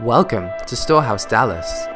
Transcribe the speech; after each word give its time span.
Welcome 0.00 0.50
to 0.66 0.76
Storehouse 0.76 1.24
Dallas. 1.24 1.86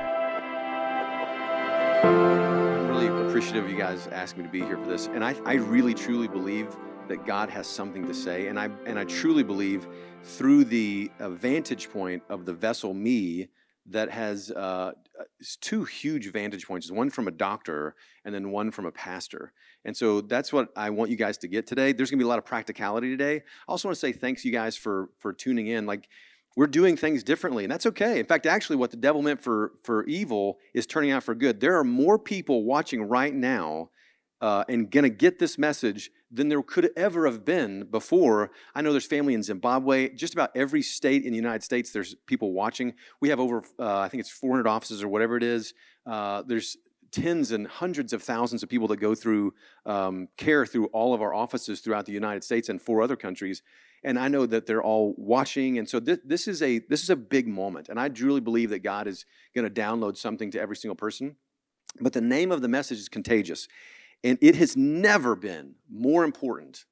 I'm 2.02 2.88
really 2.88 3.08
appreciative 3.08 3.64
of 3.64 3.70
you 3.70 3.76
guys 3.76 4.06
asking 4.06 4.44
me 4.44 4.48
to 4.48 4.52
be 4.52 4.62
here 4.62 4.78
for 4.78 4.86
this. 4.86 5.08
And 5.08 5.22
I, 5.22 5.36
I 5.44 5.56
really 5.56 5.92
truly 5.92 6.26
believe 6.26 6.74
that 7.08 7.26
God 7.26 7.50
has 7.50 7.66
something 7.66 8.06
to 8.06 8.14
say. 8.14 8.46
And 8.46 8.58
I, 8.58 8.70
and 8.86 8.98
I 8.98 9.04
truly 9.04 9.42
believe 9.42 9.86
through 10.22 10.64
the 10.64 11.10
uh, 11.20 11.28
vantage 11.28 11.90
point 11.90 12.22
of 12.30 12.46
the 12.46 12.54
vessel, 12.54 12.94
me, 12.94 13.48
that 13.90 14.10
has 14.10 14.50
uh, 14.50 14.92
two 15.60 15.84
huge 15.84 16.32
vantage 16.32 16.66
points 16.66 16.90
one 16.90 17.10
from 17.10 17.28
a 17.28 17.30
doctor 17.30 17.94
and 18.24 18.34
then 18.34 18.50
one 18.50 18.70
from 18.70 18.86
a 18.86 18.92
pastor. 18.92 19.52
And 19.84 19.94
so 19.94 20.22
that's 20.22 20.54
what 20.54 20.68
I 20.74 20.88
want 20.88 21.10
you 21.10 21.16
guys 21.16 21.36
to 21.38 21.48
get 21.48 21.66
today. 21.66 21.92
There's 21.92 22.10
gonna 22.10 22.18
be 22.18 22.24
a 22.24 22.28
lot 22.28 22.38
of 22.38 22.46
practicality 22.46 23.10
today. 23.10 23.36
I 23.36 23.70
also 23.70 23.88
wanna 23.88 23.96
say 23.96 24.12
thanks 24.12 24.42
you 24.44 24.52
guys 24.52 24.74
for, 24.76 25.10
for 25.18 25.34
tuning 25.34 25.66
in. 25.66 25.84
Like, 25.84 26.08
we're 26.56 26.66
doing 26.66 26.96
things 26.96 27.22
differently, 27.22 27.64
and 27.64 27.70
that's 27.70 27.86
okay. 27.86 28.18
In 28.18 28.26
fact, 28.26 28.46
actually, 28.46 28.76
what 28.76 28.90
the 28.90 28.96
devil 28.96 29.22
meant 29.22 29.40
for, 29.40 29.72
for 29.84 30.04
evil 30.04 30.58
is 30.74 30.86
turning 30.86 31.10
out 31.10 31.22
for 31.22 31.34
good. 31.34 31.60
There 31.60 31.78
are 31.78 31.84
more 31.84 32.18
people 32.18 32.64
watching 32.64 33.02
right 33.02 33.34
now 33.34 33.90
uh, 34.40 34.64
and 34.68 34.90
going 34.90 35.04
to 35.04 35.10
get 35.10 35.38
this 35.38 35.58
message 35.58 36.10
than 36.30 36.48
there 36.48 36.62
could 36.62 36.90
ever 36.96 37.26
have 37.26 37.44
been 37.44 37.84
before. 37.84 38.50
I 38.74 38.82
know 38.82 38.92
there's 38.92 39.06
family 39.06 39.34
in 39.34 39.42
Zimbabwe. 39.42 40.10
Just 40.10 40.32
about 40.32 40.50
every 40.54 40.82
state 40.82 41.24
in 41.24 41.30
the 41.30 41.36
United 41.36 41.62
States, 41.62 41.92
there's 41.92 42.14
people 42.26 42.52
watching. 42.52 42.94
We 43.20 43.28
have 43.28 43.40
over, 43.40 43.62
uh, 43.78 43.98
I 43.98 44.08
think 44.08 44.20
it's 44.20 44.30
400 44.30 44.66
offices 44.66 45.02
or 45.02 45.08
whatever 45.08 45.36
it 45.36 45.42
is. 45.42 45.74
Uh, 46.06 46.42
there's 46.46 46.76
tens 47.12 47.50
and 47.50 47.66
hundreds 47.66 48.12
of 48.12 48.22
thousands 48.22 48.62
of 48.62 48.68
people 48.68 48.88
that 48.88 48.98
go 48.98 49.14
through 49.14 49.52
um, 49.84 50.28
care 50.36 50.64
through 50.64 50.86
all 50.86 51.12
of 51.12 51.20
our 51.20 51.34
offices 51.34 51.80
throughout 51.80 52.06
the 52.06 52.12
United 52.12 52.44
States 52.44 52.68
and 52.68 52.80
four 52.80 53.02
other 53.02 53.16
countries 53.16 53.62
and 54.02 54.18
I 54.18 54.28
know 54.28 54.46
that 54.46 54.66
they're 54.66 54.82
all 54.82 55.14
watching. 55.16 55.78
And 55.78 55.88
so 55.88 56.00
this, 56.00 56.48
is 56.48 56.62
a 56.62 56.78
this 56.78 57.02
is 57.02 57.10
a 57.10 57.16
big 57.16 57.46
moment, 57.46 57.88
and 57.88 58.00
I 58.00 58.08
truly 58.08 58.40
believe 58.40 58.70
that 58.70 58.80
God 58.80 59.06
is 59.06 59.26
going 59.54 59.68
to 59.68 59.80
download 59.80 60.16
something 60.16 60.50
to 60.52 60.60
every 60.60 60.76
single 60.76 60.96
person. 60.96 61.36
But 62.00 62.12
the 62.12 62.20
name 62.20 62.52
of 62.52 62.62
the 62.62 62.68
message 62.68 62.98
is 62.98 63.08
contagious, 63.08 63.68
and 64.22 64.38
it 64.40 64.56
has 64.56 64.76
never 64.76 65.34
been 65.34 65.74
more 65.90 66.24
important 66.24 66.84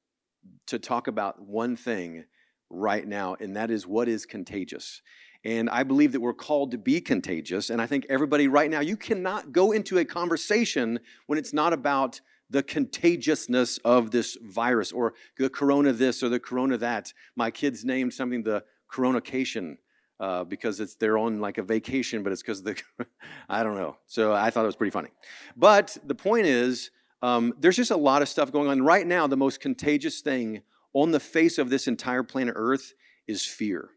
to 0.67 0.79
talk 0.79 1.07
about 1.07 1.41
one 1.41 1.75
thing 1.75 2.25
right 2.69 3.07
now, 3.07 3.35
and 3.39 3.55
that 3.55 3.71
is 3.71 3.87
what 3.87 4.07
is 4.07 4.25
contagious. 4.25 5.01
And 5.45 5.69
I 5.69 5.83
believe 5.83 6.11
that 6.11 6.19
we're 6.19 6.33
called 6.33 6.71
to 6.71 6.77
be 6.77 6.99
contagious. 6.99 7.69
And 7.69 7.81
I 7.81 7.85
think 7.85 8.05
everybody 8.09 8.49
right 8.49 8.69
now, 8.69 8.81
you 8.81 8.97
cannot 8.97 9.53
go 9.53 9.71
into 9.71 9.97
a 9.97 10.05
conversation 10.05 10.99
when 11.27 11.39
it's 11.39 11.53
not 11.53 11.71
about 11.71 12.19
the 12.49 12.63
contagiousness 12.63 13.77
of 13.79 14.11
this 14.11 14.37
virus 14.41 14.91
or 14.91 15.13
the 15.37 15.49
corona 15.49 15.93
this 15.93 16.23
or 16.23 16.29
the 16.29 16.39
corona 16.39 16.77
that. 16.77 17.13
My 17.35 17.51
kids 17.51 17.85
named 17.85 18.13
something 18.13 18.43
the 18.43 18.63
coronacation 18.91 19.77
uh, 20.19 20.43
because 20.43 20.79
it's 20.79 20.95
they're 20.95 21.17
on 21.17 21.39
like 21.39 21.57
a 21.57 21.63
vacation, 21.63 22.23
but 22.23 22.31
it's 22.31 22.41
because 22.41 22.63
the 22.63 22.81
I 23.49 23.63
don't 23.63 23.75
know. 23.75 23.97
So 24.05 24.33
I 24.33 24.49
thought 24.49 24.63
it 24.63 24.67
was 24.67 24.75
pretty 24.75 24.91
funny. 24.91 25.09
But 25.55 25.97
the 26.05 26.15
point 26.15 26.45
is, 26.45 26.91
um, 27.21 27.53
there's 27.59 27.75
just 27.75 27.91
a 27.91 27.97
lot 27.97 28.21
of 28.21 28.29
stuff 28.29 28.51
going 28.51 28.67
on 28.67 28.81
right 28.81 29.05
now. 29.05 29.27
The 29.27 29.37
most 29.37 29.61
contagious 29.61 30.21
thing 30.21 30.61
on 30.93 31.11
the 31.11 31.19
face 31.19 31.57
of 31.57 31.69
this 31.69 31.87
entire 31.87 32.23
planet 32.23 32.55
Earth 32.57 32.93
is 33.27 33.45
fear. 33.45 33.89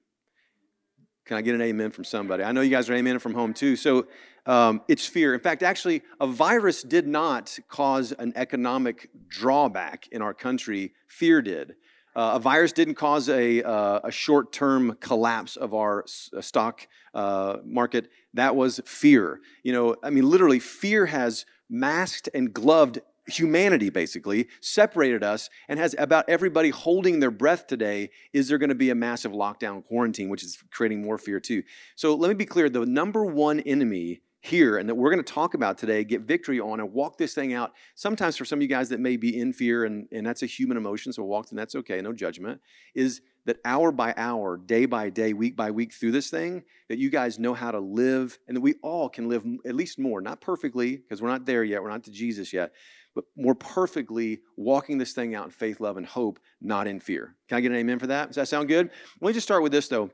Can 1.25 1.37
I 1.37 1.43
get 1.43 1.55
an 1.55 1.63
amen 1.63 1.91
from 1.93 2.05
somebody? 2.05 2.43
I 2.43 2.53
know 2.53 2.61
you 2.63 2.71
guys 2.71 2.91
are 2.91 2.95
amen 2.95 3.19
from 3.19 3.35
home 3.35 3.55
too. 3.55 3.77
So 3.77 4.07
um, 4.45 4.83
it's 4.89 5.07
fear. 5.07 5.35
In 5.35 5.41
fact, 5.41 5.63
actually, 5.63 6.03
a 6.21 6.27
virus 6.27 6.83
did 6.83 7.07
not 7.07 7.57
cause 7.69 8.13
an 8.13 8.33
economic 8.35 9.09
drawback 9.29 10.09
in 10.11 10.21
our 10.21 10.35
country. 10.35 10.93
Fear 11.07 11.43
did. 11.43 11.75
Uh, 12.15 12.33
a 12.35 12.39
virus 12.41 12.73
didn't 12.73 12.97
cause 12.97 13.29
a, 13.29 13.63
uh, 13.63 14.01
a 14.05 14.11
short 14.11 14.53
term 14.53 14.97
collapse 15.01 15.57
of 15.57 15.73
our 15.73 16.03
s- 16.03 16.29
uh, 16.37 16.41
stock 16.43 16.87
uh, 17.15 17.57
market. 17.65 18.11
That 18.35 18.55
was 18.57 18.81
fear. 18.85 19.41
You 19.63 19.73
know, 19.73 19.97
I 20.03 20.11
mean, 20.11 20.29
literally, 20.29 20.59
fear 20.59 21.07
has 21.07 21.47
masked 21.71 22.29
and 22.35 22.53
gloved 22.53 23.01
humanity 23.27 23.89
basically 23.89 24.49
separated 24.61 25.23
us 25.23 25.49
and 25.69 25.79
has 25.79 25.95
about 25.99 26.29
everybody 26.29 26.71
holding 26.71 27.21
their 27.21 27.31
breath 27.31 27.67
today 27.67 28.11
is 28.33 28.49
there 28.49 28.59
going 28.59 28.69
to 28.69 28.75
be 28.75 28.91
a 28.91 28.95
massive 28.95 29.33
lockdown 29.33 29.85
quarantine 29.85 30.29
which 30.29 30.43
is 30.43 30.59
creating 30.71 31.01
more 31.03 31.19
fear 31.19 31.39
too. 31.39 31.63
So 31.95 32.15
let 32.15 32.29
me 32.29 32.35
be 32.35 32.47
clear 32.47 32.69
the 32.69 32.85
number 32.85 33.25
one 33.25 33.61
enemy 33.61 34.23
here 34.43 34.77
and 34.77 34.89
that 34.89 34.97
we're 34.97 35.11
going 35.11 35.23
to 35.23 35.33
talk 35.33 35.55
about 35.55 35.79
today 35.79 36.03
get 36.03 36.23
victory 36.23 36.59
on 36.59 36.81
and 36.81 36.93
walk 36.93 37.17
this 37.17 37.33
thing 37.33 37.55
out 37.55 37.73
sometimes 37.95 38.37
for 38.37 38.45
some 38.45 38.59
of 38.59 38.63
you 38.63 38.69
guys 38.69 38.89
that 38.89 38.99
may 38.99 39.17
be 39.17 39.39
in 39.39 39.53
fear 39.53 39.85
and, 39.85 40.09
and 40.11 40.27
that's 40.27 40.43
a 40.43 40.47
human 40.47 40.77
emotion 40.77 41.13
so 41.13 41.23
walk 41.23 41.47
and 41.51 41.59
that's 41.59 41.77
okay 41.77 42.01
no 42.01 42.13
judgment 42.13 42.61
is 42.93 43.21
that 43.45 43.59
hour 43.65 43.93
by 43.93 44.13
hour 44.17 44.57
day 44.57 44.85
by 44.85 45.09
day 45.09 45.33
week 45.33 45.55
by 45.55 45.71
week 45.71 45.93
through 45.93 46.11
this 46.11 46.29
thing 46.29 46.65
that 46.89 46.99
you 46.99 47.09
guys 47.09 47.39
know 47.39 47.55
how 47.55 47.71
to 47.71 47.79
live 47.79 48.37
and 48.49 48.57
that 48.57 48.61
we 48.61 48.75
all 48.83 49.09
can 49.09 49.29
live 49.29 49.45
at 49.65 49.77
least 49.77 49.97
more 50.01 50.21
not 50.21 50.41
perfectly 50.41 50.97
because 50.97 51.23
we're 51.23 51.29
not 51.29 51.47
there 51.47 51.63
yet 51.63 51.81
we're 51.81 51.91
not 51.91 52.03
to 52.03 52.11
jesus 52.11 52.53
yet 52.53 52.73
but 53.15 53.25
more 53.37 53.55
perfectly 53.55 54.41
walking 54.57 54.99
this 54.99 55.13
thing 55.13 55.35
out 55.35 55.45
in 55.45 55.51
faith, 55.51 55.81
love, 55.81 55.97
and 55.97 56.07
hope, 56.07 56.39
not 56.61 56.87
in 56.87 57.01
fear. 57.01 57.35
Can 57.49 57.59
I 57.59 57.61
get 57.61 57.73
an 57.73 57.79
amen 57.79 57.99
for 57.99 58.07
that? 58.09 58.29
Does 58.29 58.37
that 58.37 58.49
sound 58.49 58.69
good? 58.69 58.91
Let 59.21 59.29
me 59.29 59.33
just 59.35 59.47
start 59.47 59.63
with 59.63 59.73
this 59.73 59.89
though. 59.89 60.11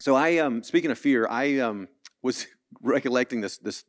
So 0.00 0.14
I, 0.14 0.38
um, 0.38 0.62
speaking 0.62 0.90
of 0.90 0.98
fear, 0.98 1.26
I 1.28 1.58
um, 1.58 1.88
was 2.22 2.46
recollecting 2.82 3.40
this 3.40 3.58
this 3.58 3.84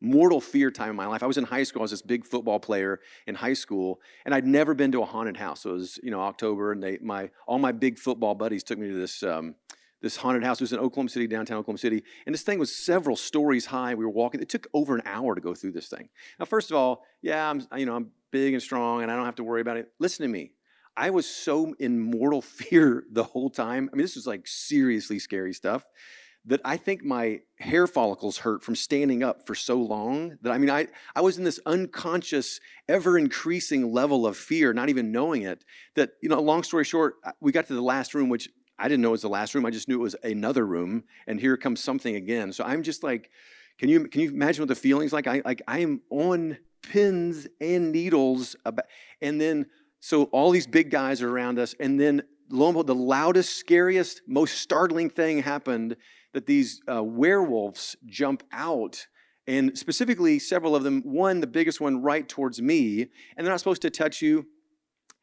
mortal 0.00 0.40
fear 0.40 0.70
time 0.70 0.90
in 0.90 0.96
my 0.96 1.06
life. 1.06 1.22
I 1.22 1.26
was 1.26 1.38
in 1.38 1.44
high 1.44 1.62
school. 1.62 1.80
I 1.80 1.84
was 1.84 1.90
this 1.90 2.02
big 2.02 2.26
football 2.26 2.60
player 2.60 3.00
in 3.26 3.34
high 3.34 3.54
school, 3.54 4.00
and 4.24 4.34
I'd 4.34 4.46
never 4.46 4.74
been 4.74 4.92
to 4.92 5.02
a 5.02 5.06
haunted 5.06 5.36
house. 5.36 5.62
So 5.62 5.70
it 5.70 5.74
was 5.74 5.98
you 6.02 6.10
know 6.10 6.20
October, 6.20 6.72
and 6.72 6.82
they 6.82 6.98
my 7.00 7.30
all 7.46 7.58
my 7.58 7.72
big 7.72 7.98
football 7.98 8.34
buddies 8.34 8.62
took 8.62 8.78
me 8.78 8.88
to 8.88 8.94
this. 8.94 9.22
Um, 9.22 9.54
this 10.04 10.16
haunted 10.16 10.44
house. 10.44 10.60
It 10.60 10.64
was 10.64 10.72
in 10.74 10.78
Oklahoma 10.78 11.08
City, 11.08 11.26
downtown 11.26 11.56
Oklahoma 11.56 11.78
City. 11.78 12.04
And 12.26 12.34
this 12.34 12.42
thing 12.42 12.58
was 12.58 12.76
several 12.76 13.16
stories 13.16 13.64
high. 13.64 13.94
We 13.94 14.04
were 14.04 14.10
walking. 14.10 14.42
It 14.42 14.50
took 14.50 14.66
over 14.74 14.94
an 14.94 15.02
hour 15.06 15.34
to 15.34 15.40
go 15.40 15.54
through 15.54 15.72
this 15.72 15.88
thing. 15.88 16.10
Now, 16.38 16.44
first 16.44 16.70
of 16.70 16.76
all, 16.76 17.04
yeah, 17.22 17.48
I'm, 17.48 17.66
you 17.74 17.86
know, 17.86 17.96
I'm 17.96 18.10
big 18.30 18.52
and 18.52 18.62
strong 18.62 19.02
and 19.02 19.10
I 19.10 19.16
don't 19.16 19.24
have 19.24 19.36
to 19.36 19.44
worry 19.44 19.62
about 19.62 19.78
it. 19.78 19.88
Listen 19.98 20.24
to 20.24 20.28
me. 20.28 20.52
I 20.94 21.08
was 21.08 21.26
so 21.26 21.74
in 21.80 21.98
mortal 21.98 22.42
fear 22.42 23.04
the 23.10 23.24
whole 23.24 23.48
time. 23.48 23.88
I 23.92 23.96
mean, 23.96 24.04
this 24.04 24.14
was 24.14 24.26
like 24.26 24.46
seriously 24.46 25.18
scary 25.18 25.54
stuff 25.54 25.86
that 26.46 26.60
I 26.64 26.76
think 26.76 27.02
my 27.02 27.40
hair 27.58 27.86
follicles 27.86 28.36
hurt 28.36 28.62
from 28.62 28.76
standing 28.76 29.22
up 29.22 29.46
for 29.46 29.54
so 29.54 29.76
long 29.76 30.36
that 30.42 30.52
I 30.52 30.58
mean, 30.58 30.68
I, 30.68 30.88
I 31.16 31.22
was 31.22 31.38
in 31.38 31.44
this 31.44 31.58
unconscious, 31.64 32.60
ever 32.86 33.16
increasing 33.16 33.90
level 33.90 34.26
of 34.26 34.36
fear, 34.36 34.74
not 34.74 34.90
even 34.90 35.10
knowing 35.10 35.42
it. 35.42 35.64
That, 35.96 36.10
you 36.22 36.28
know, 36.28 36.38
long 36.42 36.62
story 36.62 36.84
short, 36.84 37.14
we 37.40 37.50
got 37.52 37.66
to 37.68 37.74
the 37.74 37.80
last 37.80 38.14
room, 38.14 38.28
which 38.28 38.50
I 38.78 38.88
didn't 38.88 39.02
know 39.02 39.08
it 39.08 39.12
was 39.12 39.22
the 39.22 39.28
last 39.28 39.54
room. 39.54 39.64
I 39.64 39.70
just 39.70 39.88
knew 39.88 39.96
it 39.96 40.02
was 40.02 40.16
another 40.22 40.66
room, 40.66 41.04
and 41.26 41.40
here 41.40 41.56
comes 41.56 41.80
something 41.80 42.16
again. 42.16 42.52
So 42.52 42.64
I'm 42.64 42.82
just 42.82 43.02
like, 43.02 43.30
can 43.78 43.88
you 43.88 44.08
can 44.08 44.20
you 44.20 44.30
imagine 44.30 44.62
what 44.62 44.68
the 44.68 44.74
feelings 44.74 45.12
like? 45.12 45.26
I 45.26 45.42
like 45.44 45.62
I 45.68 45.78
am 45.80 46.00
on 46.10 46.58
pins 46.82 47.46
and 47.60 47.92
needles, 47.92 48.56
about, 48.64 48.86
and 49.20 49.40
then 49.40 49.66
so 50.00 50.24
all 50.24 50.50
these 50.50 50.66
big 50.66 50.90
guys 50.90 51.22
are 51.22 51.30
around 51.30 51.58
us, 51.58 51.74
and 51.80 51.98
then 51.98 52.22
lo 52.50 52.66
and 52.66 52.74
behold, 52.74 52.86
the 52.86 52.94
loudest, 52.94 53.56
scariest, 53.56 54.22
most 54.26 54.58
startling 54.58 55.10
thing 55.10 55.42
happened 55.42 55.96
that 56.32 56.46
these 56.46 56.82
uh, 56.92 57.02
werewolves 57.02 57.96
jump 58.06 58.42
out. 58.52 59.06
And 59.46 59.76
specifically, 59.78 60.38
several 60.38 60.74
of 60.74 60.84
them, 60.84 61.02
one, 61.02 61.40
the 61.40 61.46
biggest 61.46 61.80
one, 61.80 62.02
right 62.02 62.26
towards 62.28 62.62
me, 62.62 63.02
and 63.36 63.46
they're 63.46 63.52
not 63.52 63.60
supposed 63.60 63.82
to 63.82 63.90
touch 63.90 64.22
you. 64.22 64.46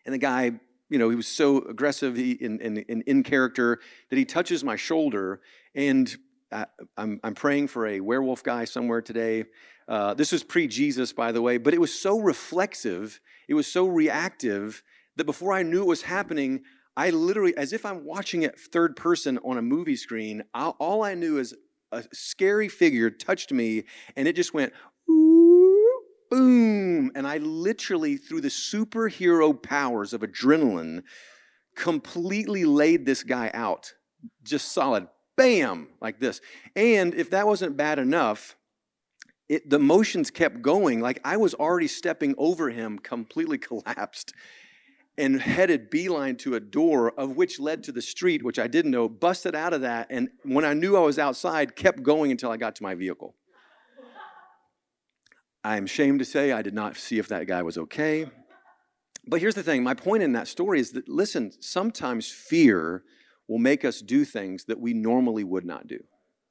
And 0.06 0.14
the 0.14 0.20
guy 0.20 0.52
you 0.92 0.98
know, 0.98 1.10
he 1.10 1.16
was 1.16 1.28
so 1.28 1.60
aggressive 1.60 2.18
in, 2.18 2.60
in, 2.60 2.78
in, 2.78 3.02
in 3.08 3.24
character 3.24 3.80
that 4.10 4.18
he 4.18 4.26
touches 4.26 4.62
my 4.62 4.76
shoulder. 4.76 5.40
And 5.74 6.14
I, 6.52 6.66
I'm, 6.98 7.22
I'm 7.24 7.34
praying 7.34 7.70
for 7.70 7.88
a 7.88 8.02
werewolf 8.02 8.44
guy 8.44 8.66
somewhere 8.66 9.02
today. 9.02 9.46
Uh, 9.88 10.14
this 10.14 10.34
was 10.34 10.44
pre 10.44 10.68
Jesus, 10.68 11.14
by 11.14 11.32
the 11.32 11.42
way, 11.42 11.58
but 11.58 11.74
it 11.74 11.80
was 11.80 11.98
so 11.98 12.20
reflexive, 12.20 13.22
it 13.48 13.54
was 13.54 13.68
so 13.68 13.88
reactive 13.88 14.84
that 15.16 15.24
before 15.24 15.54
I 15.54 15.64
knew 15.64 15.82
it 15.82 15.88
was 15.88 16.02
happening, 16.02 16.64
I 16.98 17.12
literally, 17.12 17.56
as 17.56 17.72
if 17.72 17.86
I'm 17.86 18.04
watching 18.04 18.44
it 18.44 18.60
third 18.60 18.98
person 18.98 19.40
on 19.46 19.58
a 19.58 19.62
movie 19.62 19.96
screen, 19.96 20.44
all 20.54 21.04
I 21.04 21.14
knew 21.14 21.40
is 21.40 21.56
a 21.94 22.04
scary 22.14 22.68
figure 22.68 23.10
touched 23.10 23.52
me 23.52 23.84
and 24.16 24.28
it 24.28 24.36
just 24.36 24.54
went, 24.54 24.74
boom. 26.32 27.12
And 27.14 27.28
I 27.28 27.38
literally, 27.38 28.18
through 28.18 28.42
the 28.42 28.48
superhero 28.48 29.62
powers 29.62 30.14
of 30.14 30.22
adrenaline, 30.22 31.04
completely 31.76 32.66
laid 32.66 33.06
this 33.06 33.22
guy 33.22 33.52
out. 33.54 33.94
Just 34.44 34.72
solid, 34.72 35.08
bam, 35.38 35.90
like 36.02 36.20
this. 36.20 36.42
And 36.76 37.14
if 37.14 37.30
that 37.32 37.46
wasn't 37.46 37.78
bad 37.78 38.00
enough, 38.00 38.56
it, 39.50 39.70
the 39.70 39.80
motions 39.80 40.32
kept 40.32 40.62
going. 40.62 41.02
Like 41.02 41.20
I 41.26 41.38
was 41.38 41.54
already 41.54 41.88
stepping 41.88 42.34
over 42.38 42.70
him, 42.70 42.98
completely 42.98 43.58
collapsed, 43.60 44.34
and 45.18 45.42
headed 45.42 45.90
beeline 45.90 46.38
to 46.38 46.56
a 46.56 46.60
door 46.60 47.12
of 47.12 47.36
which 47.36 47.60
led 47.60 47.84
to 47.84 47.92
the 47.92 48.02
street, 48.02 48.44
which 48.44 48.58
I 48.58 48.68
didn't 48.68 48.92
know, 48.92 49.10
busted 49.10 49.54
out 49.54 49.74
of 49.74 49.82
that. 49.82 50.08
And 50.10 50.30
when 50.44 50.64
I 50.64 50.74
knew 50.74 50.96
I 50.96 51.02
was 51.02 51.20
outside, 51.20 51.76
kept 51.76 52.02
going 52.02 52.32
until 52.32 52.50
I 52.50 52.58
got 52.58 52.76
to 52.78 52.84
my 52.84 52.96
vehicle. 52.96 53.36
I'm 55.64 55.86
ashamed 55.86 56.20
to 56.20 56.26
say 56.26 56.52
I 56.52 56.62
did 56.62 56.74
not 56.74 56.98
see 56.98 57.20
if 57.20 57.28
that 57.28 57.48
guy 57.48 57.62
was 57.62 57.78
okay. 57.78 58.30
But 59.28 59.40
here's 59.40 59.56
the 59.56 59.64
thing 59.64 59.84
my 59.84 59.94
point 59.94 60.24
in 60.24 60.34
that 60.34 60.48
story 60.48 60.80
is 60.80 60.92
that, 60.94 61.08
listen, 61.08 61.52
sometimes 61.62 62.30
fear 62.30 63.04
will 63.48 63.60
make 63.60 63.86
us 63.86 64.02
do 64.02 64.26
things 64.26 64.66
that 64.66 64.80
we 64.80 64.94
normally 64.94 65.44
would 65.44 65.66
not 65.66 65.88
do. 65.88 66.00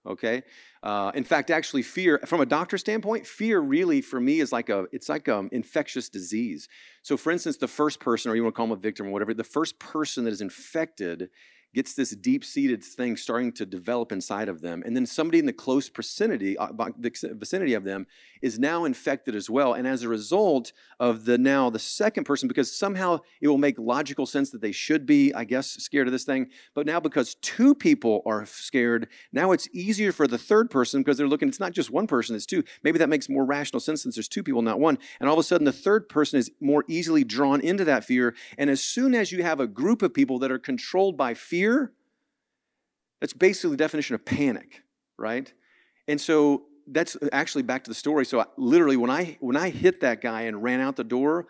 Okay. 0.06 0.42
Uh, 0.82 1.12
in 1.14 1.24
fact, 1.24 1.50
actually, 1.50 1.82
fear 1.82 2.20
from 2.24 2.40
a 2.40 2.46
doctor 2.46 2.78
standpoint, 2.78 3.26
fear 3.26 3.60
really 3.60 4.00
for 4.00 4.18
me 4.18 4.40
is 4.40 4.50
like 4.50 4.70
a 4.70 4.86
it's 4.92 5.10
like 5.10 5.28
an 5.28 5.50
infectious 5.52 6.08
disease. 6.08 6.68
So, 7.02 7.18
for 7.18 7.30
instance, 7.30 7.58
the 7.58 7.68
first 7.68 8.00
person, 8.00 8.30
or 8.30 8.36
you 8.36 8.42
want 8.42 8.54
to 8.54 8.56
call 8.56 8.66
them 8.68 8.78
a 8.78 8.80
victim 8.80 9.08
or 9.08 9.10
whatever, 9.10 9.34
the 9.34 9.44
first 9.44 9.78
person 9.78 10.24
that 10.24 10.32
is 10.32 10.40
infected 10.40 11.28
gets 11.74 11.94
this 11.94 12.10
deep 12.10 12.44
seated 12.44 12.82
thing 12.82 13.16
starting 13.16 13.52
to 13.52 13.64
develop 13.64 14.12
inside 14.12 14.48
of 14.48 14.60
them. 14.60 14.82
And 14.84 14.96
then 14.96 15.06
somebody 15.06 15.38
in 15.38 15.46
the 15.46 15.52
close 15.52 15.88
vicinity, 15.88 16.58
uh, 16.58 16.68
vicinity 16.98 17.74
of 17.74 17.84
them 17.84 18.06
is 18.42 18.58
now 18.58 18.84
infected 18.84 19.34
as 19.34 19.48
well. 19.48 19.74
And 19.74 19.86
as 19.86 20.02
a 20.02 20.08
result 20.08 20.72
of 20.98 21.24
the 21.24 21.38
now 21.38 21.70
the 21.70 21.78
second 21.78 22.24
person, 22.24 22.48
because 22.48 22.76
somehow 22.76 23.20
it 23.40 23.48
will 23.48 23.58
make 23.58 23.78
logical 23.78 24.26
sense 24.26 24.50
that 24.50 24.60
they 24.60 24.72
should 24.72 25.06
be, 25.06 25.32
I 25.32 25.44
guess, 25.44 25.68
scared 25.68 26.08
of 26.08 26.12
this 26.12 26.24
thing. 26.24 26.48
But 26.74 26.86
now 26.86 26.98
because 26.98 27.36
two 27.36 27.74
people 27.74 28.22
are 28.26 28.44
scared, 28.46 29.08
now 29.32 29.52
it's 29.52 29.68
easier 29.72 30.12
for 30.12 30.26
the 30.26 30.38
third 30.38 30.70
person 30.70 31.00
because 31.00 31.18
they're 31.18 31.28
looking, 31.28 31.48
it's 31.48 31.60
not 31.60 31.72
just 31.72 31.90
one 31.90 32.06
person, 32.06 32.34
it's 32.34 32.46
two. 32.46 32.64
Maybe 32.82 32.98
that 32.98 33.08
makes 33.08 33.28
more 33.28 33.44
rational 33.44 33.80
sense 33.80 34.02
since 34.02 34.16
there's 34.16 34.28
two 34.28 34.42
people, 34.42 34.62
not 34.62 34.80
one. 34.80 34.98
And 35.20 35.28
all 35.28 35.34
of 35.34 35.40
a 35.40 35.44
sudden 35.44 35.64
the 35.64 35.72
third 35.72 36.08
person 36.08 36.38
is 36.38 36.50
more 36.60 36.84
easily 36.88 37.22
drawn 37.22 37.60
into 37.60 37.84
that 37.84 38.04
fear. 38.04 38.34
And 38.58 38.70
as 38.70 38.82
soon 38.82 39.14
as 39.14 39.30
you 39.30 39.42
have 39.42 39.60
a 39.60 39.66
group 39.66 40.02
of 40.02 40.12
people 40.12 40.38
that 40.40 40.50
are 40.50 40.58
controlled 40.58 41.16
by 41.16 41.34
fear, 41.34 41.59
fear, 41.60 41.92
that's 43.20 43.34
basically 43.34 43.72
the 43.72 43.76
definition 43.76 44.14
of 44.14 44.24
panic, 44.24 44.82
right? 45.18 45.52
And 46.08 46.18
so 46.18 46.64
that's 46.86 47.16
actually 47.32 47.62
back 47.62 47.84
to 47.84 47.90
the 47.90 47.94
story. 47.94 48.24
So 48.24 48.40
I, 48.40 48.46
literally, 48.56 48.96
when 48.96 49.10
I 49.10 49.36
when 49.40 49.56
I 49.56 49.68
hit 49.68 50.00
that 50.00 50.22
guy 50.22 50.42
and 50.42 50.62
ran 50.62 50.80
out 50.80 50.96
the 50.96 51.04
door, 51.04 51.46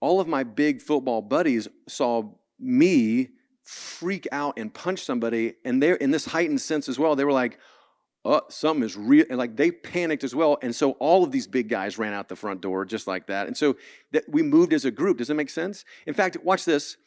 all 0.00 0.20
of 0.20 0.28
my 0.28 0.44
big 0.44 0.82
football 0.82 1.22
buddies 1.22 1.66
saw 1.88 2.30
me 2.60 3.28
freak 3.64 4.28
out 4.32 4.58
and 4.58 4.72
punch 4.72 5.02
somebody, 5.04 5.54
and 5.64 5.82
they're 5.82 5.96
in 5.96 6.10
this 6.10 6.26
heightened 6.26 6.60
sense 6.60 6.88
as 6.88 6.98
well. 6.98 7.16
They 7.16 7.24
were 7.24 7.32
like, 7.32 7.58
"Oh, 8.26 8.42
something 8.50 8.84
is 8.84 8.96
real," 8.96 9.24
and 9.30 9.38
like 9.38 9.56
they 9.56 9.70
panicked 9.70 10.24
as 10.24 10.34
well. 10.34 10.58
And 10.60 10.74
so 10.74 10.92
all 10.92 11.24
of 11.24 11.32
these 11.32 11.46
big 11.46 11.70
guys 11.70 11.96
ran 11.96 12.12
out 12.12 12.28
the 12.28 12.36
front 12.36 12.60
door 12.60 12.84
just 12.84 13.06
like 13.06 13.28
that. 13.28 13.46
And 13.46 13.56
so 13.56 13.76
that 14.12 14.24
we 14.28 14.42
moved 14.42 14.74
as 14.74 14.84
a 14.84 14.90
group. 14.90 15.16
Does 15.16 15.28
that 15.28 15.34
make 15.34 15.50
sense? 15.50 15.86
In 16.06 16.12
fact, 16.12 16.36
watch 16.44 16.66
this. 16.66 16.98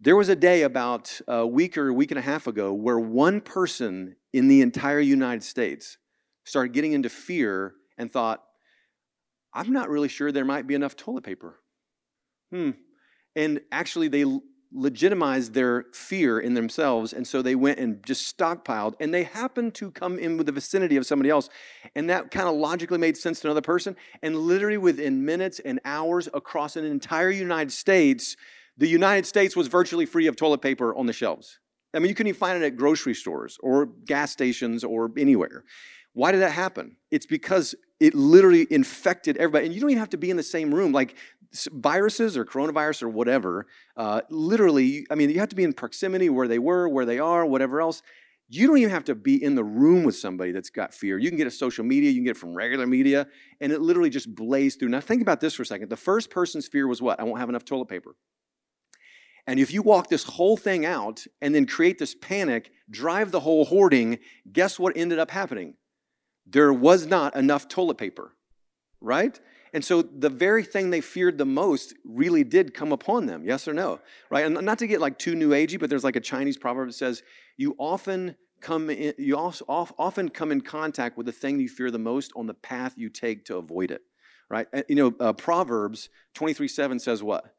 There 0.00 0.16
was 0.16 0.28
a 0.28 0.36
day 0.36 0.62
about 0.62 1.20
a 1.26 1.46
week 1.46 1.78
or 1.78 1.88
a 1.88 1.94
week 1.94 2.10
and 2.10 2.18
a 2.18 2.22
half 2.22 2.46
ago 2.46 2.72
where 2.72 2.98
one 2.98 3.40
person 3.40 4.16
in 4.32 4.48
the 4.48 4.60
entire 4.60 5.00
United 5.00 5.42
States 5.42 5.96
started 6.44 6.74
getting 6.74 6.92
into 6.92 7.08
fear 7.08 7.74
and 7.96 8.10
thought, 8.10 8.42
I'm 9.54 9.72
not 9.72 9.88
really 9.88 10.08
sure 10.08 10.30
there 10.30 10.44
might 10.44 10.66
be 10.66 10.74
enough 10.74 10.96
toilet 10.96 11.24
paper. 11.24 11.60
Hmm. 12.52 12.72
And 13.34 13.60
actually, 13.72 14.08
they 14.08 14.26
legitimized 14.72 15.54
their 15.54 15.86
fear 15.94 16.38
in 16.40 16.52
themselves. 16.52 17.14
And 17.14 17.26
so 17.26 17.40
they 17.40 17.54
went 17.54 17.78
and 17.78 18.04
just 18.04 18.36
stockpiled. 18.36 18.94
And 19.00 19.14
they 19.14 19.22
happened 19.22 19.74
to 19.76 19.90
come 19.90 20.18
in 20.18 20.36
with 20.36 20.46
the 20.46 20.52
vicinity 20.52 20.96
of 20.96 21.06
somebody 21.06 21.30
else. 21.30 21.48
And 21.94 22.10
that 22.10 22.30
kind 22.30 22.48
of 22.48 22.54
logically 22.54 22.98
made 22.98 23.16
sense 23.16 23.40
to 23.40 23.48
another 23.48 23.62
person. 23.62 23.96
And 24.22 24.36
literally 24.36 24.76
within 24.76 25.24
minutes 25.24 25.58
and 25.60 25.80
hours 25.86 26.28
across 26.34 26.76
an 26.76 26.84
entire 26.84 27.30
United 27.30 27.72
States, 27.72 28.36
the 28.76 28.88
United 28.88 29.26
States 29.26 29.56
was 29.56 29.68
virtually 29.68 30.06
free 30.06 30.26
of 30.26 30.36
toilet 30.36 30.60
paper 30.62 30.94
on 30.94 31.06
the 31.06 31.12
shelves. 31.12 31.58
I 31.94 31.98
mean, 31.98 32.08
you 32.08 32.14
couldn't 32.14 32.28
even 32.28 32.38
find 32.38 32.62
it 32.62 32.66
at 32.66 32.76
grocery 32.76 33.14
stores 33.14 33.58
or 33.62 33.86
gas 33.86 34.30
stations 34.30 34.84
or 34.84 35.10
anywhere. 35.16 35.64
Why 36.12 36.32
did 36.32 36.40
that 36.42 36.52
happen? 36.52 36.96
It's 37.10 37.26
because 37.26 37.74
it 38.00 38.14
literally 38.14 38.66
infected 38.70 39.36
everybody. 39.36 39.66
And 39.66 39.74
you 39.74 39.80
don't 39.80 39.90
even 39.90 40.00
have 40.00 40.10
to 40.10 40.18
be 40.18 40.30
in 40.30 40.36
the 40.36 40.42
same 40.42 40.74
room. 40.74 40.92
Like 40.92 41.16
viruses 41.70 42.36
or 42.36 42.44
coronavirus 42.44 43.04
or 43.04 43.08
whatever, 43.08 43.66
uh, 43.96 44.22
literally, 44.30 45.06
I 45.10 45.14
mean, 45.14 45.30
you 45.30 45.40
have 45.40 45.48
to 45.50 45.56
be 45.56 45.64
in 45.64 45.72
proximity 45.72 46.28
where 46.28 46.48
they 46.48 46.58
were, 46.58 46.88
where 46.88 47.04
they 47.04 47.18
are, 47.18 47.46
whatever 47.46 47.80
else. 47.80 48.02
You 48.48 48.66
don't 48.66 48.78
even 48.78 48.90
have 48.90 49.04
to 49.04 49.14
be 49.14 49.42
in 49.42 49.56
the 49.56 49.64
room 49.64 50.04
with 50.04 50.16
somebody 50.16 50.52
that's 50.52 50.70
got 50.70 50.94
fear. 50.94 51.18
You 51.18 51.30
can 51.30 51.36
get 51.36 51.46
it 51.46 51.52
social 51.52 51.84
media, 51.84 52.10
you 52.10 52.18
can 52.18 52.24
get 52.24 52.30
it 52.32 52.36
from 52.36 52.54
regular 52.54 52.86
media, 52.86 53.26
and 53.60 53.72
it 53.72 53.80
literally 53.80 54.10
just 54.10 54.32
blazed 54.32 54.78
through. 54.78 54.90
Now, 54.90 55.00
think 55.00 55.20
about 55.20 55.40
this 55.40 55.54
for 55.54 55.62
a 55.62 55.66
second. 55.66 55.88
The 55.88 55.96
first 55.96 56.30
person's 56.30 56.68
fear 56.68 56.86
was 56.86 57.02
what? 57.02 57.18
I 57.18 57.24
won't 57.24 57.40
have 57.40 57.48
enough 57.48 57.64
toilet 57.64 57.88
paper. 57.88 58.14
And 59.46 59.60
if 59.60 59.72
you 59.72 59.82
walk 59.82 60.08
this 60.08 60.24
whole 60.24 60.56
thing 60.56 60.84
out 60.84 61.24
and 61.40 61.54
then 61.54 61.66
create 61.66 61.98
this 61.98 62.14
panic, 62.14 62.72
drive 62.90 63.30
the 63.30 63.40
whole 63.40 63.64
hoarding, 63.64 64.18
guess 64.52 64.78
what 64.78 64.96
ended 64.96 65.18
up 65.18 65.30
happening? 65.30 65.74
There 66.46 66.72
was 66.72 67.06
not 67.06 67.36
enough 67.36 67.68
toilet 67.68 67.98
paper, 67.98 68.32
right? 69.00 69.38
And 69.72 69.84
so 69.84 70.02
the 70.02 70.28
very 70.28 70.64
thing 70.64 70.90
they 70.90 71.00
feared 71.00 71.38
the 71.38 71.44
most 71.44 71.94
really 72.04 72.44
did 72.44 72.74
come 72.74 72.92
upon 72.92 73.26
them, 73.26 73.44
yes 73.44 73.68
or 73.68 73.74
no? 73.74 74.00
Right? 74.30 74.44
And 74.44 74.54
not 74.64 74.78
to 74.78 74.86
get 74.86 75.00
like 75.00 75.18
too 75.18 75.34
new 75.34 75.50
agey, 75.50 75.78
but 75.78 75.90
there's 75.90 76.04
like 76.04 76.16
a 76.16 76.20
Chinese 76.20 76.56
proverb 76.56 76.88
that 76.88 76.94
says, 76.94 77.22
you 77.56 77.74
often 77.78 78.36
come 78.60 78.90
in, 78.90 79.14
you 79.18 79.36
also 79.36 79.64
often 79.68 80.28
come 80.28 80.50
in 80.50 80.60
contact 80.60 81.16
with 81.16 81.26
the 81.26 81.32
thing 81.32 81.60
you 81.60 81.68
fear 81.68 81.90
the 81.90 81.98
most 81.98 82.32
on 82.34 82.46
the 82.46 82.54
path 82.54 82.94
you 82.96 83.08
take 83.08 83.44
to 83.46 83.56
avoid 83.56 83.90
it. 83.90 84.02
Right? 84.48 84.66
You 84.88 84.94
know, 84.94 85.14
uh, 85.18 85.32
Proverbs 85.32 86.08
23 86.34 86.68
7 86.68 86.98
says 87.00 87.22
what? 87.22 87.55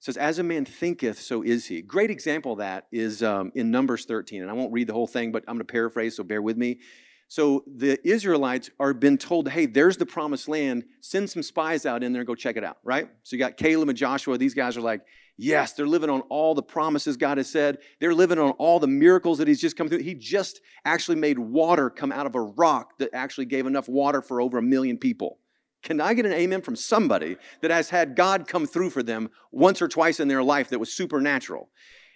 Says, 0.00 0.16
As 0.16 0.38
a 0.38 0.42
man 0.42 0.64
thinketh, 0.64 1.20
so 1.20 1.42
is 1.42 1.66
he. 1.66 1.82
Great 1.82 2.10
example 2.10 2.52
of 2.52 2.58
that 2.58 2.86
is 2.90 3.22
um, 3.22 3.52
in 3.54 3.70
Numbers 3.70 4.04
13. 4.06 4.42
And 4.42 4.50
I 4.50 4.54
won't 4.54 4.72
read 4.72 4.88
the 4.88 4.92
whole 4.92 5.06
thing, 5.06 5.30
but 5.30 5.44
I'm 5.46 5.54
going 5.54 5.66
to 5.66 5.72
paraphrase, 5.72 6.16
so 6.16 6.24
bear 6.24 6.42
with 6.42 6.56
me. 6.56 6.80
So 7.28 7.62
the 7.72 7.96
Israelites 8.06 8.70
are 8.80 8.92
been 8.92 9.16
told, 9.16 9.48
hey, 9.48 9.66
there's 9.66 9.96
the 9.96 10.06
promised 10.06 10.48
land. 10.48 10.84
Send 11.00 11.30
some 11.30 11.44
spies 11.44 11.86
out 11.86 12.02
in 12.02 12.12
there 12.12 12.22
and 12.22 12.26
go 12.26 12.34
check 12.34 12.56
it 12.56 12.64
out, 12.64 12.78
right? 12.82 13.08
So 13.22 13.36
you 13.36 13.38
got 13.38 13.56
Caleb 13.56 13.88
and 13.88 13.96
Joshua. 13.96 14.36
These 14.36 14.54
guys 14.54 14.76
are 14.76 14.80
like, 14.80 15.02
yes, 15.36 15.74
they're 15.74 15.86
living 15.86 16.10
on 16.10 16.22
all 16.22 16.56
the 16.56 16.62
promises 16.62 17.16
God 17.16 17.38
has 17.38 17.48
said. 17.48 17.78
They're 18.00 18.14
living 18.14 18.40
on 18.40 18.50
all 18.52 18.80
the 18.80 18.88
miracles 18.88 19.38
that 19.38 19.46
He's 19.46 19.60
just 19.60 19.76
come 19.76 19.88
through. 19.88 19.98
He 19.98 20.14
just 20.14 20.60
actually 20.84 21.18
made 21.18 21.38
water 21.38 21.88
come 21.88 22.10
out 22.10 22.26
of 22.26 22.34
a 22.34 22.40
rock 22.40 22.98
that 22.98 23.10
actually 23.12 23.44
gave 23.44 23.64
enough 23.66 23.88
water 23.88 24.22
for 24.22 24.40
over 24.40 24.58
a 24.58 24.62
million 24.62 24.98
people. 24.98 25.38
Can 25.82 26.00
I 26.00 26.14
get 26.14 26.26
an 26.26 26.32
amen 26.32 26.62
from 26.62 26.76
somebody 26.76 27.36
that 27.62 27.70
has 27.70 27.90
had 27.90 28.14
God 28.14 28.46
come 28.46 28.66
through 28.66 28.90
for 28.90 29.02
them 29.02 29.30
once 29.50 29.80
or 29.80 29.88
twice 29.88 30.20
in 30.20 30.28
their 30.28 30.42
life 30.42 30.68
that 30.68 30.78
was 30.78 30.92
supernatural? 30.92 31.70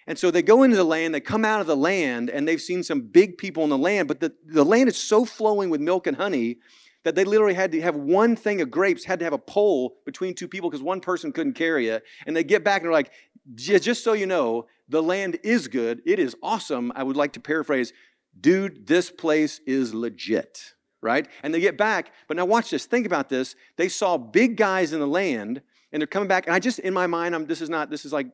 And 0.07 0.19
so 0.19 0.29
they 0.29 0.43
go 0.43 0.63
into 0.63 0.77
the 0.77 0.83
land, 0.83 1.15
they 1.15 1.19
come 1.19 1.43
out 1.43 1.61
of 1.61 1.67
the 1.67 1.75
land, 1.75 2.29
and 2.29 2.47
they've 2.47 2.61
seen 2.61 2.83
some 2.83 3.01
big 3.01 3.37
people 3.39 3.63
in 3.63 3.71
the 3.71 3.77
land, 3.77 4.07
but 4.07 4.19
the, 4.19 4.33
the 4.45 4.63
land 4.63 4.87
is 4.87 4.97
so 4.97 5.25
flowing 5.25 5.71
with 5.71 5.81
milk 5.81 6.05
and 6.05 6.15
honey 6.15 6.57
that 7.03 7.15
they 7.15 7.23
literally 7.23 7.53
had 7.53 7.71
to 7.71 7.81
have 7.81 7.95
one 7.95 8.35
thing 8.35 8.61
of 8.61 8.69
grapes, 8.69 9.03
had 9.03 9.19
to 9.19 9.25
have 9.25 9.33
a 9.33 9.37
pole 9.37 9.95
between 10.05 10.33
two 10.33 10.47
people 10.47 10.69
because 10.69 10.83
one 10.83 10.99
person 10.99 11.31
couldn't 11.31 11.53
carry 11.53 11.87
it. 11.87 12.03
And 12.25 12.35
they 12.35 12.43
get 12.43 12.63
back 12.63 12.81
and 12.81 12.85
they're 12.85 12.91
like, 12.91 13.11
just 13.55 14.03
so 14.03 14.13
you 14.13 14.25
know, 14.25 14.65
the 14.89 15.03
land 15.03 15.39
is 15.43 15.67
good. 15.67 16.01
It 16.05 16.19
is 16.19 16.35
awesome. 16.41 16.91
I 16.95 17.03
would 17.03 17.15
like 17.15 17.33
to 17.33 17.39
paraphrase, 17.39 17.93
dude, 18.39 18.87
this 18.87 19.11
place 19.11 19.59
is 19.65 19.93
legit 19.93 20.74
right? 21.05 21.27
And 21.43 21.53
they 21.53 21.61
get 21.61 21.77
back, 21.77 22.11
but 22.27 22.35
now 22.35 22.45
watch 22.45 22.71
this. 22.71 22.85
Think 22.85 23.05
about 23.05 23.29
this. 23.29 23.55
They 23.77 23.87
saw 23.87 24.17
big 24.17 24.57
guys 24.57 24.91
in 24.91 24.99
the 24.99 25.07
land, 25.07 25.61
and 25.93 26.01
they're 26.01 26.07
coming 26.07 26.27
back. 26.27 26.47
And 26.47 26.55
I 26.55 26.59
just, 26.59 26.79
in 26.79 26.93
my 26.93 27.07
mind, 27.07 27.33
I'm, 27.33 27.45
this 27.45 27.61
is 27.61 27.69
not, 27.69 27.89
this 27.89 28.03
is 28.03 28.11
like 28.11 28.27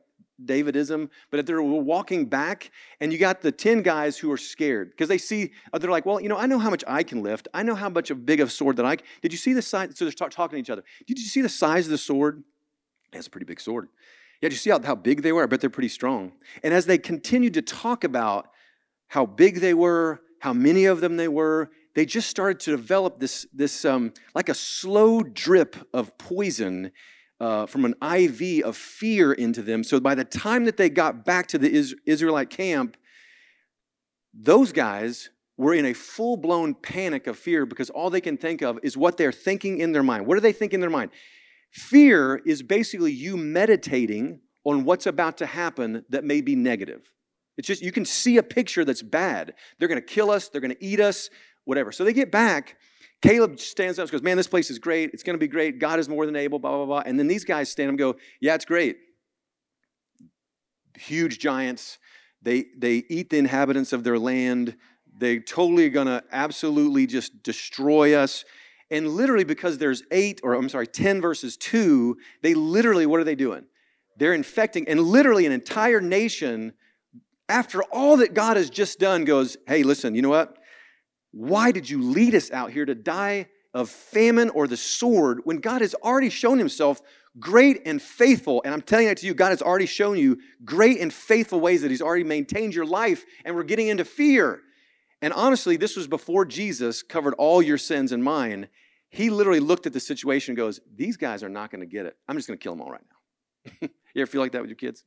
Davidism, 0.44 1.08
but 1.30 1.38
if 1.38 1.46
they're 1.46 1.62
walking 1.62 2.24
back, 2.26 2.70
and 3.00 3.12
you 3.12 3.18
got 3.18 3.42
the 3.42 3.52
10 3.52 3.82
guys 3.82 4.18
who 4.18 4.32
are 4.32 4.36
scared 4.36 4.90
because 4.90 5.08
they 5.08 5.18
see, 5.18 5.52
uh, 5.72 5.78
they're 5.78 5.90
like, 5.90 6.06
well, 6.06 6.20
you 6.20 6.28
know, 6.28 6.36
I 6.36 6.46
know 6.46 6.58
how 6.58 6.70
much 6.70 6.82
I 6.86 7.02
can 7.02 7.22
lift. 7.22 7.48
I 7.54 7.62
know 7.62 7.74
how 7.74 7.88
much 7.88 8.10
of 8.10 8.26
big 8.26 8.40
of 8.40 8.50
sword 8.50 8.76
that 8.76 8.86
I 8.86 8.96
can. 8.96 9.06
Did 9.20 9.32
you 9.32 9.38
see 9.38 9.52
the 9.52 9.62
size? 9.62 9.96
So 9.96 10.04
they're 10.04 10.12
talking 10.12 10.56
to 10.56 10.60
each 10.60 10.70
other. 10.70 10.82
Did 11.06 11.18
you 11.18 11.26
see 11.26 11.42
the 11.42 11.48
size 11.48 11.86
of 11.86 11.90
the 11.90 11.98
sword? 11.98 12.42
That's 13.12 13.26
a 13.26 13.30
pretty 13.30 13.46
big 13.46 13.60
sword. 13.60 13.88
Yeah, 14.40 14.48
did 14.48 14.54
you 14.54 14.58
see 14.58 14.70
how, 14.70 14.82
how 14.82 14.96
big 14.96 15.22
they 15.22 15.32
were? 15.32 15.44
I 15.44 15.46
bet 15.46 15.60
they're 15.60 15.70
pretty 15.70 15.88
strong. 15.88 16.32
And 16.64 16.74
as 16.74 16.86
they 16.86 16.98
continued 16.98 17.54
to 17.54 17.62
talk 17.62 18.02
about 18.02 18.48
how 19.08 19.26
big 19.26 19.60
they 19.60 19.74
were, 19.74 20.20
how 20.40 20.52
many 20.52 20.86
of 20.86 21.00
them 21.00 21.16
they 21.16 21.28
were, 21.28 21.70
they 21.94 22.06
just 22.06 22.28
started 22.28 22.60
to 22.60 22.70
develop 22.70 23.20
this, 23.20 23.46
this 23.52 23.84
um, 23.84 24.12
like 24.34 24.48
a 24.48 24.54
slow 24.54 25.22
drip 25.22 25.76
of 25.92 26.16
poison 26.18 26.92
uh, 27.40 27.66
from 27.66 27.84
an 27.84 27.94
IV 28.02 28.64
of 28.64 28.76
fear 28.76 29.32
into 29.32 29.62
them. 29.62 29.82
So 29.82 30.00
by 30.00 30.14
the 30.14 30.24
time 30.24 30.64
that 30.64 30.76
they 30.76 30.88
got 30.88 31.24
back 31.24 31.48
to 31.48 31.58
the 31.58 31.96
Israelite 32.06 32.50
camp, 32.50 32.96
those 34.32 34.72
guys 34.72 35.30
were 35.56 35.74
in 35.74 35.86
a 35.86 35.92
full 35.92 36.36
blown 36.36 36.74
panic 36.74 37.26
of 37.26 37.38
fear 37.38 37.66
because 37.66 37.90
all 37.90 38.10
they 38.10 38.20
can 38.20 38.36
think 38.36 38.62
of 38.62 38.78
is 38.82 38.96
what 38.96 39.16
they're 39.16 39.32
thinking 39.32 39.78
in 39.78 39.92
their 39.92 40.02
mind. 40.02 40.26
What 40.26 40.36
do 40.36 40.40
they 40.40 40.52
think 40.52 40.72
in 40.72 40.80
their 40.80 40.90
mind? 40.90 41.10
Fear 41.72 42.42
is 42.46 42.62
basically 42.62 43.12
you 43.12 43.36
meditating 43.36 44.40
on 44.64 44.84
what's 44.84 45.06
about 45.06 45.38
to 45.38 45.46
happen 45.46 46.04
that 46.08 46.24
may 46.24 46.40
be 46.40 46.54
negative. 46.54 47.12
It's 47.56 47.68
just, 47.68 47.82
you 47.82 47.92
can 47.92 48.04
see 48.04 48.38
a 48.38 48.42
picture 48.42 48.84
that's 48.84 49.02
bad. 49.02 49.54
They're 49.78 49.88
going 49.88 50.00
to 50.00 50.06
kill 50.06 50.30
us, 50.30 50.48
they're 50.48 50.60
going 50.60 50.74
to 50.74 50.84
eat 50.84 51.00
us, 51.00 51.28
whatever. 51.64 51.92
So 51.92 52.04
they 52.04 52.12
get 52.12 52.30
back. 52.30 52.76
Caleb 53.22 53.60
stands 53.60 53.98
up 53.98 54.04
and 54.04 54.12
goes, 54.12 54.22
Man, 54.22 54.36
this 54.36 54.48
place 54.48 54.70
is 54.70 54.78
great. 54.78 55.10
It's 55.12 55.22
going 55.22 55.34
to 55.34 55.40
be 55.40 55.48
great. 55.48 55.78
God 55.78 55.98
is 55.98 56.08
more 56.08 56.26
than 56.26 56.36
able, 56.36 56.58
blah, 56.58 56.76
blah, 56.76 56.86
blah. 56.86 57.02
And 57.06 57.18
then 57.18 57.28
these 57.28 57.44
guys 57.44 57.70
stand 57.70 57.88
up 57.88 57.90
and 57.90 57.98
go, 57.98 58.16
Yeah, 58.40 58.54
it's 58.54 58.64
great. 58.64 58.96
Huge 60.96 61.38
giants. 61.38 61.98
They, 62.42 62.66
they 62.76 63.04
eat 63.08 63.30
the 63.30 63.38
inhabitants 63.38 63.92
of 63.92 64.02
their 64.02 64.18
land. 64.18 64.76
They 65.16 65.38
totally 65.38 65.86
are 65.86 65.90
going 65.90 66.08
to 66.08 66.24
absolutely 66.32 67.06
just 67.06 67.42
destroy 67.42 68.14
us. 68.14 68.44
And 68.90 69.08
literally, 69.08 69.44
because 69.44 69.78
there's 69.78 70.02
eight, 70.10 70.40
or 70.42 70.54
I'm 70.54 70.68
sorry, 70.68 70.86
10 70.86 71.20
verses 71.20 71.56
2, 71.56 72.16
they 72.42 72.54
literally, 72.54 73.06
what 73.06 73.20
are 73.20 73.24
they 73.24 73.36
doing? 73.36 73.64
They're 74.16 74.34
infecting, 74.34 74.88
and 74.88 75.00
literally 75.00 75.46
an 75.46 75.52
entire 75.52 76.00
nation, 76.00 76.74
after 77.48 77.82
all 77.84 78.18
that 78.18 78.34
God 78.34 78.56
has 78.56 78.68
just 78.68 78.98
done, 78.98 79.24
goes, 79.24 79.56
Hey, 79.66 79.82
listen, 79.82 80.14
you 80.14 80.22
know 80.22 80.28
what? 80.28 80.58
Why 81.32 81.72
did 81.72 81.88
you 81.88 82.02
lead 82.02 82.34
us 82.34 82.50
out 82.50 82.70
here 82.70 82.84
to 82.84 82.94
die 82.94 83.48
of 83.74 83.88
famine 83.88 84.50
or 84.50 84.66
the 84.66 84.76
sword 84.76 85.40
when 85.44 85.58
God 85.58 85.80
has 85.80 85.94
already 85.94 86.28
shown 86.28 86.58
himself 86.58 87.00
great 87.38 87.82
and 87.86 88.00
faithful? 88.00 88.62
And 88.64 88.72
I'm 88.72 88.82
telling 88.82 89.06
that 89.06 89.16
to 89.18 89.26
you, 89.26 89.34
God 89.34 89.48
has 89.48 89.62
already 89.62 89.86
shown 89.86 90.18
you 90.18 90.38
great 90.64 91.00
and 91.00 91.12
faithful 91.12 91.58
ways 91.58 91.82
that 91.82 91.90
he's 91.90 92.02
already 92.02 92.24
maintained 92.24 92.74
your 92.74 92.86
life, 92.86 93.24
and 93.44 93.56
we're 93.56 93.62
getting 93.62 93.88
into 93.88 94.04
fear. 94.04 94.60
And 95.22 95.32
honestly, 95.32 95.76
this 95.76 95.96
was 95.96 96.06
before 96.06 96.44
Jesus 96.44 97.02
covered 97.02 97.34
all 97.34 97.62
your 97.62 97.78
sins 97.78 98.12
and 98.12 98.22
mine. 98.22 98.68
He 99.08 99.30
literally 99.30 99.60
looked 99.60 99.86
at 99.86 99.92
the 99.92 100.00
situation 100.00 100.52
and 100.52 100.56
goes, 100.56 100.80
These 100.94 101.16
guys 101.16 101.42
are 101.42 101.48
not 101.48 101.70
going 101.70 101.80
to 101.80 101.86
get 101.86 102.06
it. 102.06 102.16
I'm 102.28 102.36
just 102.36 102.48
going 102.48 102.58
to 102.58 102.62
kill 102.62 102.74
them 102.74 102.82
all 102.82 102.90
right 102.90 103.04
now. 103.10 103.88
you 104.14 104.22
ever 104.22 104.30
feel 104.30 104.40
like 104.40 104.52
that 104.52 104.60
with 104.60 104.70
your 104.70 104.76
kids? 104.76 105.04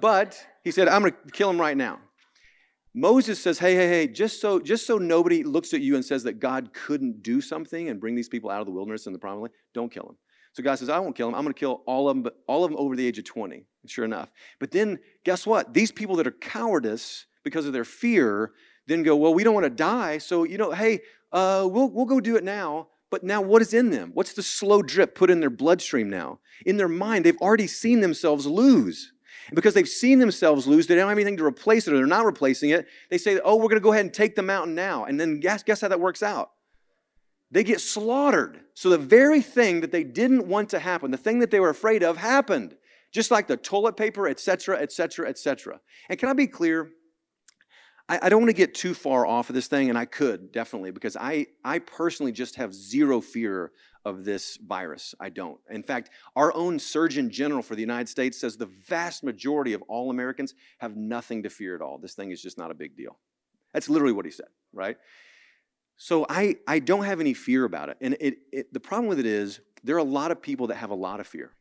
But 0.00 0.44
he 0.64 0.70
said, 0.70 0.88
I'm 0.88 1.02
going 1.02 1.12
to 1.12 1.30
kill 1.32 1.48
them 1.48 1.60
right 1.60 1.76
now. 1.76 1.98
Moses 2.94 3.40
says, 3.40 3.58
"Hey, 3.58 3.74
hey, 3.74 3.88
hey! 3.88 4.06
Just 4.06 4.40
so, 4.40 4.58
just 4.60 4.86
so 4.86 4.98
nobody 4.98 5.42
looks 5.42 5.72
at 5.72 5.80
you 5.80 5.94
and 5.94 6.04
says 6.04 6.24
that 6.24 6.40
God 6.40 6.72
couldn't 6.74 7.22
do 7.22 7.40
something 7.40 7.88
and 7.88 7.98
bring 7.98 8.14
these 8.14 8.28
people 8.28 8.50
out 8.50 8.60
of 8.60 8.66
the 8.66 8.72
wilderness 8.72 9.06
and 9.06 9.14
the 9.14 9.18
promised 9.18 9.42
land, 9.42 9.54
don't 9.72 9.90
kill 9.90 10.04
them." 10.04 10.16
So 10.52 10.62
God 10.62 10.74
says, 10.74 10.90
"I 10.90 10.98
won't 10.98 11.16
kill 11.16 11.28
them. 11.28 11.34
I'm 11.34 11.42
going 11.42 11.54
to 11.54 11.58
kill 11.58 11.82
all 11.86 12.08
of 12.08 12.16
them, 12.16 12.22
but 12.22 12.42
all 12.46 12.64
of 12.64 12.70
them 12.70 12.78
over 12.78 12.94
the 12.94 13.06
age 13.06 13.18
of 13.18 13.24
20." 13.24 13.66
And 13.82 13.90
sure 13.90 14.04
enough, 14.04 14.30
but 14.58 14.70
then 14.70 14.98
guess 15.24 15.46
what? 15.46 15.72
These 15.72 15.92
people 15.92 16.16
that 16.16 16.26
are 16.26 16.32
cowardice 16.32 17.26
because 17.44 17.66
of 17.66 17.72
their 17.72 17.84
fear 17.84 18.52
then 18.86 19.02
go, 19.02 19.16
"Well, 19.16 19.32
we 19.32 19.44
don't 19.44 19.54
want 19.54 19.64
to 19.64 19.70
die, 19.70 20.18
so 20.18 20.44
you 20.44 20.58
know, 20.58 20.72
hey, 20.72 21.00
uh, 21.32 21.66
we'll 21.70 21.90
we'll 21.90 22.04
go 22.06 22.20
do 22.20 22.36
it 22.36 22.44
now." 22.44 22.88
But 23.10 23.22
now, 23.24 23.42
what 23.42 23.60
is 23.60 23.74
in 23.74 23.90
them? 23.90 24.10
What's 24.14 24.32
the 24.32 24.42
slow 24.42 24.80
drip 24.80 25.14
put 25.14 25.30
in 25.30 25.40
their 25.40 25.50
bloodstream 25.50 26.08
now? 26.08 26.40
In 26.64 26.78
their 26.78 26.88
mind, 26.88 27.26
they've 27.26 27.36
already 27.42 27.66
seen 27.66 28.00
themselves 28.00 28.46
lose. 28.46 29.12
And 29.48 29.56
because 29.56 29.74
they've 29.74 29.88
seen 29.88 30.18
themselves 30.18 30.66
lose, 30.66 30.86
they 30.86 30.94
don't 30.94 31.08
have 31.08 31.18
anything 31.18 31.36
to 31.38 31.44
replace 31.44 31.86
it 31.86 31.92
or 31.92 31.96
they're 31.96 32.06
not 32.06 32.24
replacing 32.24 32.70
it. 32.70 32.86
They 33.10 33.18
say, 33.18 33.40
oh, 33.44 33.56
we're 33.56 33.64
going 33.64 33.74
to 33.74 33.80
go 33.80 33.92
ahead 33.92 34.04
and 34.04 34.14
take 34.14 34.34
the 34.34 34.42
mountain 34.42 34.74
now. 34.74 35.04
And 35.04 35.18
then 35.20 35.40
guess, 35.40 35.62
guess 35.62 35.80
how 35.80 35.88
that 35.88 36.00
works 36.00 36.22
out? 36.22 36.50
They 37.50 37.64
get 37.64 37.80
slaughtered. 37.80 38.60
So 38.74 38.88
the 38.88 38.98
very 38.98 39.42
thing 39.42 39.80
that 39.82 39.92
they 39.92 40.04
didn't 40.04 40.46
want 40.46 40.70
to 40.70 40.78
happen, 40.78 41.10
the 41.10 41.18
thing 41.18 41.40
that 41.40 41.50
they 41.50 41.60
were 41.60 41.70
afraid 41.70 42.02
of, 42.02 42.16
happened. 42.16 42.76
Just 43.12 43.30
like 43.30 43.46
the 43.46 43.58
toilet 43.58 43.96
paper, 43.98 44.26
etc., 44.26 44.78
etc., 44.78 45.28
etc. 45.28 45.80
And 46.08 46.18
can 46.18 46.30
I 46.30 46.32
be 46.32 46.46
clear? 46.46 46.90
I, 48.08 48.20
I 48.22 48.28
don't 48.30 48.40
want 48.40 48.48
to 48.48 48.56
get 48.56 48.74
too 48.74 48.94
far 48.94 49.26
off 49.26 49.50
of 49.50 49.54
this 49.54 49.66
thing, 49.66 49.90
and 49.90 49.98
I 49.98 50.06
could 50.06 50.50
definitely, 50.50 50.92
because 50.92 51.16
I, 51.16 51.46
I 51.62 51.78
personally 51.78 52.32
just 52.32 52.56
have 52.56 52.74
zero 52.74 53.20
fear 53.20 53.72
of 54.04 54.24
this 54.24 54.56
virus. 54.56 55.14
I 55.20 55.28
don't. 55.28 55.58
In 55.70 55.82
fact, 55.82 56.10
our 56.36 56.54
own 56.54 56.78
Surgeon 56.78 57.30
General 57.30 57.62
for 57.62 57.74
the 57.74 57.80
United 57.80 58.08
States 58.08 58.38
says 58.38 58.56
the 58.56 58.66
vast 58.66 59.22
majority 59.22 59.72
of 59.72 59.82
all 59.82 60.10
Americans 60.10 60.54
have 60.78 60.96
nothing 60.96 61.42
to 61.44 61.50
fear 61.50 61.74
at 61.74 61.82
all. 61.82 61.98
This 61.98 62.14
thing 62.14 62.30
is 62.30 62.42
just 62.42 62.58
not 62.58 62.70
a 62.70 62.74
big 62.74 62.96
deal. 62.96 63.18
That's 63.72 63.88
literally 63.88 64.12
what 64.12 64.24
he 64.24 64.30
said, 64.30 64.48
right? 64.72 64.96
So 65.96 66.26
I, 66.28 66.56
I 66.66 66.78
don't 66.78 67.04
have 67.04 67.20
any 67.20 67.34
fear 67.34 67.64
about 67.64 67.88
it. 67.88 67.96
And 68.00 68.16
it, 68.20 68.38
it, 68.52 68.72
the 68.72 68.80
problem 68.80 69.08
with 69.08 69.18
it 69.18 69.26
is 69.26 69.60
there 69.84 69.94
are 69.96 70.00
a 70.00 70.04
lot 70.04 70.30
of 70.30 70.42
people 70.42 70.66
that 70.68 70.76
have 70.76 70.90
a 70.90 70.96
lot 70.96 71.20
of 71.20 71.26
fear. 71.26 71.52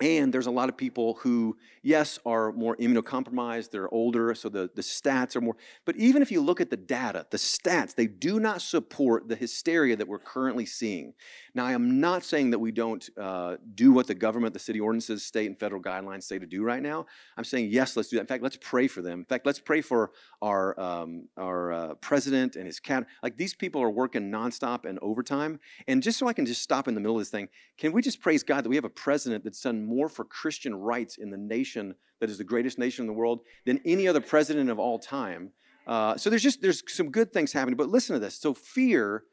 And 0.00 0.34
there's 0.34 0.46
a 0.46 0.50
lot 0.50 0.68
of 0.68 0.76
people 0.76 1.14
who, 1.14 1.56
yes, 1.82 2.18
are 2.26 2.50
more 2.52 2.76
immunocompromised, 2.76 3.70
they're 3.70 3.92
older, 3.94 4.34
so 4.34 4.48
the, 4.48 4.68
the 4.74 4.82
stats 4.82 5.36
are 5.36 5.40
more. 5.40 5.56
But 5.84 5.96
even 5.96 6.20
if 6.20 6.32
you 6.32 6.40
look 6.40 6.60
at 6.60 6.68
the 6.68 6.76
data, 6.76 7.26
the 7.30 7.36
stats, 7.36 7.94
they 7.94 8.08
do 8.08 8.40
not 8.40 8.60
support 8.60 9.28
the 9.28 9.36
hysteria 9.36 9.94
that 9.94 10.08
we're 10.08 10.18
currently 10.18 10.66
seeing. 10.66 11.14
Now, 11.54 11.64
I 11.64 11.72
am 11.72 12.00
not 12.00 12.24
saying 12.24 12.50
that 12.50 12.58
we 12.58 12.72
don't 12.72 13.08
uh, 13.16 13.56
do 13.76 13.92
what 13.92 14.08
the 14.08 14.16
government, 14.16 14.52
the 14.52 14.58
city 14.58 14.80
ordinances, 14.80 15.24
state 15.24 15.46
and 15.46 15.58
federal 15.58 15.80
guidelines 15.80 16.24
say 16.24 16.40
to 16.40 16.46
do 16.46 16.64
right 16.64 16.82
now. 16.82 17.06
I'm 17.36 17.44
saying, 17.44 17.68
yes, 17.70 17.96
let's 17.96 18.08
do 18.08 18.16
that. 18.16 18.22
In 18.22 18.26
fact, 18.26 18.42
let's 18.42 18.58
pray 18.60 18.88
for 18.88 19.00
them. 19.00 19.20
In 19.20 19.24
fact, 19.24 19.46
let's 19.46 19.60
pray 19.60 19.80
for 19.80 20.10
our, 20.42 20.78
um, 20.80 21.28
our 21.36 21.72
uh, 21.72 21.94
president 21.94 22.56
and 22.56 22.66
his 22.66 22.80
cat. 22.80 23.06
Like 23.22 23.36
these 23.36 23.54
people 23.54 23.80
are 23.80 23.90
working 23.90 24.30
nonstop 24.30 24.86
and 24.86 24.98
overtime. 25.00 25.60
And 25.86 26.02
just 26.02 26.18
so 26.18 26.26
I 26.26 26.32
can 26.32 26.46
just 26.46 26.62
stop 26.62 26.88
in 26.88 26.94
the 26.94 27.00
middle 27.00 27.16
of 27.16 27.20
this 27.20 27.30
thing, 27.30 27.48
can 27.78 27.92
we 27.92 28.02
just 28.02 28.20
praise 28.20 28.42
God 28.42 28.64
that 28.64 28.68
we 28.68 28.76
have 28.76 28.84
a 28.84 28.90
president 28.90 29.44
that's 29.44 29.60
done 29.60 29.83
more 29.86 30.08
for 30.08 30.24
Christian 30.24 30.74
rights 30.74 31.16
in 31.16 31.30
the 31.30 31.36
nation 31.36 31.94
that 32.20 32.30
is 32.30 32.38
the 32.38 32.44
greatest 32.44 32.78
nation 32.78 33.02
in 33.02 33.06
the 33.06 33.12
world 33.12 33.40
than 33.66 33.80
any 33.84 34.08
other 34.08 34.20
president 34.20 34.70
of 34.70 34.78
all 34.78 34.98
time? 34.98 35.50
Uh, 35.86 36.16
so 36.16 36.30
there's 36.30 36.42
just 36.42 36.62
there's 36.62 36.82
some 36.86 37.10
good 37.10 37.32
things 37.32 37.52
happening. 37.52 37.76
But 37.76 37.88
listen 37.88 38.14
to 38.14 38.20
this. 38.20 38.40
So 38.40 38.54
fear, 38.54 39.24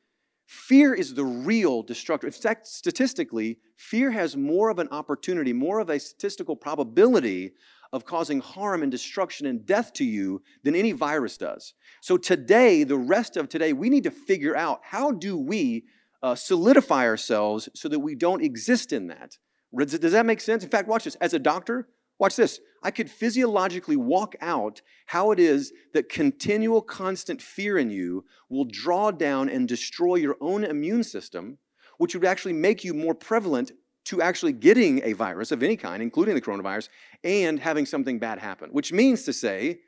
fear 0.46 0.93
is 0.93 1.13
the 1.13 1.25
real 1.25 1.84
destructor. 1.84 2.27
In 2.27 2.34
fact, 2.34 2.67
statistically, 2.67 3.60
fear 3.77 4.12
has 4.12 4.36
more 4.36 4.70
of 4.70 4.79
an 4.79 4.89
opportunity, 4.91 5.53
more 5.53 5.79
of 5.79 5.89
a 5.89 6.00
statistical 6.00 6.55
probability 6.55 7.53
of 7.93 8.05
causing 8.05 8.39
harm 8.39 8.84
and 8.84 8.91
destruction 8.91 9.46
and 9.48 9.65
death 9.65 9.91
to 9.93 10.05
you 10.05 10.41
than 10.63 10.75
any 10.75 10.91
virus 10.91 11.38
does. 11.38 11.74
So 12.01 12.17
today, 12.17 12.84
the 12.84 12.98
rest 12.98 13.36
of 13.36 13.50
today, 13.50 13.74
we 13.74 13.89
need 13.89 14.03
to 14.03 14.12
figure 14.12 14.55
out 14.55 14.79
how 14.84 15.12
do 15.12 15.38
we 15.38 15.86
uh, 16.24 16.36
solidify 16.36 17.05
ourselves 17.05 17.67
so 17.74 17.89
that 17.89 18.00
we 18.00 18.15
don't 18.15 18.43
exist 18.43 18.93
in 18.93 19.08
that. 19.08 19.38
Does 19.78 20.12
that 20.12 20.25
make 20.25 20.42
sense? 20.42 20.63
In 20.63 20.70
fact, 20.70 20.88
watch 20.88 21.06
this. 21.06 21.16
As 21.16 21.34
a 21.34 21.40
doctor, 21.40 21.88
watch 22.20 22.36
this. 22.36 22.60
I 22.84 22.92
could 22.92 23.10
physiologically 23.10 23.96
walk 23.96 24.36
out 24.42 24.82
how 25.08 25.32
it 25.32 25.40
is 25.40 25.72
that 25.94 26.10
continual, 26.10 26.82
constant 26.82 27.42
fear 27.42 27.78
in 27.78 27.90
you 27.90 28.25
will 28.50 28.66
draw 28.66 29.12
down 29.12 29.50
and 29.50 29.68
destroy 29.68 30.16
your 30.16 30.36
own 30.42 30.63
immune 30.63 31.04
system, 31.04 31.58
which 31.98 32.16
would 32.16 32.25
actually 32.25 32.54
make 32.54 32.84
you 32.84 32.94
more 32.94 33.16
prevalent 33.16 33.72
to 34.04 34.22
actually 34.22 34.51
getting 34.51 35.01
a 35.04 35.13
virus 35.13 35.51
of 35.51 35.62
any 35.62 35.78
kind, 35.78 36.01
including 36.01 36.34
the 36.34 36.42
coronavirus, 36.42 36.90
and 37.24 37.60
having 37.60 37.86
something 37.86 38.18
bad 38.18 38.40
happen. 38.40 38.72
Which 38.72 38.92
means 38.92 39.24
to 39.24 39.34
say, 39.34 39.80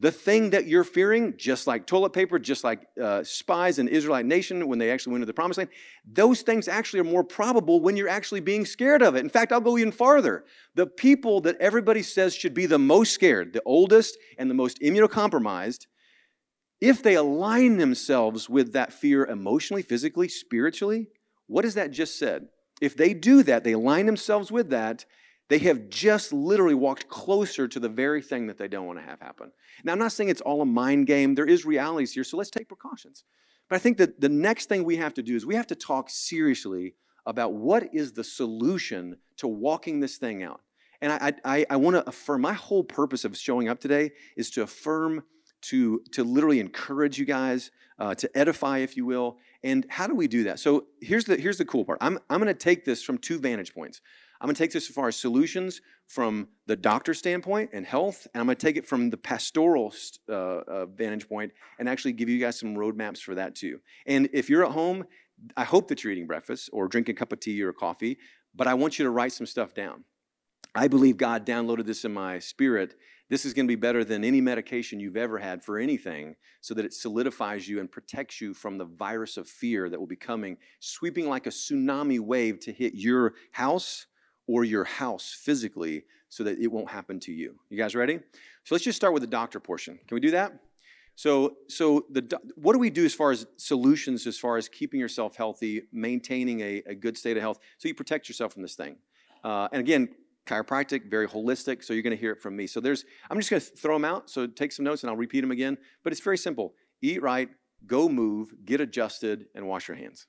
the 0.00 0.10
thing 0.10 0.50
that 0.50 0.66
you're 0.66 0.82
fearing, 0.82 1.34
just 1.36 1.66
like 1.66 1.86
toilet 1.86 2.14
paper, 2.14 2.38
just 2.38 2.64
like 2.64 2.86
uh, 3.00 3.22
spies 3.22 3.78
in 3.78 3.86
Israelite 3.86 4.24
nation 4.24 4.66
when 4.66 4.78
they 4.78 4.90
actually 4.90 5.12
went 5.12 5.22
to 5.22 5.26
the 5.26 5.34
promised 5.34 5.58
land, 5.58 5.68
those 6.10 6.40
things 6.40 6.68
actually 6.68 7.00
are 7.00 7.04
more 7.04 7.22
probable 7.22 7.80
when 7.80 7.98
you're 7.98 8.08
actually 8.08 8.40
being 8.40 8.64
scared 8.64 9.02
of 9.02 9.14
it. 9.14 9.20
In 9.20 9.28
fact, 9.28 9.52
I'll 9.52 9.60
go 9.60 9.76
even 9.76 9.92
farther. 9.92 10.44
The 10.74 10.86
people 10.86 11.42
that 11.42 11.58
everybody 11.60 12.02
says 12.02 12.34
should 12.34 12.54
be 12.54 12.64
the 12.64 12.78
most 12.78 13.12
scared, 13.12 13.52
the 13.52 13.62
oldest 13.66 14.16
and 14.38 14.48
the 14.48 14.54
most 14.54 14.80
immunocompromised, 14.80 15.86
if 16.80 17.02
they 17.02 17.14
align 17.14 17.76
themselves 17.76 18.48
with 18.48 18.72
that 18.72 18.94
fear 18.94 19.26
emotionally, 19.26 19.82
physically, 19.82 20.28
spiritually, 20.28 21.08
what 21.46 21.64
has 21.64 21.74
that 21.74 21.90
just 21.90 22.18
said? 22.18 22.48
If 22.80 22.96
they 22.96 23.12
do 23.12 23.42
that, 23.42 23.64
they 23.64 23.72
align 23.72 24.06
themselves 24.06 24.50
with 24.50 24.70
that, 24.70 25.04
they 25.50 25.58
have 25.58 25.88
just 25.88 26.32
literally 26.32 26.74
walked 26.74 27.08
closer 27.08 27.66
to 27.66 27.80
the 27.80 27.88
very 27.88 28.22
thing 28.22 28.46
that 28.46 28.56
they 28.56 28.68
don't 28.68 28.86
want 28.86 29.00
to 29.00 29.04
have 29.04 29.18
happen. 29.18 29.50
Now, 29.82 29.92
I'm 29.92 29.98
not 29.98 30.12
saying 30.12 30.30
it's 30.30 30.40
all 30.40 30.62
a 30.62 30.64
mind 30.64 31.08
game. 31.08 31.34
There 31.34 31.44
is 31.44 31.66
realities 31.66 32.12
here, 32.12 32.22
so 32.22 32.36
let's 32.36 32.50
take 32.50 32.68
precautions. 32.68 33.24
But 33.68 33.74
I 33.74 33.78
think 33.80 33.98
that 33.98 34.20
the 34.20 34.28
next 34.28 34.68
thing 34.68 34.84
we 34.84 34.96
have 34.96 35.12
to 35.14 35.24
do 35.24 35.34
is 35.34 35.44
we 35.44 35.56
have 35.56 35.66
to 35.66 35.74
talk 35.74 36.08
seriously 36.08 36.94
about 37.26 37.52
what 37.52 37.92
is 37.92 38.12
the 38.12 38.22
solution 38.22 39.16
to 39.38 39.48
walking 39.48 39.98
this 39.98 40.18
thing 40.18 40.44
out. 40.44 40.60
And 41.02 41.12
I, 41.12 41.32
I, 41.44 41.66
I 41.68 41.76
want 41.76 41.96
to 41.96 42.08
affirm 42.08 42.42
my 42.42 42.52
whole 42.52 42.84
purpose 42.84 43.24
of 43.24 43.36
showing 43.36 43.68
up 43.68 43.80
today 43.80 44.12
is 44.36 44.50
to 44.52 44.62
affirm, 44.62 45.24
to, 45.62 46.00
to 46.12 46.22
literally 46.22 46.60
encourage 46.60 47.18
you 47.18 47.24
guys, 47.24 47.72
uh, 47.98 48.14
to 48.14 48.38
edify, 48.38 48.78
if 48.78 48.96
you 48.96 49.04
will. 49.04 49.38
And 49.64 49.84
how 49.88 50.06
do 50.06 50.14
we 50.14 50.28
do 50.28 50.44
that? 50.44 50.60
So 50.60 50.86
here's 51.00 51.24
the, 51.24 51.36
here's 51.36 51.58
the 51.58 51.64
cool 51.64 51.84
part. 51.84 51.98
I'm, 52.00 52.20
I'm 52.30 52.40
going 52.40 52.54
to 52.54 52.54
take 52.54 52.84
this 52.84 53.02
from 53.02 53.18
two 53.18 53.40
vantage 53.40 53.74
points. 53.74 54.00
I'm 54.40 54.46
going 54.46 54.54
to 54.54 54.58
take 54.58 54.72
this 54.72 54.88
as 54.88 54.94
far 54.94 55.08
as 55.08 55.16
solutions 55.16 55.82
from 56.06 56.48
the 56.66 56.76
doctor 56.76 57.12
standpoint 57.12 57.70
and 57.74 57.84
health, 57.84 58.26
and 58.32 58.40
I'm 58.40 58.46
going 58.46 58.56
to 58.56 58.66
take 58.66 58.78
it 58.78 58.86
from 58.86 59.10
the 59.10 59.18
pastoral 59.18 59.94
uh, 60.28 60.32
uh, 60.32 60.86
vantage 60.86 61.28
point 61.28 61.52
and 61.78 61.88
actually 61.88 62.12
give 62.12 62.28
you 62.30 62.38
guys 62.38 62.58
some 62.58 62.74
roadmaps 62.74 63.18
for 63.18 63.34
that 63.34 63.54
too. 63.54 63.80
And 64.06 64.30
if 64.32 64.48
you're 64.48 64.64
at 64.64 64.72
home, 64.72 65.04
I 65.56 65.64
hope 65.64 65.88
that 65.88 66.02
you're 66.02 66.12
eating 66.12 66.26
breakfast 66.26 66.70
or 66.72 66.88
drinking 66.88 67.16
a 67.16 67.18
cup 67.18 67.32
of 67.32 67.40
tea 67.40 67.62
or 67.62 67.72
coffee, 67.72 68.18
but 68.54 68.66
I 68.66 68.74
want 68.74 68.98
you 68.98 69.04
to 69.04 69.10
write 69.10 69.32
some 69.32 69.46
stuff 69.46 69.74
down. 69.74 70.04
I 70.74 70.88
believe 70.88 71.16
God 71.16 71.44
downloaded 71.44 71.84
this 71.84 72.04
in 72.04 72.12
my 72.12 72.38
spirit. 72.38 72.94
This 73.28 73.44
is 73.44 73.54
going 73.54 73.66
to 73.66 73.70
be 73.70 73.76
better 73.76 74.04
than 74.04 74.24
any 74.24 74.40
medication 74.40 75.00
you've 75.00 75.16
ever 75.16 75.38
had 75.38 75.62
for 75.62 75.78
anything, 75.78 76.34
so 76.60 76.74
that 76.74 76.84
it 76.84 76.94
solidifies 76.94 77.68
you 77.68 77.78
and 77.78 77.90
protects 77.90 78.40
you 78.40 78.54
from 78.54 78.78
the 78.78 78.84
virus 78.84 79.36
of 79.36 79.48
fear 79.48 79.90
that 79.90 80.00
will 80.00 80.06
be 80.06 80.16
coming, 80.16 80.56
sweeping 80.80 81.28
like 81.28 81.46
a 81.46 81.50
tsunami 81.50 82.20
wave 82.20 82.58
to 82.60 82.72
hit 82.72 82.94
your 82.94 83.34
house 83.52 84.06
or 84.50 84.64
your 84.64 84.84
house 84.84 85.26
physically 85.46 86.04
so 86.28 86.42
that 86.44 86.58
it 86.58 86.66
won't 86.74 86.90
happen 86.90 87.20
to 87.20 87.32
you. 87.32 87.50
You 87.70 87.78
guys 87.78 87.94
ready? 87.94 88.18
So 88.64 88.74
let's 88.74 88.84
just 88.84 88.96
start 88.96 89.12
with 89.14 89.22
the 89.22 89.28
doctor 89.40 89.60
portion. 89.60 89.98
Can 90.06 90.14
we 90.14 90.20
do 90.20 90.32
that? 90.32 90.50
So, 91.14 91.56
so 91.68 92.06
the, 92.10 92.22
what 92.56 92.72
do 92.72 92.78
we 92.78 92.90
do 92.90 93.04
as 93.04 93.14
far 93.14 93.30
as 93.30 93.46
solutions, 93.56 94.26
as 94.26 94.38
far 94.38 94.56
as 94.56 94.68
keeping 94.68 94.98
yourself 94.98 95.36
healthy, 95.36 95.82
maintaining 95.92 96.60
a, 96.60 96.82
a 96.86 96.94
good 96.94 97.16
state 97.16 97.36
of 97.36 97.42
health, 97.42 97.58
so 97.78 97.88
you 97.88 97.94
protect 97.94 98.28
yourself 98.28 98.52
from 98.54 98.62
this 98.62 98.74
thing? 98.74 98.96
Uh, 99.44 99.68
and 99.72 99.80
again, 99.80 100.08
chiropractic, 100.46 101.10
very 101.10 101.28
holistic, 101.28 101.84
so 101.84 101.92
you're 101.92 102.02
going 102.02 102.16
to 102.16 102.20
hear 102.20 102.32
it 102.32 102.40
from 102.40 102.56
me. 102.56 102.66
So 102.66 102.80
there's, 102.80 103.04
I'm 103.30 103.38
just 103.38 103.50
going 103.50 103.60
to 103.60 103.66
throw 103.66 103.94
them 103.94 104.04
out. 104.04 104.30
So 104.30 104.46
take 104.46 104.72
some 104.72 104.84
notes, 104.84 105.02
and 105.02 105.10
I'll 105.10 105.16
repeat 105.16 105.42
them 105.42 105.52
again. 105.52 105.78
But 106.02 106.12
it's 106.12 106.22
very 106.22 106.38
simple: 106.38 106.74
eat 107.02 107.22
right, 107.22 107.48
go 107.86 108.08
move, 108.08 108.54
get 108.64 108.80
adjusted, 108.80 109.46
and 109.54 109.68
wash 109.68 109.88
your 109.88 109.96
hands. 109.96 110.26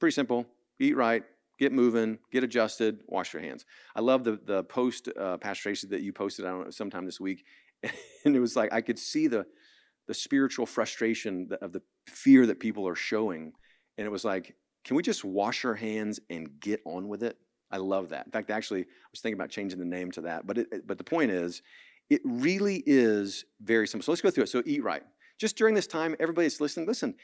Pretty 0.00 0.14
simple. 0.14 0.46
Eat 0.78 0.96
right, 0.96 1.22
get 1.58 1.72
moving, 1.72 2.18
get 2.30 2.44
adjusted, 2.44 3.00
wash 3.06 3.32
your 3.32 3.42
hands. 3.42 3.64
I 3.94 4.00
love 4.00 4.24
the 4.24 4.38
the 4.44 4.64
post, 4.64 5.08
uh, 5.18 5.36
Pastor 5.38 5.64
Tracy, 5.64 5.88
that 5.88 6.02
you 6.02 6.12
posted. 6.12 6.44
I 6.44 6.50
don't 6.50 6.64
know 6.64 6.70
sometime 6.70 7.04
this 7.04 7.20
week, 7.20 7.44
and 8.24 8.36
it 8.36 8.40
was 8.40 8.56
like 8.56 8.72
I 8.72 8.80
could 8.80 8.98
see 8.98 9.26
the 9.26 9.46
the 10.06 10.14
spiritual 10.14 10.66
frustration 10.66 11.48
of 11.60 11.72
the 11.72 11.82
fear 12.08 12.46
that 12.46 12.60
people 12.60 12.86
are 12.86 12.94
showing. 12.94 13.52
And 13.98 14.06
it 14.06 14.10
was 14.10 14.24
like, 14.24 14.54
can 14.84 14.96
we 14.96 15.02
just 15.02 15.24
wash 15.24 15.64
our 15.64 15.74
hands 15.74 16.20
and 16.30 16.60
get 16.60 16.80
on 16.84 17.08
with 17.08 17.22
it? 17.22 17.36
I 17.70 17.78
love 17.78 18.10
that. 18.10 18.26
In 18.26 18.32
fact, 18.32 18.50
actually, 18.50 18.82
I 18.82 18.86
was 19.10 19.20
thinking 19.20 19.38
about 19.38 19.50
changing 19.50 19.78
the 19.78 19.84
name 19.84 20.12
to 20.12 20.20
that. 20.22 20.46
But 20.46 20.58
it, 20.58 20.86
but 20.86 20.98
the 20.98 21.04
point 21.04 21.32
is, 21.32 21.62
it 22.08 22.20
really 22.24 22.84
is 22.86 23.44
very 23.60 23.88
simple. 23.88 24.04
So 24.04 24.12
let's 24.12 24.22
go 24.22 24.30
through 24.30 24.44
it. 24.44 24.48
So 24.48 24.62
eat 24.64 24.84
right. 24.84 25.02
Just 25.38 25.56
during 25.56 25.74
this 25.74 25.86
time, 25.86 26.14
everybody 26.20 26.46
that's 26.46 26.60
listening, 26.60 26.86
listen. 26.86 27.14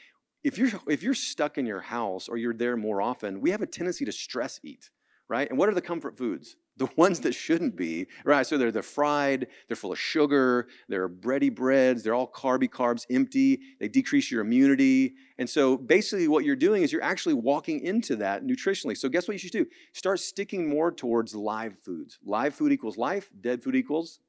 If 0.43 0.57
you're 0.57 0.71
if 0.87 1.03
you're 1.03 1.13
stuck 1.13 1.57
in 1.57 1.65
your 1.65 1.81
house 1.81 2.27
or 2.27 2.37
you're 2.37 2.53
there 2.53 2.77
more 2.77 3.01
often, 3.01 3.41
we 3.41 3.51
have 3.51 3.61
a 3.61 3.67
tendency 3.67 4.05
to 4.05 4.11
stress 4.11 4.59
eat, 4.63 4.89
right? 5.29 5.49
And 5.49 5.57
what 5.57 5.69
are 5.69 5.73
the 5.73 5.81
comfort 5.81 6.17
foods? 6.17 6.55
the 6.77 6.87
ones 6.97 7.19
that 7.21 7.33
shouldn't 7.33 7.75
be, 7.75 8.07
right? 8.25 8.45
So 8.45 8.57
they're, 8.57 8.71
they're 8.71 8.81
fried, 8.81 9.47
they're 9.67 9.75
full 9.75 9.91
of 9.91 9.99
sugar, 9.99 10.67
they're 10.89 11.07
bready 11.09 11.53
breads, 11.53 12.03
they're 12.03 12.15
all 12.15 12.27
carby 12.27 12.69
carbs, 12.69 13.05
empty, 13.11 13.59
they 13.79 13.87
decrease 13.87 14.31
your 14.31 14.41
immunity. 14.41 15.13
And 15.37 15.49
so 15.49 15.77
basically, 15.77 16.27
what 16.27 16.45
you're 16.45 16.55
doing 16.55 16.83
is 16.83 16.91
you're 16.91 17.03
actually 17.03 17.35
walking 17.35 17.81
into 17.81 18.15
that 18.17 18.43
nutritionally. 18.43 18.97
So, 18.97 19.09
guess 19.09 19.27
what 19.27 19.33
you 19.33 19.39
should 19.39 19.51
do? 19.51 19.65
Start 19.93 20.19
sticking 20.19 20.67
more 20.67 20.91
towards 20.91 21.35
live 21.35 21.77
foods. 21.79 22.19
Live 22.25 22.55
food 22.55 22.71
equals 22.71 22.97
life, 22.97 23.29
dead 23.41 23.63
food 23.63 23.75
equals 23.75 24.19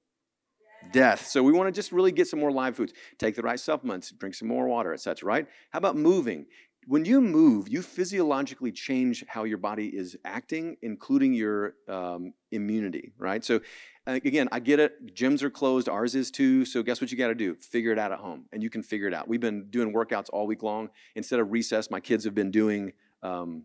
death. 0.92 1.26
So 1.26 1.42
we 1.42 1.52
want 1.52 1.68
to 1.68 1.72
just 1.72 1.92
really 1.92 2.12
get 2.12 2.28
some 2.28 2.40
more 2.40 2.52
live 2.52 2.76
foods. 2.76 2.92
Take 3.18 3.34
the 3.36 3.42
right 3.42 3.58
supplements, 3.58 4.10
drink 4.10 4.34
some 4.34 4.48
more 4.48 4.66
water, 4.66 4.92
etc. 4.92 5.26
Right? 5.26 5.46
How 5.70 5.78
about 5.78 5.96
moving? 5.96 6.46
when 6.86 7.04
you 7.04 7.20
move, 7.20 7.68
you 7.68 7.82
physiologically 7.82 8.72
change 8.72 9.24
how 9.28 9.44
your 9.44 9.58
body 9.58 9.88
is 9.88 10.16
acting, 10.24 10.76
including 10.82 11.32
your 11.32 11.74
um, 11.88 12.34
immunity, 12.52 13.12
right? 13.18 13.44
So, 13.44 13.60
uh, 14.06 14.12
again, 14.12 14.48
I 14.52 14.60
get 14.60 14.80
it. 14.80 15.14
Gyms 15.14 15.42
are 15.42 15.50
closed, 15.50 15.88
ours 15.88 16.14
is 16.14 16.30
too. 16.30 16.64
So, 16.64 16.82
guess 16.82 17.00
what 17.00 17.10
you 17.10 17.16
got 17.16 17.28
to 17.28 17.34
do? 17.34 17.54
Figure 17.54 17.92
it 17.92 17.98
out 17.98 18.12
at 18.12 18.18
home, 18.18 18.44
and 18.52 18.62
you 18.62 18.70
can 18.70 18.82
figure 18.82 19.08
it 19.08 19.14
out. 19.14 19.28
We've 19.28 19.40
been 19.40 19.70
doing 19.70 19.92
workouts 19.92 20.28
all 20.32 20.46
week 20.46 20.62
long. 20.62 20.90
Instead 21.14 21.40
of 21.40 21.52
recess, 21.52 21.90
my 21.90 22.00
kids 22.00 22.24
have 22.24 22.34
been 22.34 22.50
doing 22.50 22.92
um, 23.22 23.64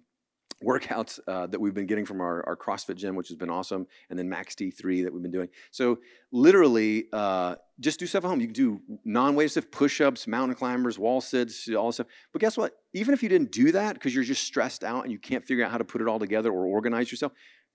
workouts 0.64 1.20
uh, 1.28 1.48
that 1.48 1.60
we've 1.60 1.74
been 1.74 1.86
getting 1.86 2.06
from 2.06 2.22
our, 2.22 2.44
our 2.48 2.56
CrossFit 2.56 2.96
gym, 2.96 3.16
which 3.16 3.30
has 3.30 3.38
been 3.38 3.50
awesome, 3.50 3.88
and 4.10 4.20
then 4.20 4.28
Max 4.28 4.56
T3 4.56 5.04
that 5.04 5.14
we've 5.14 5.22
been 5.22 5.32
doing. 5.32 5.50
So 5.72 6.00
literally, 6.32 7.06
uh, 7.14 7.56
just 7.80 8.00
do 8.00 8.06
stuff 8.06 8.26
at 8.26 8.28
home. 8.28 8.42
You 8.42 8.48
can 8.48 8.54
do 8.54 8.82
non-weighted 9.06 9.52
stuff, 9.52 9.72
push-ups, 9.72 10.28
mountain 10.28 10.56
climbers, 10.56 11.00
wall 11.00 11.22
sits, 11.22 11.70
all 11.70 11.88
this 11.88 11.96
stuff. 11.96 12.08
But 12.34 12.42
guess 12.42 12.58
what? 12.58 12.74
Even 12.94 13.14
if 13.14 13.24
you 13.24 13.30
didn't 13.30 13.52
do 13.52 13.72
that 13.72 13.94
because 13.94 14.14
you're 14.14 14.24
just 14.24 14.44
stressed 14.44 14.84
out 14.84 15.04
and 15.04 15.12
you 15.12 15.20
can't 15.20 15.46
figure 15.46 15.64
out 15.64 15.72
how 15.72 15.78
to 15.78 15.86
put 15.86 16.02
it 16.02 16.08
all 16.08 16.20
together 16.20 16.52
or 16.52 16.66
organize 16.66 17.12
yourself, 17.12 17.32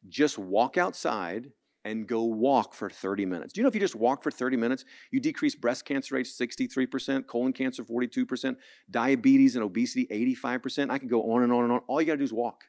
just 0.09 0.39
walk 0.39 0.77
outside 0.77 1.51
and 1.85 2.07
go 2.07 2.25
walk 2.25 2.75
for 2.75 2.89
30 2.89 3.27
minutes. 3.27 3.53
Do 3.53 3.61
you 3.61 3.63
know 3.63 3.69
if 3.69 3.75
you 3.75 3.81
just 3.81 3.95
walk 3.95 4.23
for 4.23 4.31
30 4.31 4.57
minutes, 4.57 4.85
you 5.11 5.21
decrease 5.21 5.55
breast 5.55 5.85
cancer 5.85 6.15
rates 6.15 6.39
63%, 6.39 7.27
colon 7.27 7.53
cancer 7.53 7.85
42%, 7.85 8.57
diabetes 8.91 9.55
and 9.55 9.65
obesity 9.65 10.07
85%. 10.43 10.91
I 10.91 10.99
can 10.99 11.09
go 11.09 11.33
on 11.33 11.43
and 11.43 11.53
on 11.53 11.65
and 11.65 11.73
on. 11.73 11.81
All 11.87 12.01
you 12.01 12.07
got 12.07 12.15
to 12.15 12.19
do 12.19 12.25
is 12.25 12.33
walk. 12.33 12.65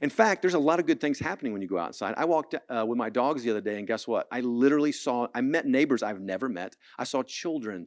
In 0.00 0.10
fact, 0.10 0.42
there's 0.42 0.54
a 0.54 0.58
lot 0.58 0.80
of 0.80 0.86
good 0.86 1.00
things 1.00 1.18
happening 1.18 1.52
when 1.52 1.60
you 1.60 1.68
go 1.68 1.78
outside. 1.78 2.14
I 2.16 2.24
walked 2.24 2.54
uh, 2.54 2.84
with 2.86 2.96
my 2.96 3.10
dogs 3.10 3.42
the 3.42 3.50
other 3.50 3.60
day, 3.60 3.78
and 3.78 3.86
guess 3.86 4.06
what? 4.06 4.26
I 4.32 4.40
literally 4.40 4.92
saw, 4.92 5.26
I 5.34 5.40
met 5.42 5.66
neighbors 5.66 6.02
I've 6.02 6.20
never 6.20 6.48
met. 6.48 6.76
I 6.98 7.04
saw 7.04 7.22
children 7.22 7.86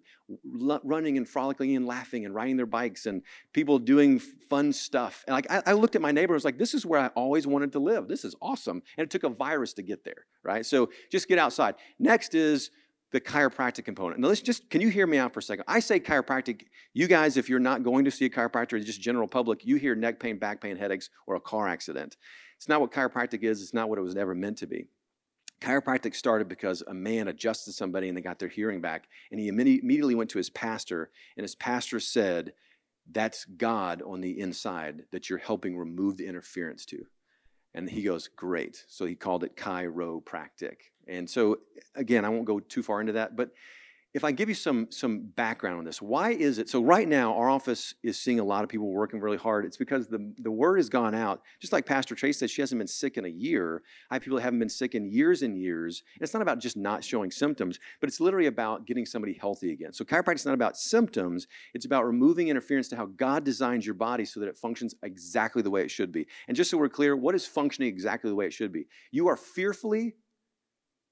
l- 0.62 0.82
running 0.84 1.18
and 1.18 1.28
frolicking 1.28 1.76
and 1.76 1.86
laughing 1.86 2.26
and 2.26 2.36
riding 2.36 2.58
their 2.58 2.66
bikes 2.66 3.06
and 3.06 3.24
people 3.54 3.80
doing 3.80 4.20
fun 4.20 4.72
stuff. 4.74 5.24
And 5.28 5.34
like, 5.34 5.50
I, 5.50 5.64
I 5.66 5.74
looked 5.74 5.96
at 5.96 6.02
my 6.02 6.12
neighbor 6.12 6.34
and 6.34 6.38
was 6.38 6.46
like, 6.46 6.58
this 6.58 6.74
is 6.74 6.86
where 6.86 7.00
I 7.00 7.08
always 7.08 7.48
wanted 7.48 7.72
to 7.72 7.80
live. 7.80 8.08
This 8.08 8.26
is 8.26 8.36
awesome. 8.42 8.84
And 8.98 9.06
it 9.06 9.10
took 9.10 9.24
a 9.24 9.30
virus 9.30 9.74
to 9.74 9.82
get 9.82 10.04
there, 10.04 10.26
right? 10.44 10.66
So 10.66 10.90
just 11.12 11.28
get 11.28 11.40
outside. 11.40 11.76
Next 11.98 12.36
is, 12.36 12.70
the 13.16 13.22
chiropractic 13.22 13.86
component. 13.86 14.20
Now, 14.20 14.28
let's 14.28 14.42
just, 14.42 14.70
can 14.70 14.82
you 14.82 14.90
hear 14.90 15.08
me 15.08 15.18
out 15.18 15.34
for 15.34 15.40
a 15.40 15.44
second? 15.44 15.64
I 15.70 15.80
say 15.80 16.02
chiropractic. 16.02 16.64
You 16.94 17.08
guys, 17.08 17.38
if 17.38 17.48
you're 17.48 17.60
not 17.60 17.82
going 17.82 18.04
to 18.04 18.12
see 18.12 18.26
a 18.26 18.30
chiropractor, 18.30 18.74
it's 18.74 18.86
just 18.86 19.00
general 19.00 19.26
public, 19.26 19.66
you 19.66 19.78
hear 19.78 19.96
neck 19.96 20.20
pain, 20.20 20.38
back 20.38 20.60
pain, 20.60 20.76
headaches, 20.76 21.10
or 21.26 21.36
a 21.36 21.40
car 21.40 21.66
accident. 21.70 22.18
It's 22.58 22.68
not 22.68 22.82
what 22.82 22.92
chiropractic 22.92 23.44
is. 23.44 23.62
It's 23.62 23.74
not 23.74 23.88
what 23.88 23.98
it 24.00 24.02
was 24.02 24.18
ever 24.18 24.36
meant 24.36 24.58
to 24.58 24.68
be. 24.68 24.88
Chiropractic 25.62 26.14
started 26.14 26.50
because 26.50 26.84
a 26.86 26.94
man 26.94 27.30
adjusted 27.30 27.72
somebody 27.72 28.10
and 28.10 28.18
they 28.18 28.22
got 28.22 28.38
their 28.38 28.50
hearing 28.50 28.82
back. 28.82 29.08
And 29.32 29.40
he 29.40 29.48
immediately 29.48 30.14
went 30.14 30.30
to 30.32 30.38
his 30.38 30.50
pastor, 30.50 31.10
and 31.38 31.46
his 31.46 31.56
pastor 31.56 32.02
said, 32.02 32.52
That's 33.10 33.46
God 33.46 34.02
on 34.06 34.20
the 34.20 34.38
inside 34.42 35.04
that 35.14 35.30
you're 35.30 35.40
helping 35.40 35.78
remove 35.78 36.18
the 36.18 36.28
interference 36.28 36.86
to. 36.88 37.06
And 37.74 37.90
he 37.90 38.04
goes, 38.04 38.28
Great. 38.28 38.84
So 38.90 39.06
he 39.06 39.16
called 39.16 39.46
it 39.46 39.56
chiropractic. 39.56 40.76
And 41.08 41.30
so, 41.30 41.60
again, 41.96 42.26
I 42.26 42.30
won't 42.30 42.46
go 42.46 42.60
too 42.60 42.84
far 42.84 43.02
into 43.02 43.14
that, 43.14 43.36
but 43.36 43.52
if 44.16 44.24
I 44.24 44.32
give 44.32 44.48
you 44.48 44.56
some, 44.56 44.88
some 44.92 45.20
background 45.20 45.78
on 45.78 45.84
this, 45.84 46.02
why 46.02 46.30
is 46.30 46.58
it? 46.58 46.70
So, 46.70 46.82
right 46.82 47.06
now, 47.06 47.36
our 47.36 47.50
office 47.50 47.96
is 48.02 48.18
seeing 48.18 48.40
a 48.40 48.46
lot 48.46 48.64
of 48.64 48.70
people 48.70 48.88
working 48.88 49.20
really 49.20 49.36
hard. 49.36 49.66
It's 49.66 49.76
because 49.76 50.08
the, 50.08 50.34
the 50.38 50.50
word 50.50 50.78
has 50.78 50.88
gone 50.88 51.14
out. 51.14 51.42
Just 51.60 51.74
like 51.74 51.86
Pastor 51.86 52.16
Trace 52.16 52.40
said, 52.40 52.50
she 52.50 52.62
hasn't 52.62 52.80
been 52.80 52.88
sick 52.88 53.18
in 53.18 53.26
a 53.26 53.30
year. 53.30 53.84
I 54.10 54.16
have 54.16 54.22
people 54.24 54.38
that 54.38 54.44
haven't 54.44 54.60
been 54.60 54.70
sick 54.70 54.96
in 54.96 55.06
years 55.06 55.42
and 55.42 55.58
years. 55.58 56.02
And 56.14 56.24
it's 56.24 56.34
not 56.34 56.42
about 56.42 56.60
just 56.60 56.78
not 56.78 57.04
showing 57.04 57.30
symptoms, 57.30 57.78
but 58.00 58.08
it's 58.08 58.22
literally 58.22 58.48
about 58.48 58.88
getting 58.88 59.06
somebody 59.06 59.34
healthy 59.34 59.74
again. 59.74 59.92
So, 59.92 60.06
chiropractic 60.06 60.36
is 60.36 60.46
not 60.46 60.54
about 60.54 60.78
symptoms, 60.78 61.48
it's 61.74 61.86
about 61.86 62.06
removing 62.06 62.48
interference 62.48 62.88
to 62.90 62.96
how 62.96 63.08
God 63.08 63.44
designs 63.44 63.86
your 63.86 63.96
body 63.96 64.24
so 64.24 64.40
that 64.40 64.48
it 64.48 64.58
functions 64.58 64.96
exactly 65.04 65.62
the 65.62 65.70
way 65.70 65.82
it 65.82 65.92
should 65.92 66.14
be. 66.14 66.26
And 66.48 66.56
just 66.56 66.72
so 66.72 66.78
we're 66.78 66.88
clear, 66.88 67.18
what 67.18 67.36
is 67.36 67.46
functioning 67.46 67.90
exactly 67.90 68.30
the 68.30 68.36
way 68.36 68.46
it 68.46 68.54
should 68.54 68.72
be? 68.72 68.88
You 69.12 69.28
are 69.28 69.36
fearfully 69.36 70.16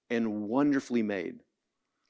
and 0.10 0.44
wonderfully 0.44 1.04
made. 1.04 1.40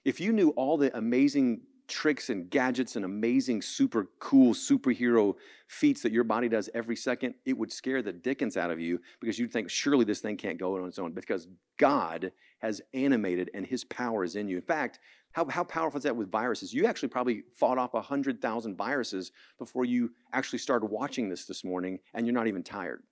If 0.05 0.19
you 0.19 0.33
knew 0.33 0.49
all 0.51 0.77
the 0.77 0.95
amazing 0.97 1.61
tricks 1.87 2.29
and 2.29 2.49
gadgets 2.49 2.95
and 2.95 3.05
amazing, 3.05 3.61
super 3.61 4.09
cool 4.19 4.53
superhero 4.53 5.35
feats 5.67 6.01
that 6.01 6.11
your 6.11 6.23
body 6.23 6.49
does 6.49 6.69
every 6.73 6.95
second, 6.95 7.35
it 7.45 7.57
would 7.57 7.71
scare 7.71 8.01
the 8.01 8.13
dickens 8.13 8.57
out 8.57 8.71
of 8.71 8.79
you 8.79 8.99
because 9.19 9.37
you'd 9.37 9.51
think, 9.51 9.69
surely 9.69 10.05
this 10.05 10.19
thing 10.19 10.37
can't 10.37 10.59
go 10.59 10.77
on 10.77 10.87
its 10.87 10.99
own 10.99 11.11
because 11.13 11.47
God 11.77 12.31
has 12.59 12.81
animated 12.93 13.49
and 13.53 13.65
his 13.65 13.83
power 13.83 14.23
is 14.23 14.35
in 14.35 14.47
you. 14.47 14.57
In 14.57 14.63
fact, 14.63 14.99
how, 15.33 15.45
how 15.49 15.63
powerful 15.63 15.97
is 15.97 16.03
that 16.03 16.15
with 16.15 16.31
viruses? 16.31 16.73
You 16.73 16.85
actually 16.85 17.09
probably 17.09 17.43
fought 17.55 17.77
off 17.77 17.93
100,000 17.93 18.75
viruses 18.75 19.31
before 19.57 19.83
you 19.83 20.11
actually 20.31 20.59
started 20.59 20.87
watching 20.87 21.27
this 21.27 21.45
this 21.45 21.63
morning 21.63 21.99
and 22.13 22.25
you're 22.25 22.33
not 22.33 22.47
even 22.47 22.63
tired 22.63 23.03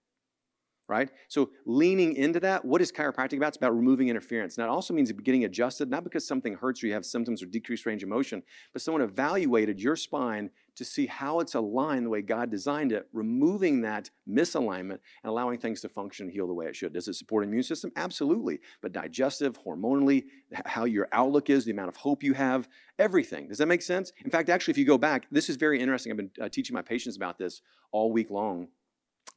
right? 0.91 1.09
So 1.29 1.51
leaning 1.65 2.17
into 2.17 2.41
that, 2.41 2.65
what 2.65 2.81
is 2.81 2.91
chiropractic 2.91 3.37
about? 3.37 3.47
It's 3.47 3.57
about 3.57 3.73
removing 3.73 4.09
interference. 4.09 4.57
Now, 4.57 4.65
it 4.65 4.69
also 4.69 4.93
means 4.93 5.09
getting 5.13 5.45
adjusted, 5.45 5.89
not 5.89 6.03
because 6.03 6.27
something 6.27 6.53
hurts 6.53 6.83
or 6.83 6.87
you 6.87 6.93
have 6.93 7.05
symptoms 7.05 7.41
or 7.41 7.45
decreased 7.45 7.85
range 7.85 8.03
of 8.03 8.09
motion, 8.09 8.43
but 8.73 8.81
someone 8.81 9.01
evaluated 9.01 9.79
your 9.79 9.95
spine 9.95 10.49
to 10.75 10.83
see 10.83 11.05
how 11.05 11.39
it's 11.39 11.55
aligned 11.55 12.05
the 12.05 12.09
way 12.09 12.21
God 12.21 12.51
designed 12.51 12.91
it, 12.91 13.07
removing 13.13 13.81
that 13.81 14.09
misalignment 14.29 14.99
and 15.23 15.29
allowing 15.29 15.59
things 15.59 15.79
to 15.81 15.89
function 15.89 16.25
and 16.25 16.33
heal 16.33 16.45
the 16.45 16.53
way 16.53 16.65
it 16.65 16.75
should. 16.75 16.93
Does 16.93 17.07
it 17.07 17.13
support 17.13 17.45
immune 17.45 17.63
system? 17.63 17.91
Absolutely. 17.95 18.59
But 18.81 18.91
digestive, 18.91 19.57
hormonally, 19.63 20.25
how 20.65 20.83
your 20.83 21.07
outlook 21.13 21.49
is, 21.49 21.63
the 21.63 21.71
amount 21.71 21.89
of 21.89 21.95
hope 21.95 22.21
you 22.21 22.33
have, 22.33 22.67
everything. 22.99 23.47
Does 23.47 23.59
that 23.59 23.67
make 23.67 23.81
sense? 23.81 24.11
In 24.25 24.31
fact, 24.31 24.49
actually, 24.49 24.73
if 24.73 24.77
you 24.77 24.85
go 24.85 24.97
back, 24.97 25.27
this 25.31 25.49
is 25.49 25.55
very 25.55 25.79
interesting. 25.79 26.11
I've 26.11 26.17
been 26.17 26.31
uh, 26.41 26.49
teaching 26.49 26.73
my 26.73 26.81
patients 26.81 27.15
about 27.15 27.37
this 27.37 27.61
all 27.93 28.11
week 28.11 28.29
long, 28.29 28.67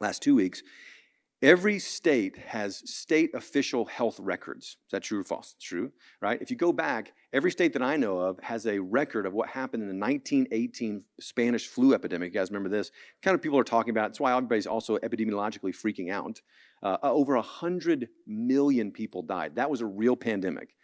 last 0.01 0.21
two 0.21 0.35
weeks 0.35 0.65
Every 1.45 1.79
state 1.79 2.39
has 2.39 2.79
state 2.91 3.35
official 3.35 3.85
health 3.85 4.19
records. 4.19 4.65
Is 4.65 4.93
that 4.93 5.03
true 5.03 5.21
or 5.21 5.25
false? 5.25 5.55
True, 5.61 5.93
right? 6.23 6.41
If 6.41 6.51
you 6.51 6.57
go 6.57 6.73
back, 6.73 7.13
every 7.35 7.51
state 7.51 7.75
that 7.75 7.83
I 7.83 7.99
know 7.99 8.19
of 8.19 8.41
has 8.41 8.67
a 8.67 8.79
record 8.79 9.27
of 9.27 9.35
what 9.35 9.51
happened 9.51 9.83
in 9.83 9.91
the 9.91 10.03
1918 10.03 11.03
Spanish 11.21 11.67
flu 11.67 11.93
epidemic. 11.93 12.33
You 12.33 12.41
guys 12.41 12.49
remember 12.49 12.71
this? 12.71 12.91
Kind 13.23 13.35
of 13.35 13.43
people 13.43 13.59
are 13.59 13.65
talking 13.65 13.91
about. 13.91 14.09
It's 14.09 14.19
why 14.19 14.35
everybody's 14.35 14.67
also 14.67 14.97
epidemiologically 14.97 15.77
freaking 15.77 16.11
out. 16.11 16.41
Uh, 16.83 16.97
over 17.03 17.35
100 17.35 18.09
million 18.27 18.91
people 18.91 19.21
died. 19.21 19.57
That 19.57 19.71
was 19.71 19.83
a 19.83 19.87
real 19.87 20.17
pandemic. 20.17 20.75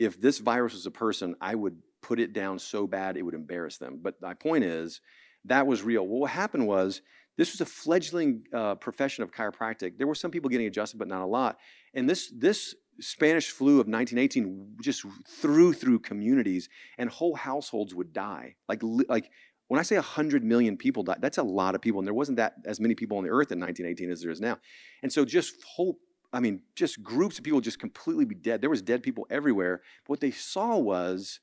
If 0.00 0.20
this 0.20 0.40
virus 0.40 0.72
was 0.72 0.86
a 0.86 0.90
person, 0.90 1.36
I 1.40 1.54
would 1.54 1.76
put 2.02 2.18
it 2.18 2.32
down 2.32 2.58
so 2.58 2.88
bad 2.88 3.16
it 3.16 3.22
would 3.22 3.34
embarrass 3.34 3.78
them. 3.78 4.00
But 4.02 4.20
my 4.20 4.34
point 4.34 4.64
is, 4.64 5.00
that 5.44 5.68
was 5.68 5.82
real. 5.82 6.04
What 6.04 6.32
happened 6.32 6.66
was 6.66 7.00
this 7.36 7.52
was 7.52 7.60
a 7.60 7.66
fledgling 7.66 8.44
uh, 8.52 8.74
profession 8.74 9.24
of 9.24 9.32
chiropractic. 9.32 9.96
There 9.98 10.06
were 10.06 10.14
some 10.14 10.30
people 10.30 10.50
getting 10.50 10.66
adjusted, 10.66 10.98
but 10.98 11.08
not 11.08 11.22
a 11.22 11.26
lot. 11.26 11.58
And 11.94 12.08
this, 12.08 12.32
this 12.36 12.74
Spanish 13.00 13.50
flu 13.50 13.80
of 13.80 13.86
1918 13.86 14.76
just 14.82 15.04
threw 15.26 15.72
through 15.72 16.00
communities, 16.00 16.68
and 16.98 17.08
whole 17.08 17.34
households 17.34 17.94
would 17.94 18.12
die. 18.12 18.56
Like, 18.68 18.80
like 18.82 19.30
when 19.68 19.78
I 19.78 19.82
say 19.82 19.96
100 19.96 20.44
million 20.44 20.76
people 20.76 21.02
died, 21.02 21.18
that's 21.20 21.38
a 21.38 21.42
lot 21.42 21.74
of 21.74 21.80
people. 21.80 22.00
And 22.00 22.06
there 22.06 22.14
wasn't 22.14 22.36
that 22.36 22.54
as 22.64 22.80
many 22.80 22.94
people 22.94 23.18
on 23.18 23.24
the 23.24 23.30
earth 23.30 23.52
in 23.52 23.60
1918 23.60 24.10
as 24.10 24.20
there 24.20 24.30
is 24.30 24.40
now. 24.40 24.58
And 25.02 25.12
so 25.12 25.24
just 25.24 25.54
whole, 25.64 25.98
I 26.32 26.40
mean, 26.40 26.62
just 26.74 27.02
groups 27.02 27.38
of 27.38 27.44
people 27.44 27.60
just 27.60 27.78
completely 27.78 28.24
be 28.24 28.34
dead. 28.34 28.60
There 28.60 28.70
was 28.70 28.82
dead 28.82 29.02
people 29.02 29.26
everywhere. 29.30 29.82
But 30.04 30.10
what 30.10 30.20
they 30.20 30.32
saw 30.32 30.76
was 30.76 31.40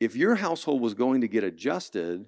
if 0.00 0.14
your 0.14 0.36
household 0.36 0.80
was 0.80 0.94
going 0.94 1.22
to 1.22 1.28
get 1.28 1.42
adjusted, 1.42 2.26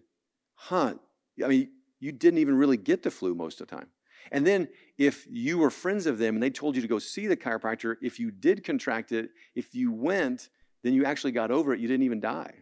huh, 0.54 0.94
I 1.42 1.48
mean, 1.48 1.70
you 2.00 2.12
didn't 2.12 2.38
even 2.38 2.56
really 2.56 2.76
get 2.76 3.02
the 3.02 3.10
flu 3.10 3.34
most 3.34 3.60
of 3.60 3.68
the 3.68 3.76
time. 3.76 3.88
And 4.30 4.46
then 4.46 4.68
if 4.98 5.26
you 5.30 5.58
were 5.58 5.70
friends 5.70 6.06
of 6.06 6.18
them 6.18 6.36
and 6.36 6.42
they 6.42 6.50
told 6.50 6.76
you 6.76 6.82
to 6.82 6.88
go 6.88 6.98
see 6.98 7.26
the 7.26 7.36
chiropractor, 7.36 7.96
if 8.02 8.18
you 8.18 8.30
did 8.30 8.64
contract 8.64 9.12
it, 9.12 9.30
if 9.54 9.74
you 9.74 9.92
went, 9.92 10.50
then 10.82 10.92
you 10.92 11.04
actually 11.04 11.32
got 11.32 11.50
over 11.50 11.72
it. 11.72 11.80
You 11.80 11.88
didn't 11.88 12.04
even 12.04 12.20
die. 12.20 12.52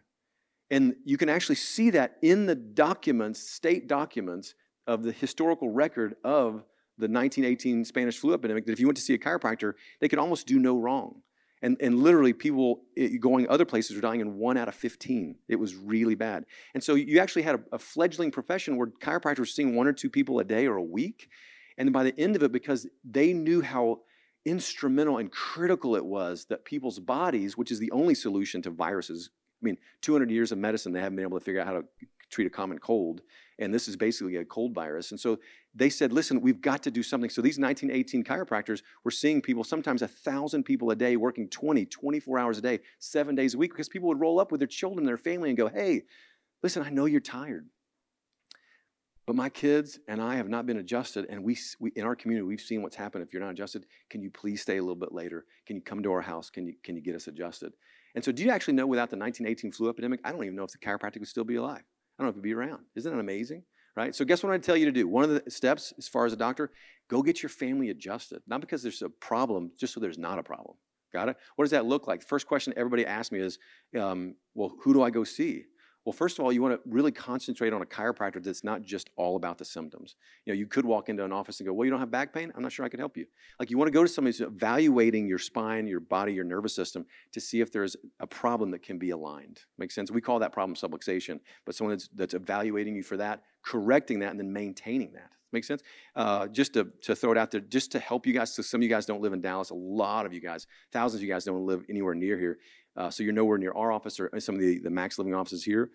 And 0.70 0.96
you 1.05 1.16
can 1.16 1.29
actually 1.29 1.57
see 1.57 1.90
that 1.90 2.16
in 2.22 2.46
the 2.46 2.55
documents, 2.55 3.40
state 3.40 3.87
documents 3.88 4.55
of 4.87 5.03
the 5.03 5.12
historical 5.12 5.70
record 5.70 6.16
of 6.25 6.64
the 6.99 7.09
1918 7.09 7.85
Spanish 7.85 8.18
flu 8.18 8.33
epidemic, 8.35 8.66
that 8.66 8.72
if 8.72 8.81
you 8.81 8.87
went 8.87 8.96
to 8.96 9.03
see 9.03 9.14
a 9.14 9.18
chiropractor, 9.18 9.75
they 10.01 10.09
could 10.09 10.18
almost 10.18 10.46
do 10.46 10.59
no 10.59 10.79
wrong. 10.79 11.22
And, 11.62 11.77
and 11.81 12.01
literally, 12.01 12.33
people 12.33 12.83
eh, 12.97 13.16
going 13.19 13.49
other 13.49 13.64
places 13.64 13.97
were 13.97 14.03
dying 14.03 14.21
in 14.21 14.37
one 14.37 14.57
out 14.57 14.69
of 14.69 14.75
15. 14.75 15.37
It 15.49 15.57
was 15.57 15.75
really 15.75 16.14
bad. 16.14 16.45
And 16.75 16.83
so 16.83 16.95
you 16.95 17.19
actually 17.19 17.42
had 17.42 17.57
a, 17.57 17.61
a 17.73 17.79
fledgling 17.79 18.31
profession 18.31 18.77
where 18.77 18.88
chiropractors 18.88 19.38
were 19.38 19.47
seeing 19.47 19.75
one 19.75 19.87
or 19.87 19.92
two 19.92 20.11
people 20.11 20.38
a 20.38 20.45
day 20.45 20.66
or 20.66 20.77
a 20.77 20.83
week. 20.83 21.29
And 21.79 21.92
by 21.92 22.05
the 22.05 22.19
end 22.19 22.37
of 22.37 22.42
it, 22.42 22.53
because 22.53 22.87
they 23.05 23.33
knew 23.33 23.62
how 23.62 24.01
instrumental 24.45 25.19
and 25.19 25.31
critical 25.31 25.97
it 25.97 26.05
was 26.05 26.47
that 26.47 26.64
people's 26.64 26.99
bodies, 26.99 27.57
which 27.57 27.71
is 27.71 27.79
the 27.79 27.90
only 27.90 28.14
solution 28.14 28.62
to 28.62 28.71
viruses, 28.71 29.31
I 29.62 29.64
mean, 29.64 29.77
200 30.03 30.31
years 30.31 30.53
of 30.53 30.59
medicine, 30.59 30.92
they 30.92 31.01
haven't 31.01 31.16
been 31.16 31.25
able 31.25 31.38
to 31.38 31.45
figure 31.45 31.61
out 31.61 31.66
how 31.66 31.73
to 31.75 31.85
treat 32.31 32.47
a 32.47 32.51
common 32.51 32.79
cold. 32.79 33.23
And 33.59 33.73
this 33.73 33.88
is 33.88 33.97
basically 33.97 34.37
a 34.37 34.45
cold 34.45 34.75
virus. 34.75 35.11
And 35.11 35.19
so 35.19 35.38
they 35.77 35.91
said, 35.91 36.11
listen, 36.11 36.41
we've 36.41 36.62
got 36.62 36.83
to 36.85 36.91
do 36.91 37.03
something. 37.03 37.29
So 37.29 37.43
these 37.43 37.59
1918 37.59 38.25
chiropractors 38.25 38.83
were 39.05 39.11
seeing 39.11 39.43
people, 39.43 39.62
sometimes 39.62 40.01
a 40.01 40.09
thousand 40.09 40.65
people 40.65 40.91
a 40.91 40.97
day, 40.97 41.17
working 41.17 41.49
20, 41.49 41.85
24 41.85 42.39
hours 42.39 42.59
a 42.59 42.62
day, 42.62 42.81
seven 42.99 43.35
days 43.35 43.55
a 43.55 43.59
week, 43.59 43.73
because 43.73 43.89
people 43.89 44.09
would 44.09 44.19
roll 44.19 44.41
up 44.41 44.51
with 44.51 44.61
their 44.61 44.67
children 44.67 45.01
and 45.01 45.09
their 45.09 45.19
family 45.19 45.51
and 45.51 45.59
go, 45.59 45.69
hey, 45.69 46.03
listen, 46.62 46.83
I 46.83 46.89
know 46.89 47.05
you're 47.05 47.21
tired. 47.21 47.67
But 49.27 49.37
my 49.37 49.51
kids 49.51 49.99
and 50.09 50.23
I 50.23 50.37
have 50.37 50.49
not 50.49 50.67
been 50.67 50.79
adjusted, 50.79 51.27
and 51.29 51.43
we, 51.45 51.59
we, 51.79 51.91
in 51.91 52.05
our 52.05 52.17
community 52.17 52.47
we've 52.47 52.61
seen 52.61 52.81
what's 52.81 52.97
happened. 52.97 53.25
If 53.25 53.33
you're 53.33 53.43
not 53.43 53.51
adjusted, 53.51 53.85
can 54.09 54.23
you 54.23 54.31
please 54.31 54.62
stay 54.62 54.79
a 54.79 54.81
little 54.81 54.95
bit 54.95 55.12
later? 55.12 55.45
Can 55.67 55.77
you 55.77 55.83
come 55.83 56.03
to 56.05 56.12
our 56.12 56.23
house? 56.23 56.49
Can 56.49 56.65
you 56.65 56.75
can 56.85 56.95
you 56.95 57.03
get 57.03 57.17
us 57.17 57.27
adjusted? 57.27 57.73
And 58.15 58.25
so, 58.25 58.31
do 58.31 58.45
you 58.45 58.51
actually 58.51 58.75
know 58.75 58.87
without 58.87 59.11
the 59.11 59.17
1918 59.17 59.73
flu 59.73 59.89
epidemic, 59.89 60.21
I 60.23 60.31
don't 60.31 60.45
even 60.45 60.55
know 60.55 60.62
if 60.62 60.71
the 60.71 60.79
chiropractic 60.79 61.19
would 61.19 61.29
still 61.29 61.43
be 61.43 61.57
alive. 61.57 61.83
I 61.83 62.23
don't 62.23 62.27
know 62.27 62.29
if 62.29 62.35
it'd 62.35 62.45
be 62.45 62.55
around. 62.55 62.85
Isn't 62.95 63.12
that 63.12 63.19
amazing? 63.19 63.65
Right? 63.96 64.14
So, 64.14 64.24
guess 64.24 64.42
what 64.42 64.52
I 64.52 64.59
tell 64.59 64.76
you 64.76 64.85
to 64.85 64.92
do? 64.92 65.09
One 65.09 65.24
of 65.24 65.30
the 65.30 65.50
steps, 65.50 65.94
as 65.96 66.06
far 66.06 66.26
as 66.26 66.32
a 66.32 66.37
doctor, 66.37 66.70
go 67.09 67.22
get 67.22 67.42
your 67.42 67.48
family 67.48 67.90
adjusted. 67.90 68.42
Not 68.46 68.61
because 68.61 68.82
there's 68.82 69.02
a 69.02 69.09
problem, 69.09 69.72
just 69.78 69.94
so 69.94 70.00
there's 70.00 70.18
not 70.18 70.38
a 70.38 70.42
problem. 70.42 70.76
Got 71.12 71.30
it? 71.30 71.37
What 71.54 71.64
does 71.64 71.70
that 71.70 71.87
look 71.87 72.06
like? 72.06 72.22
First 72.22 72.46
question 72.46 72.74
everybody 72.76 73.06
asks 73.06 73.32
me 73.32 73.40
is, 73.40 73.59
um, 73.98 74.35
well, 74.54 74.74
who 74.82 74.92
do 74.92 75.02
I 75.02 75.11
go 75.11 75.24
see? 75.24 75.64
Well, 76.07 76.12
first 76.12 76.38
of 76.38 76.45
all, 76.45 76.53
you 76.53 76.62
want 76.62 76.73
to 76.73 76.81
really 76.88 77.11
concentrate 77.11 77.73
on 77.73 77.83
a 77.83 77.85
chiropractor 77.85 78.40
that's 78.40 78.62
not 78.62 78.83
just 78.83 79.11
all 79.16 79.35
about 79.35 79.59
the 79.59 79.64
symptoms. 79.64 80.14
You 80.45 80.53
know, 80.53 80.59
you 80.59 80.69
could 80.69 80.87
walk 80.87 81.09
into 81.09 81.25
an 81.25 81.33
office 81.33 81.59
and 81.59 81.66
go, 81.66 81.73
"Well, 81.75 81.85
you 81.85 81.90
don't 81.90 81.99
have 81.99 82.12
back 82.12 82.33
pain? 82.33 82.53
I'm 82.55 82.62
not 82.62 82.71
sure 82.71 82.87
I 82.87 82.88
can 82.88 83.01
help 83.01 83.16
you." 83.16 83.27
Like 83.59 83.71
you 83.71 83.77
want 83.77 83.88
to 83.88 83.92
go 83.92 84.05
to 84.05 84.09
somebody 84.09 84.37
who's 84.37 84.47
evaluating 84.47 85.27
your 85.27 85.40
spine, 85.40 85.88
your 85.88 85.99
body, 85.99 86.33
your 86.33 86.45
nervous 86.45 86.77
system 86.77 87.07
to 87.33 87.40
see 87.40 87.61
if 87.61 87.73
there's 87.73 87.97
a 88.21 88.27
problem 88.27 88.71
that 88.71 88.85
can 88.85 88.99
be 88.99 89.11
aligned. 89.11 89.62
Makes 89.79 89.97
sense? 89.97 90.12
We 90.12 90.21
call 90.21 90.38
that 90.38 90.53
problem 90.53 90.77
subluxation, 90.77 91.40
but 91.64 91.75
someone 91.75 91.95
that's, 91.95 92.09
that's 92.14 92.35
evaluating 92.35 92.95
you 92.95 93.03
for 93.03 93.16
that, 93.16 93.42
correcting 93.62 94.21
that, 94.21 94.31
and 94.31 94.38
then 94.38 94.53
maintaining 94.53 95.12
that. 95.14 95.31
Makes 95.53 95.69
sense? 95.69 95.83
Uh, 96.14 96.47
just 96.49 96.75
to, 96.75 96.88
to 97.03 97.16
throw 97.16 97.33
it 97.33 97.38
out 97.38 97.51
there, 97.51 97.61
just 97.61 97.90
to 97.92 97.99
help 97.99 98.27
you 98.27 98.33
guys, 98.33 98.55
so 98.55 98.62
some 98.62 98.79
of 98.79 98.83
you 98.83 98.88
guys 98.88 99.07
don't 99.07 99.23
live 99.23 99.33
in 99.33 99.40
Dallas, 99.40 99.71
a 99.71 99.75
lot 99.75 100.27
of 100.27 100.33
you 100.33 100.40
guys, 100.40 100.66
thousands 100.92 101.21
of 101.21 101.27
you 101.27 101.33
guys 101.33 101.45
don't 101.45 101.64
live 101.64 101.85
anywhere 101.88 102.14
near 102.14 102.38
here. 102.38 102.59
Uh, 102.96 103.11
so 103.11 103.22
you're 103.22 103.32
nowhere 103.32 103.59
near 103.59 103.72
our 103.72 103.92
office 103.92 104.18
or 104.18 104.30
some 104.40 104.54
of 104.54 104.61
the, 104.61 104.78
the 104.78 104.90
Max 104.90 105.18
Living 105.18 105.35
offices 105.35 105.64
here. 105.64 105.90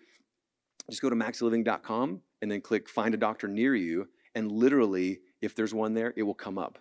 Just 0.90 1.02
go 1.02 1.10
to 1.10 1.16
maxliving.com 1.16 2.20
and 2.40 2.50
then 2.50 2.60
click 2.60 2.88
find 2.88 3.14
a 3.14 3.16
doctor 3.18 3.48
near 3.48 3.74
you. 3.74 4.08
And 4.34 4.50
literally, 4.50 5.20
if 5.40 5.54
there's 5.54 5.74
one 5.74 5.94
there, 5.94 6.12
it 6.16 6.22
will 6.22 6.34
come 6.34 6.58
up. 6.58 6.78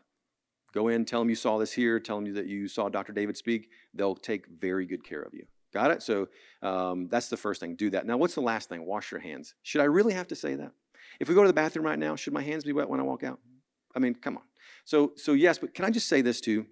Go 0.73 0.87
in, 0.87 1.03
tell 1.05 1.19
them 1.19 1.29
you 1.29 1.35
saw 1.35 1.57
this 1.57 1.73
here, 1.73 1.99
tell 1.99 2.21
them 2.21 2.33
that 2.33 2.47
you 2.47 2.67
saw 2.67 2.87
Dr. 2.87 3.11
David 3.11 3.35
speak. 3.35 3.69
They'll 3.93 4.15
take 4.15 4.47
very 4.47 4.85
good 4.85 5.03
care 5.03 5.21
of 5.21 5.33
you. 5.33 5.45
Got 5.73 5.91
it? 5.91 6.03
So 6.03 6.27
um, 6.61 7.07
that's 7.09 7.29
the 7.29 7.37
first 7.37 7.59
thing. 7.59 7.75
Do 7.75 7.89
that. 7.91 8.05
Now, 8.05 8.17
what's 8.17 8.35
the 8.35 8.41
last 8.41 8.69
thing? 8.69 8.85
Wash 8.85 9.11
your 9.11 9.19
hands. 9.19 9.53
Should 9.63 9.81
I 9.81 9.85
really 9.85 10.13
have 10.13 10.27
to 10.29 10.35
say 10.35 10.55
that? 10.55 10.71
If 11.19 11.29
we 11.29 11.35
go 11.35 11.41
to 11.41 11.47
the 11.47 11.53
bathroom 11.53 11.85
right 11.85 11.99
now, 11.99 12.15
should 12.15 12.33
my 12.33 12.41
hands 12.41 12.63
be 12.63 12.73
wet 12.73 12.89
when 12.89 12.99
I 12.99 13.03
walk 13.03 13.23
out? 13.23 13.39
I 13.95 13.99
mean, 13.99 14.15
come 14.15 14.37
on. 14.37 14.43
So, 14.85 15.13
so 15.15 15.33
yes, 15.33 15.57
but 15.57 15.73
can 15.73 15.85
I 15.85 15.89
just 15.89 16.07
say 16.07 16.21
this 16.21 16.41
too? 16.41 16.65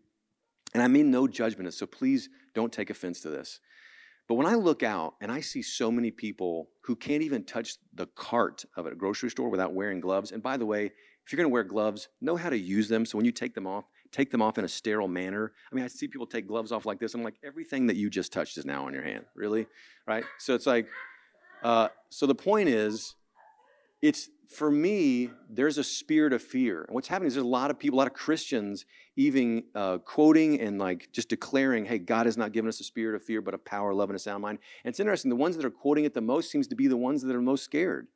And 0.73 0.83
I 0.83 0.87
mean 0.87 1.11
no 1.11 1.27
judgment, 1.27 1.73
so 1.73 1.85
please 1.85 2.29
don't 2.53 2.71
take 2.71 2.89
offense 2.89 3.21
to 3.21 3.29
this. 3.29 3.59
But 4.27 4.35
when 4.35 4.45
I 4.45 4.53
look 4.53 4.83
out 4.83 5.15
and 5.21 5.31
I 5.31 5.41
see 5.41 5.63
so 5.63 5.91
many 5.91 6.11
people 6.11 6.69
who 6.81 6.95
can't 6.95 7.23
even 7.23 7.43
touch 7.43 7.77
the 7.95 8.05
cart 8.05 8.63
of 8.77 8.85
a 8.85 8.93
grocery 8.93 9.31
store 9.31 9.49
without 9.49 9.73
wearing 9.73 9.99
gloves, 9.99 10.31
and 10.31 10.43
by 10.43 10.57
the 10.57 10.67
way, 10.67 10.91
if 11.25 11.33
you're 11.33 11.43
to 11.43 11.49
wear 11.49 11.63
gloves, 11.63 12.09
know 12.21 12.35
how 12.35 12.49
to 12.49 12.57
use 12.57 12.87
them. 12.89 13.05
So 13.05 13.17
when 13.17 13.25
you 13.25 13.31
take 13.31 13.53
them 13.53 13.67
off, 13.67 13.85
take 14.11 14.31
them 14.31 14.41
off 14.41 14.57
in 14.57 14.65
a 14.65 14.67
sterile 14.67 15.07
manner. 15.07 15.51
I 15.71 15.75
mean, 15.75 15.83
I 15.83 15.87
see 15.87 16.07
people 16.07 16.27
take 16.27 16.47
gloves 16.47 16.71
off 16.71 16.85
like 16.85 16.99
this. 16.99 17.13
I'm 17.13 17.23
like, 17.23 17.35
everything 17.43 17.87
that 17.87 17.95
you 17.95 18.09
just 18.09 18.33
touched 18.33 18.57
is 18.57 18.65
now 18.65 18.85
on 18.85 18.93
your 18.93 19.03
hand. 19.03 19.25
Really? 19.35 19.67
Right? 20.07 20.23
So 20.39 20.55
it's 20.55 20.65
like, 20.65 20.87
uh, 21.63 21.89
so 22.09 22.25
the 22.25 22.35
point 22.35 22.69
is, 22.69 23.15
it's 24.01 24.29
for 24.49 24.71
me, 24.71 25.29
there's 25.47 25.77
a 25.77 25.83
spirit 25.83 26.33
of 26.33 26.41
fear. 26.41 26.81
And 26.81 26.95
what's 26.95 27.07
happening 27.07 27.27
is 27.27 27.35
there's 27.35 27.45
a 27.45 27.47
lot 27.47 27.69
of 27.69 27.77
people, 27.77 27.97
a 27.97 27.99
lot 27.99 28.07
of 28.07 28.13
Christians, 28.13 28.85
even 29.15 29.63
uh, 29.75 29.99
quoting 29.99 30.59
and 30.59 30.79
like 30.79 31.09
just 31.11 31.29
declaring, 31.29 31.85
hey, 31.85 31.99
God 31.99 32.25
has 32.25 32.35
not 32.35 32.51
given 32.51 32.67
us 32.67 32.79
a 32.79 32.83
spirit 32.83 33.15
of 33.15 33.23
fear, 33.23 33.41
but 33.41 33.53
a 33.53 33.59
power, 33.59 33.93
love, 33.93 34.09
and 34.09 34.15
a 34.15 34.19
sound 34.19 34.41
mind. 34.41 34.57
And 34.83 34.91
it's 34.91 34.99
interesting, 34.99 35.29
the 35.29 35.35
ones 35.35 35.55
that 35.55 35.65
are 35.65 35.69
quoting 35.69 36.03
it 36.03 36.15
the 36.15 36.21
most 36.21 36.49
seems 36.49 36.67
to 36.69 36.75
be 36.75 36.87
the 36.87 36.97
ones 36.97 37.21
that 37.21 37.35
are 37.35 37.41
most 37.41 37.63
scared. 37.63 38.07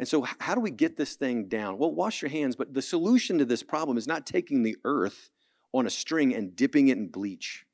And 0.00 0.08
so, 0.08 0.26
how 0.38 0.54
do 0.54 0.60
we 0.60 0.70
get 0.70 0.96
this 0.96 1.14
thing 1.14 1.46
down? 1.46 1.78
Well, 1.78 1.94
wash 1.94 2.20
your 2.22 2.30
hands, 2.30 2.56
but 2.56 2.74
the 2.74 2.82
solution 2.82 3.38
to 3.38 3.44
this 3.44 3.62
problem 3.62 3.96
is 3.96 4.08
not 4.08 4.26
taking 4.26 4.62
the 4.62 4.76
earth 4.84 5.30
on 5.72 5.86
a 5.86 5.90
string 5.90 6.34
and 6.34 6.56
dipping 6.56 6.88
it 6.88 6.98
in 6.98 7.08
bleach. 7.08 7.64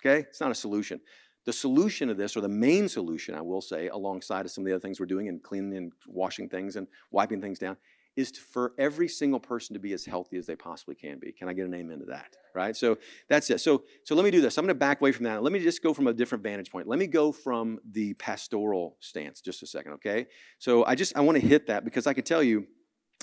Okay? 0.00 0.20
It's 0.20 0.40
not 0.40 0.50
a 0.50 0.54
solution. 0.54 1.00
The 1.44 1.52
solution 1.52 2.08
to 2.08 2.14
this, 2.14 2.36
or 2.36 2.40
the 2.40 2.48
main 2.48 2.88
solution, 2.88 3.34
I 3.34 3.42
will 3.42 3.60
say, 3.60 3.88
alongside 3.88 4.46
of 4.46 4.50
some 4.50 4.62
of 4.62 4.66
the 4.66 4.72
other 4.72 4.80
things 4.80 4.98
we're 4.98 5.06
doing 5.06 5.28
and 5.28 5.42
cleaning 5.42 5.76
and 5.76 5.92
washing 6.06 6.48
things 6.48 6.76
and 6.76 6.86
wiping 7.10 7.40
things 7.40 7.58
down, 7.58 7.76
is 8.16 8.30
to, 8.32 8.40
for 8.40 8.72
every 8.78 9.08
single 9.08 9.40
person 9.40 9.74
to 9.74 9.80
be 9.80 9.92
as 9.92 10.04
healthy 10.04 10.36
as 10.36 10.46
they 10.46 10.56
possibly 10.56 10.94
can 10.94 11.18
be. 11.18 11.32
Can 11.32 11.48
I 11.48 11.52
get 11.52 11.66
an 11.66 11.74
amen 11.74 11.98
to 11.98 12.06
that? 12.06 12.36
Right? 12.54 12.76
So 12.76 12.96
that's 13.28 13.50
it. 13.50 13.60
So, 13.60 13.82
so 14.04 14.14
let 14.14 14.24
me 14.24 14.30
do 14.30 14.40
this. 14.40 14.56
I'm 14.56 14.64
going 14.64 14.74
to 14.74 14.78
back 14.78 15.00
away 15.00 15.12
from 15.12 15.24
that. 15.24 15.42
Let 15.42 15.52
me 15.52 15.58
just 15.58 15.82
go 15.82 15.92
from 15.92 16.06
a 16.06 16.12
different 16.12 16.44
vantage 16.44 16.70
point. 16.70 16.86
Let 16.86 16.98
me 16.98 17.06
go 17.06 17.32
from 17.32 17.80
the 17.90 18.14
pastoral 18.14 18.96
stance 19.00 19.40
just 19.40 19.62
a 19.62 19.66
second, 19.66 19.94
okay? 19.94 20.26
So 20.58 20.84
I 20.84 20.94
just 20.94 21.16
I 21.16 21.20
want 21.20 21.40
to 21.40 21.46
hit 21.46 21.66
that 21.66 21.84
because 21.84 22.06
I 22.06 22.14
can 22.14 22.24
tell 22.24 22.42
you, 22.42 22.66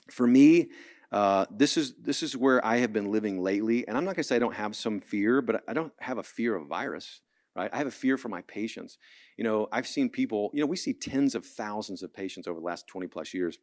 for 0.10 0.27
me, 0.27 0.69
uh, 1.12 1.45
this 1.49 1.77
is 1.77 1.93
this 2.01 2.21
is 2.23 2.36
where 2.36 2.63
I 2.65 2.77
have 2.77 2.93
been 2.93 3.12
living 3.12 3.41
lately, 3.41 3.88
and 3.88 3.97
I'm 3.97 4.03
not 4.03 4.15
going 4.15 4.23
to 4.23 4.27
say 4.27 4.36
I 4.36 4.39
don't 4.39 4.55
have 4.55 4.75
some 4.75 4.99
fear, 4.99 5.41
but 5.41 5.63
I 5.67 5.73
don't 5.73 5.93
have 5.99 6.17
a 6.17 6.23
fear 6.23 6.55
of 6.55 6.67
virus 6.67 7.21
right? 7.56 7.70
I 7.74 7.78
have 7.78 7.88
a 7.88 7.92
fear 7.92 8.18
for 8.18 8.30
my 8.30 8.42
patients. 8.44 8.98
You 9.38 9.44
know, 9.44 9.68
I've 9.72 9.88
seen 9.88 10.10
people, 10.10 10.52
you 10.54 10.62
know, 10.62 10.68
we 10.68 10.78
see 10.78 10.94
tens 10.94 11.36
of 11.36 11.46
thousands 11.46 12.04
of 12.04 12.14
patients 12.14 12.48
over 12.48 12.60
the 12.60 12.66
last 12.66 12.88
20 12.88 13.08
plus 13.08 13.34
years. 13.34 13.58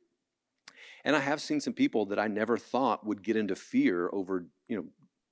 And 1.05 1.16
I 1.16 1.20
have 1.20 1.40
seen 1.40 1.61
some 1.61 1.72
people 1.72 2.07
that 2.07 2.18
I 2.18 2.29
never 2.29 2.59
thought 2.59 3.07
would 3.07 3.22
get 3.22 3.37
into 3.37 3.55
fear 3.55 4.11
over, 4.12 4.46
you 4.68 4.77
know, 4.77 4.85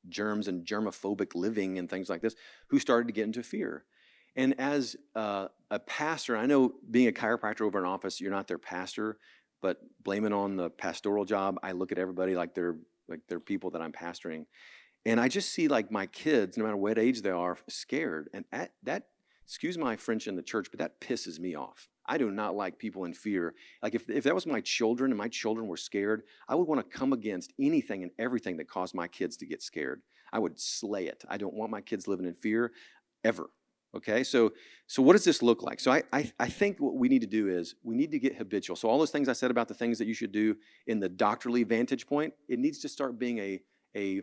germs 0.08 0.48
and 0.48 0.64
germophobic 0.64 1.34
living 1.34 1.78
and 1.78 1.90
things 1.90 2.08
like 2.08 2.22
this, 2.22 2.36
who 2.68 2.78
started 2.78 3.08
to 3.08 3.12
get 3.12 3.24
into 3.24 3.42
fear. 3.42 3.84
And 4.36 4.58
as 4.60 4.96
uh, 5.14 5.48
a 5.70 5.78
pastor, 5.78 6.36
I 6.36 6.46
know 6.46 6.74
being 6.90 7.08
a 7.08 7.12
chiropractor 7.12 7.62
over 7.62 7.78
an 7.78 7.86
office, 7.86 8.20
you're 8.20 8.30
not 8.30 8.46
their 8.46 8.58
pastor, 8.58 9.18
but 9.62 9.78
blaming 10.02 10.32
on 10.32 10.56
the 10.56 10.70
pastoral 10.70 11.24
job, 11.24 11.58
I 11.62 11.72
look 11.72 11.90
at 11.90 11.98
everybody 11.98 12.36
like 12.36 12.54
they're 12.54 12.76
like 13.08 13.20
they're 13.28 13.40
people 13.40 13.70
that 13.70 13.82
I'm 13.82 13.92
pastoring. 13.92 14.46
And 15.06 15.20
I 15.20 15.28
just 15.28 15.52
see 15.52 15.68
like 15.68 15.92
my 15.92 16.06
kids, 16.06 16.58
no 16.58 16.64
matter 16.64 16.76
what 16.76 16.98
age 16.98 17.22
they 17.22 17.30
are, 17.30 17.56
scared. 17.68 18.28
And 18.34 18.44
that, 18.50 18.72
that, 18.82 19.04
excuse 19.44 19.78
my 19.78 19.94
French 19.94 20.26
in 20.26 20.34
the 20.34 20.42
church, 20.42 20.66
but 20.72 20.80
that 20.80 21.00
pisses 21.00 21.38
me 21.38 21.54
off. 21.54 21.88
I 22.04 22.18
do 22.18 22.28
not 22.32 22.56
like 22.56 22.76
people 22.76 23.04
in 23.04 23.14
fear. 23.14 23.54
Like 23.82 23.94
if, 23.94 24.10
if 24.10 24.24
that 24.24 24.34
was 24.34 24.46
my 24.46 24.60
children 24.60 25.12
and 25.12 25.18
my 25.18 25.28
children 25.28 25.68
were 25.68 25.76
scared, 25.76 26.24
I 26.48 26.56
would 26.56 26.66
want 26.66 26.80
to 26.80 26.98
come 26.98 27.12
against 27.12 27.52
anything 27.58 28.02
and 28.02 28.10
everything 28.18 28.56
that 28.56 28.68
caused 28.68 28.96
my 28.96 29.06
kids 29.06 29.36
to 29.38 29.46
get 29.46 29.62
scared. 29.62 30.02
I 30.32 30.40
would 30.40 30.58
slay 30.58 31.06
it. 31.06 31.24
I 31.28 31.36
don't 31.36 31.54
want 31.54 31.70
my 31.70 31.80
kids 31.80 32.08
living 32.08 32.26
in 32.26 32.34
fear 32.34 32.72
ever. 33.24 33.50
Okay, 33.96 34.24
so 34.24 34.52
so 34.88 35.00
what 35.02 35.12
does 35.12 35.24
this 35.24 35.40
look 35.40 35.62
like? 35.62 35.80
So 35.80 35.90
I, 35.90 36.02
I, 36.12 36.30
I 36.38 36.48
think 36.48 36.78
what 36.78 36.96
we 36.96 37.08
need 37.08 37.22
to 37.22 37.26
do 37.26 37.48
is 37.48 37.76
we 37.82 37.94
need 37.94 38.10
to 38.10 38.18
get 38.18 38.36
habitual. 38.36 38.76
So 38.76 38.88
all 38.88 38.98
those 38.98 39.10
things 39.10 39.28
I 39.28 39.32
said 39.32 39.50
about 39.50 39.68
the 39.68 39.74
things 39.74 39.96
that 39.98 40.06
you 40.06 40.12
should 40.12 40.32
do 40.32 40.56
in 40.86 41.00
the 41.00 41.08
doctorly 41.08 41.62
vantage 41.62 42.06
point, 42.06 42.34
it 42.48 42.58
needs 42.58 42.78
to 42.80 42.88
start 42.88 43.18
being 43.18 43.38
a 43.38 43.60
a 43.96 44.20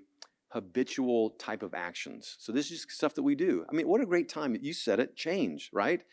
habitual 0.53 1.31
type 1.31 1.63
of 1.63 1.73
actions. 1.73 2.35
So 2.39 2.51
this 2.51 2.65
is 2.65 2.83
just 2.83 2.91
stuff 2.91 3.15
that 3.15 3.23
we 3.23 3.33
do. 3.33 3.65
I 3.69 3.73
mean, 3.73 3.87
what 3.87 4.01
a 4.01 4.05
great 4.05 4.29
time. 4.29 4.55
You 4.61 4.73
said 4.73 4.99
it, 4.99 5.15
change, 5.15 5.69
right? 5.73 6.03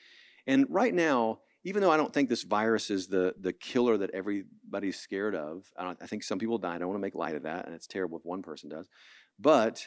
And 0.47 0.67
right 0.71 0.95
now, 0.95 1.41
even 1.63 1.83
though 1.83 1.91
I 1.91 1.99
don't 1.99 2.13
think 2.13 2.31
this 2.31 2.43
virus 2.43 2.91
is 2.91 3.07
the, 3.07 3.35
the 3.39 3.53
killer 3.53 3.99
that 3.99 4.11
everybody's 4.15 4.99
scared 4.99 5.35
of, 5.35 5.71
I, 5.79 5.95
I 6.01 6.07
think 6.07 6.23
some 6.23 6.39
people 6.39 6.57
die. 6.57 6.75
I 6.75 6.79
don't 6.79 6.89
want 6.89 6.99
to 6.99 7.03
make 7.03 7.15
light 7.15 7.37
of 7.37 7.43
that, 7.43 7.67
and 7.67 7.75
it's 7.75 7.87
terrible 7.87 8.19
if 8.19 8.25
one 8.25 8.41
person 8.41 8.71
does. 8.71 8.89
But 9.39 9.87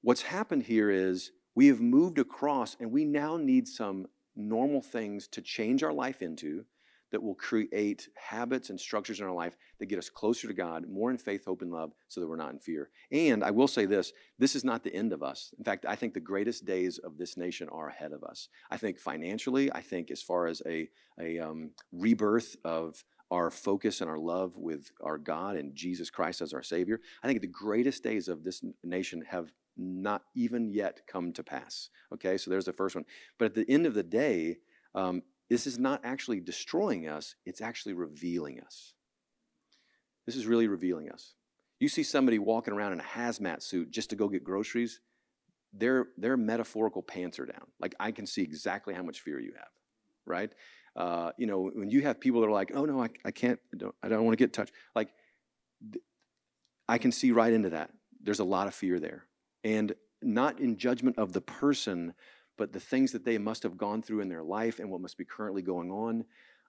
what's 0.00 0.22
happened 0.22 0.62
here 0.62 0.90
is 0.90 1.32
we 1.54 1.66
have 1.66 1.80
moved 1.80 2.18
across, 2.18 2.76
and 2.80 2.90
we 2.90 3.04
now 3.04 3.36
need 3.36 3.68
some 3.68 4.06
normal 4.34 4.80
things 4.80 5.28
to 5.28 5.42
change 5.42 5.82
our 5.82 5.92
life 5.92 6.22
into 6.22 6.64
that 7.10 7.22
will 7.22 7.34
create 7.34 8.08
habits 8.16 8.70
and 8.70 8.80
structures 8.80 9.20
in 9.20 9.26
our 9.26 9.32
life 9.32 9.56
that 9.78 9.86
get 9.86 9.98
us 9.98 10.08
closer 10.08 10.48
to 10.48 10.54
God, 10.54 10.88
more 10.88 11.10
in 11.10 11.18
faith, 11.18 11.44
hope, 11.44 11.62
and 11.62 11.72
love, 11.72 11.92
so 12.08 12.20
that 12.20 12.26
we're 12.26 12.36
not 12.36 12.52
in 12.52 12.58
fear. 12.58 12.90
And 13.10 13.42
I 13.42 13.50
will 13.50 13.68
say 13.68 13.86
this 13.86 14.12
this 14.38 14.54
is 14.54 14.64
not 14.64 14.84
the 14.84 14.94
end 14.94 15.12
of 15.12 15.22
us. 15.22 15.52
In 15.58 15.64
fact, 15.64 15.86
I 15.86 15.96
think 15.96 16.14
the 16.14 16.20
greatest 16.20 16.64
days 16.64 16.98
of 16.98 17.18
this 17.18 17.36
nation 17.36 17.68
are 17.70 17.88
ahead 17.88 18.12
of 18.12 18.22
us. 18.24 18.48
I 18.70 18.76
think 18.76 18.98
financially, 18.98 19.72
I 19.72 19.80
think 19.80 20.10
as 20.10 20.22
far 20.22 20.46
as 20.46 20.62
a, 20.66 20.88
a 21.20 21.38
um, 21.38 21.70
rebirth 21.92 22.56
of 22.64 23.04
our 23.30 23.50
focus 23.50 24.00
and 24.00 24.10
our 24.10 24.18
love 24.18 24.56
with 24.56 24.90
our 25.02 25.16
God 25.16 25.56
and 25.56 25.74
Jesus 25.74 26.10
Christ 26.10 26.40
as 26.40 26.52
our 26.52 26.62
Savior, 26.62 27.00
I 27.22 27.28
think 27.28 27.40
the 27.40 27.46
greatest 27.46 28.02
days 28.02 28.28
of 28.28 28.42
this 28.42 28.62
nation 28.82 29.22
have 29.28 29.52
not 29.76 30.22
even 30.34 30.70
yet 30.70 31.00
come 31.06 31.32
to 31.32 31.42
pass. 31.42 31.90
Okay, 32.12 32.36
so 32.36 32.50
there's 32.50 32.64
the 32.64 32.72
first 32.72 32.94
one. 32.94 33.04
But 33.38 33.46
at 33.46 33.54
the 33.54 33.70
end 33.70 33.86
of 33.86 33.94
the 33.94 34.02
day, 34.02 34.58
um, 34.94 35.22
this 35.50 35.66
is 35.66 35.78
not 35.78 36.00
actually 36.04 36.40
destroying 36.40 37.08
us, 37.08 37.34
it's 37.44 37.60
actually 37.60 37.92
revealing 37.92 38.60
us. 38.60 38.94
This 40.24 40.36
is 40.36 40.46
really 40.46 40.68
revealing 40.68 41.10
us. 41.10 41.34
You 41.80 41.88
see 41.88 42.04
somebody 42.04 42.38
walking 42.38 42.72
around 42.72 42.92
in 42.92 43.00
a 43.00 43.02
hazmat 43.02 43.62
suit 43.62 43.90
just 43.90 44.10
to 44.10 44.16
go 44.16 44.28
get 44.28 44.44
groceries, 44.44 45.00
their, 45.72 46.08
their 46.16 46.36
metaphorical 46.36 47.02
pants 47.02 47.38
are 47.38 47.46
down. 47.46 47.66
Like, 47.80 47.94
I 47.98 48.12
can 48.12 48.26
see 48.26 48.42
exactly 48.42 48.94
how 48.94 49.02
much 49.02 49.20
fear 49.20 49.40
you 49.40 49.52
have, 49.56 49.68
right? 50.24 50.52
Uh, 50.94 51.32
you 51.36 51.46
know, 51.46 51.70
when 51.74 51.90
you 51.90 52.02
have 52.02 52.20
people 52.20 52.40
that 52.40 52.48
are 52.48 52.52
like, 52.52 52.70
oh 52.74 52.84
no, 52.84 53.02
I, 53.02 53.08
I 53.24 53.30
can't, 53.30 53.58
I 53.72 53.76
don't, 53.76 53.94
I 54.02 54.08
don't 54.08 54.24
want 54.24 54.38
to 54.38 54.42
get 54.42 54.52
touched. 54.52 54.72
Like, 54.94 55.10
I 56.88 56.98
can 56.98 57.12
see 57.12 57.30
right 57.30 57.52
into 57.52 57.70
that. 57.70 57.90
There's 58.22 58.40
a 58.40 58.44
lot 58.44 58.66
of 58.66 58.74
fear 58.74 59.00
there. 59.00 59.26
And 59.64 59.94
not 60.22 60.60
in 60.60 60.76
judgment 60.76 61.18
of 61.18 61.32
the 61.32 61.40
person, 61.40 62.14
but 62.60 62.74
the 62.74 62.78
things 62.78 63.10
that 63.12 63.24
they 63.24 63.38
must 63.38 63.62
have 63.62 63.78
gone 63.78 64.02
through 64.02 64.20
in 64.20 64.28
their 64.28 64.42
life 64.42 64.80
and 64.80 64.90
what 64.90 65.00
must 65.00 65.16
be 65.16 65.24
currently 65.24 65.62
going 65.62 65.90
on. 65.90 66.26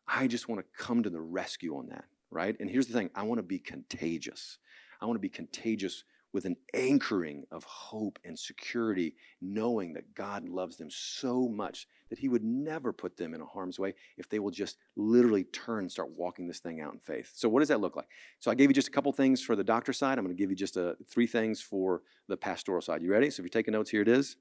I 0.08 0.26
just 0.26 0.48
want 0.48 0.62
to 0.62 0.84
come 0.84 1.04
to 1.04 1.10
the 1.10 1.20
rescue 1.20 1.76
on 1.76 1.88
that, 1.88 2.06
right? 2.30 2.56
And 2.62 2.70
here's 2.70 2.88
the 2.88 2.94
thing 2.94 3.10
I 3.14 3.24
want 3.24 3.40
to 3.40 3.44
be 3.44 3.60
contagious. 3.60 4.58
I 5.02 5.06
want 5.06 5.18
to 5.18 5.22
be 5.22 5.28
contagious 5.28 6.06
with 6.32 6.46
an 6.46 6.56
anchoring 6.74 7.44
of 7.52 7.66
hope 7.66 8.20
and 8.24 8.40
security, 8.40 9.16
knowing 9.42 9.92
that 9.92 10.16
God 10.16 10.48
loves 10.48 10.78
them 10.78 10.88
so 10.90 11.50
much 11.50 11.90
that 12.10 12.20
He 12.20 12.30
would 12.30 12.46
never 12.46 12.94
put 12.94 13.18
them 13.18 13.34
in 13.34 13.42
a 13.42 13.46
harm's 13.46 13.78
way 13.78 13.94
if 14.16 14.30
they 14.30 14.40
will 14.40 14.50
just 14.50 14.78
literally 14.96 15.44
turn 15.44 15.80
and 15.80 15.92
start 15.92 16.12
walking 16.16 16.48
this 16.48 16.60
thing 16.60 16.80
out 16.80 16.94
in 16.94 17.00
faith. 17.00 17.34
So, 17.36 17.50
what 17.50 17.60
does 17.60 17.68
that 17.68 17.82
look 17.82 17.98
like? 17.98 18.08
So, 18.40 18.50
I 18.50 18.56
gave 18.56 18.70
you 18.70 18.74
just 18.74 18.88
a 18.88 18.92
couple 18.92 19.12
things 19.12 19.42
for 19.42 19.58
the 19.58 19.64
doctor 19.66 19.92
side. 19.92 20.18
I'm 20.18 20.24
going 20.24 20.34
to 20.34 20.42
give 20.42 20.52
you 20.52 20.56
just 20.56 20.78
a, 20.78 20.92
uh, 20.92 20.94
three 21.10 21.28
things 21.28 21.62
for 21.62 22.02
the 22.30 22.38
pastoral 22.38 22.82
side. 22.82 23.02
You 23.02 23.12
ready? 23.12 23.30
So, 23.30 23.42
if 23.42 23.44
you're 23.44 23.50
taking 23.50 23.74
notes, 23.74 23.90
here 23.90 24.02
it 24.02 24.08
is. 24.08 24.38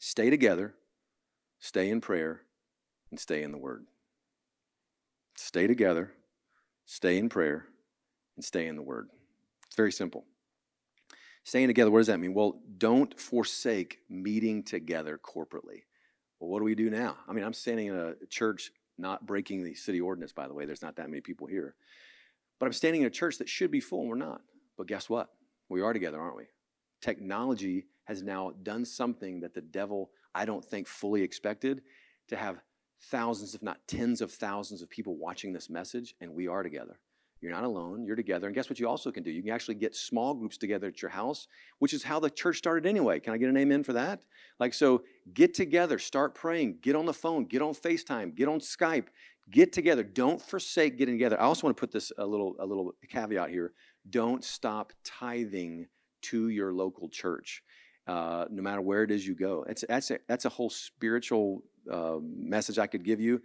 Stay 0.00 0.30
together, 0.30 0.74
stay 1.58 1.90
in 1.90 2.00
prayer, 2.00 2.40
and 3.10 3.20
stay 3.20 3.42
in 3.42 3.52
the 3.52 3.58
Word. 3.58 3.84
Stay 5.36 5.66
together, 5.66 6.12
stay 6.86 7.18
in 7.18 7.28
prayer, 7.28 7.66
and 8.34 8.44
stay 8.44 8.66
in 8.66 8.76
the 8.76 8.82
Word. 8.82 9.08
It's 9.66 9.76
very 9.76 9.92
simple. 9.92 10.24
Staying 11.44 11.68
together, 11.68 11.90
what 11.90 11.98
does 11.98 12.06
that 12.06 12.18
mean? 12.18 12.32
Well, 12.32 12.60
don't 12.78 13.18
forsake 13.20 13.98
meeting 14.08 14.62
together 14.62 15.18
corporately. 15.18 15.82
Well, 16.38 16.48
what 16.48 16.60
do 16.60 16.64
we 16.64 16.74
do 16.74 16.88
now? 16.88 17.18
I 17.28 17.32
mean, 17.34 17.44
I'm 17.44 17.52
standing 17.52 17.88
in 17.88 17.94
a 17.94 18.26
church 18.30 18.72
not 18.96 19.26
breaking 19.26 19.64
the 19.64 19.74
city 19.74 20.00
ordinance, 20.00 20.32
by 20.32 20.48
the 20.48 20.54
way. 20.54 20.64
There's 20.64 20.82
not 20.82 20.96
that 20.96 21.10
many 21.10 21.20
people 21.20 21.46
here. 21.46 21.74
But 22.58 22.66
I'm 22.66 22.72
standing 22.72 23.02
in 23.02 23.06
a 23.06 23.10
church 23.10 23.36
that 23.38 23.50
should 23.50 23.70
be 23.70 23.80
full, 23.80 24.00
and 24.00 24.08
we're 24.08 24.16
not. 24.16 24.40
But 24.78 24.86
guess 24.86 25.10
what? 25.10 25.28
We 25.68 25.82
are 25.82 25.92
together, 25.92 26.18
aren't 26.18 26.36
we? 26.36 26.44
Technology 27.02 27.86
has 28.10 28.24
now 28.24 28.50
done 28.64 28.84
something 28.84 29.38
that 29.38 29.54
the 29.54 29.60
devil, 29.60 30.10
I 30.34 30.44
don't 30.44 30.64
think, 30.64 30.88
fully 30.88 31.22
expected 31.22 31.80
to 32.26 32.36
have 32.36 32.56
thousands, 33.02 33.54
if 33.54 33.62
not 33.62 33.78
tens 33.86 34.20
of 34.20 34.32
thousands 34.32 34.82
of 34.82 34.90
people 34.90 35.16
watching 35.16 35.52
this 35.52 35.70
message, 35.70 36.16
and 36.20 36.34
we 36.34 36.48
are 36.48 36.64
together. 36.64 36.98
You're 37.40 37.52
not 37.52 37.62
alone, 37.62 38.04
you're 38.04 38.16
together. 38.16 38.48
And 38.48 38.54
guess 38.54 38.68
what 38.68 38.80
you 38.80 38.88
also 38.88 39.12
can 39.12 39.22
do? 39.22 39.30
You 39.30 39.44
can 39.44 39.52
actually 39.52 39.76
get 39.76 39.94
small 39.94 40.34
groups 40.34 40.58
together 40.58 40.88
at 40.88 41.00
your 41.00 41.12
house, 41.12 41.46
which 41.78 41.94
is 41.94 42.02
how 42.02 42.18
the 42.18 42.28
church 42.30 42.58
started 42.58 42.84
anyway. 42.84 43.20
Can 43.20 43.32
I 43.32 43.36
get 43.36 43.48
an 43.48 43.56
amen 43.56 43.84
for 43.84 43.92
that? 43.92 44.24
Like, 44.58 44.74
so 44.74 45.04
get 45.32 45.54
together, 45.54 46.00
start 46.00 46.34
praying, 46.34 46.78
get 46.82 46.96
on 46.96 47.06
the 47.06 47.14
phone, 47.14 47.44
get 47.44 47.62
on 47.62 47.74
FaceTime, 47.74 48.34
get 48.34 48.48
on 48.48 48.58
Skype, 48.58 49.06
get 49.52 49.72
together. 49.72 50.02
Don't 50.02 50.42
forsake 50.42 50.98
getting 50.98 51.14
together. 51.14 51.40
I 51.40 51.44
also 51.44 51.64
want 51.64 51.76
to 51.76 51.80
put 51.80 51.92
this 51.92 52.10
a 52.18 52.26
little, 52.26 52.56
a 52.58 52.66
little 52.66 52.92
caveat 53.08 53.50
here. 53.50 53.72
Don't 54.10 54.42
stop 54.42 54.92
tithing 55.04 55.86
to 56.22 56.48
your 56.48 56.72
local 56.72 57.08
church 57.08 57.62
uh, 58.06 58.46
no 58.50 58.62
matter 58.62 58.80
where 58.80 59.02
it 59.02 59.10
is 59.10 59.26
you 59.26 59.34
go. 59.34 59.64
It's, 59.68 59.84
that's, 59.88 60.10
a, 60.10 60.18
that's 60.28 60.44
a 60.44 60.48
whole 60.48 60.70
spiritual 60.70 61.62
uh, 61.90 62.16
message 62.22 62.78
I 62.78 62.86
could 62.86 63.04
give 63.04 63.20
you. 63.20 63.42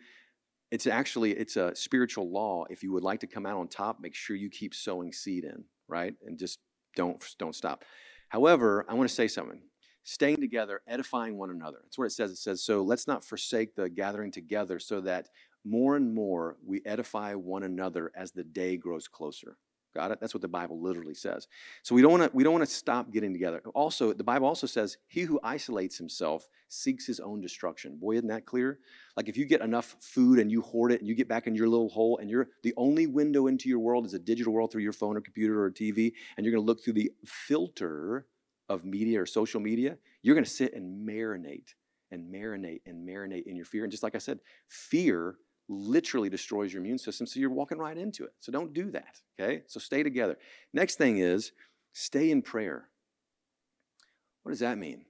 It's 0.71 0.87
actually 0.87 1.31
it's 1.31 1.57
a 1.57 1.75
spiritual 1.75 2.31
law. 2.31 2.65
If 2.69 2.83
you 2.83 2.91
would 2.91 3.03
like 3.03 3.19
to 3.19 3.27
come 3.27 3.45
out 3.45 3.57
on 3.57 3.67
top, 3.67 3.99
make 4.01 4.15
sure 4.15 4.35
you 4.35 4.49
keep 4.49 4.73
sowing 4.73 5.13
seed 5.13 5.43
in, 5.43 5.63
right? 5.87 6.15
And 6.25 6.39
just 6.39 6.59
don't 6.95 7.23
don't 7.37 7.55
stop. 7.55 7.83
However, 8.29 8.85
I 8.89 8.95
want 8.95 9.07
to 9.07 9.15
say 9.15 9.27
something. 9.27 9.61
Staying 10.03 10.41
together, 10.41 10.81
edifying 10.87 11.37
one 11.37 11.49
another. 11.49 11.77
That's 11.83 11.97
what 11.97 12.05
it 12.05 12.11
says. 12.11 12.31
It 12.31 12.37
says, 12.37 12.63
so 12.63 12.83
let's 12.83 13.07
not 13.07 13.23
forsake 13.25 13.75
the 13.75 13.89
gathering 13.89 14.31
together 14.31 14.79
so 14.79 15.01
that 15.01 15.29
more 15.63 15.95
and 15.95 16.13
more 16.13 16.57
we 16.63 16.81
edify 16.85 17.33
one 17.33 17.63
another 17.63 18.11
as 18.15 18.31
the 18.31 18.43
day 18.43 18.77
grows 18.77 19.07
closer. 19.07 19.57
Got 19.95 20.11
it? 20.11 20.19
That's 20.19 20.33
what 20.33 20.41
the 20.41 20.49
Bible 20.49 20.81
literally 20.81 21.13
says. 21.13 21.47
So 21.81 21.95
we 21.95 22.01
don't 22.01 22.11
want 22.11 22.23
to 22.23 22.29
we 22.35 22.43
don't 22.43 22.51
want 22.51 22.65
to 22.65 22.71
stop 22.71 23.11
getting 23.11 23.31
together. 23.31 23.61
Also, 23.73 24.11
the 24.11 24.25
Bible 24.25 24.45
also 24.45 24.67
says, 24.67 24.97
"He 25.07 25.21
who 25.21 25.39
isolates 25.41 25.97
himself 25.97 26.49
seeks 26.67 27.07
his 27.07 27.21
own 27.21 27.39
destruction." 27.39 27.95
Boy, 27.95 28.15
isn't 28.15 28.27
that 28.27 28.45
clear? 28.45 28.79
Like 29.15 29.29
if 29.29 29.37
you 29.37 29.45
get 29.45 29.61
enough 29.61 29.95
food 30.01 30.39
and 30.39 30.51
you 30.51 30.61
hoard 30.61 30.91
it 30.91 30.99
and 30.99 31.07
you 31.07 31.15
get 31.15 31.29
back 31.29 31.47
in 31.47 31.55
your 31.55 31.69
little 31.69 31.87
hole 31.87 32.17
and 32.17 32.29
you're 32.29 32.49
the 32.61 32.73
only 32.75 33.07
window 33.07 33.47
into 33.47 33.69
your 33.69 33.79
world 33.79 34.05
is 34.05 34.13
a 34.13 34.19
digital 34.19 34.51
world 34.51 34.69
through 34.69 34.83
your 34.83 34.91
phone 34.91 35.15
or 35.15 35.21
computer 35.21 35.63
or 35.63 35.71
TV 35.71 36.11
and 36.35 36.45
you're 36.45 36.53
going 36.53 36.63
to 36.63 36.67
look 36.67 36.83
through 36.83 36.93
the 36.93 37.11
filter 37.25 38.27
of 38.67 38.83
media 38.83 39.21
or 39.21 39.25
social 39.25 39.61
media, 39.61 39.97
you're 40.23 40.35
going 40.35 40.43
to 40.43 40.49
sit 40.49 40.73
and 40.73 41.07
marinate 41.07 41.73
and 42.11 42.33
marinate 42.33 42.81
and 42.85 43.07
marinate 43.07 43.47
in 43.47 43.55
your 43.55 43.65
fear. 43.65 43.83
And 43.83 43.91
just 43.91 44.03
like 44.03 44.15
I 44.15 44.19
said, 44.19 44.39
fear 44.67 45.37
literally 45.67 46.29
destroys 46.29 46.71
your 46.71 46.81
immune 46.81 46.97
system, 46.97 47.25
so 47.25 47.39
you're 47.39 47.49
walking 47.49 47.77
right 47.77 47.97
into 47.97 48.23
it. 48.23 48.33
So 48.39 48.51
don't 48.51 48.73
do 48.73 48.91
that, 48.91 49.19
okay? 49.39 49.63
So 49.67 49.79
stay 49.79 50.03
together. 50.03 50.37
Next 50.73 50.95
thing 50.95 51.17
is 51.17 51.51
stay 51.93 52.31
in 52.31 52.41
prayer. 52.41 52.89
What 54.43 54.51
does 54.51 54.59
that 54.59 54.77
mean? 54.77 55.05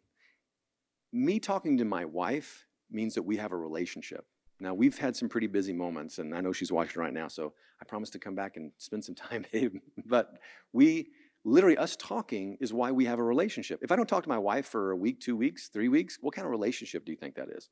Me 1.11 1.39
talking 1.39 1.77
to 1.77 1.85
my 1.85 2.05
wife 2.05 2.65
means 2.89 3.15
that 3.15 3.23
we 3.23 3.37
have 3.37 3.51
a 3.51 3.57
relationship. 3.57 4.25
Now, 4.59 4.73
we've 4.73 4.97
had 4.97 5.15
some 5.15 5.27
pretty 5.27 5.47
busy 5.47 5.73
moments, 5.73 6.19
and 6.19 6.33
I 6.33 6.39
know 6.39 6.53
she's 6.53 6.71
watching 6.71 7.01
right 7.01 7.13
now, 7.13 7.27
so 7.27 7.53
I 7.81 7.85
promise 7.85 8.09
to 8.11 8.19
come 8.19 8.35
back 8.35 8.55
and 8.55 8.71
spend 8.77 9.03
some 9.03 9.15
time, 9.15 9.45
babe. 9.51 9.75
but 10.05 10.39
we, 10.71 11.09
literally, 11.43 11.77
us 11.77 11.97
talking 11.97 12.57
is 12.61 12.73
why 12.73 12.91
we 12.91 13.05
have 13.05 13.19
a 13.19 13.23
relationship. 13.23 13.79
If 13.81 13.91
I 13.91 13.97
don't 13.97 14.07
talk 14.07 14.23
to 14.23 14.29
my 14.29 14.37
wife 14.37 14.67
for 14.67 14.91
a 14.91 14.95
week, 14.95 15.19
two 15.19 15.35
weeks, 15.35 15.67
three 15.67 15.89
weeks, 15.89 16.17
what 16.21 16.33
kind 16.33 16.45
of 16.45 16.51
relationship 16.51 17.05
do 17.05 17.11
you 17.11 17.17
think 17.17 17.35
that 17.35 17.49
is? 17.49 17.69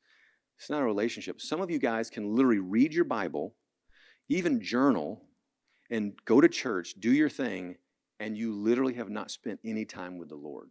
It's 0.58 0.70
not 0.70 0.82
a 0.82 0.84
relationship. 0.84 1.40
Some 1.40 1.60
of 1.60 1.70
you 1.70 1.78
guys 1.78 2.10
can 2.10 2.34
literally 2.34 2.58
read 2.58 2.94
your 2.94 3.04
Bible, 3.04 3.54
even 4.28 4.60
journal, 4.60 5.22
and 5.90 6.12
go 6.24 6.40
to 6.40 6.48
church, 6.48 6.94
do 6.98 7.12
your 7.12 7.28
thing, 7.28 7.76
and 8.20 8.36
you 8.36 8.52
literally 8.52 8.94
have 8.94 9.10
not 9.10 9.30
spent 9.30 9.60
any 9.64 9.84
time 9.84 10.18
with 10.18 10.28
the 10.28 10.36
Lord. 10.36 10.70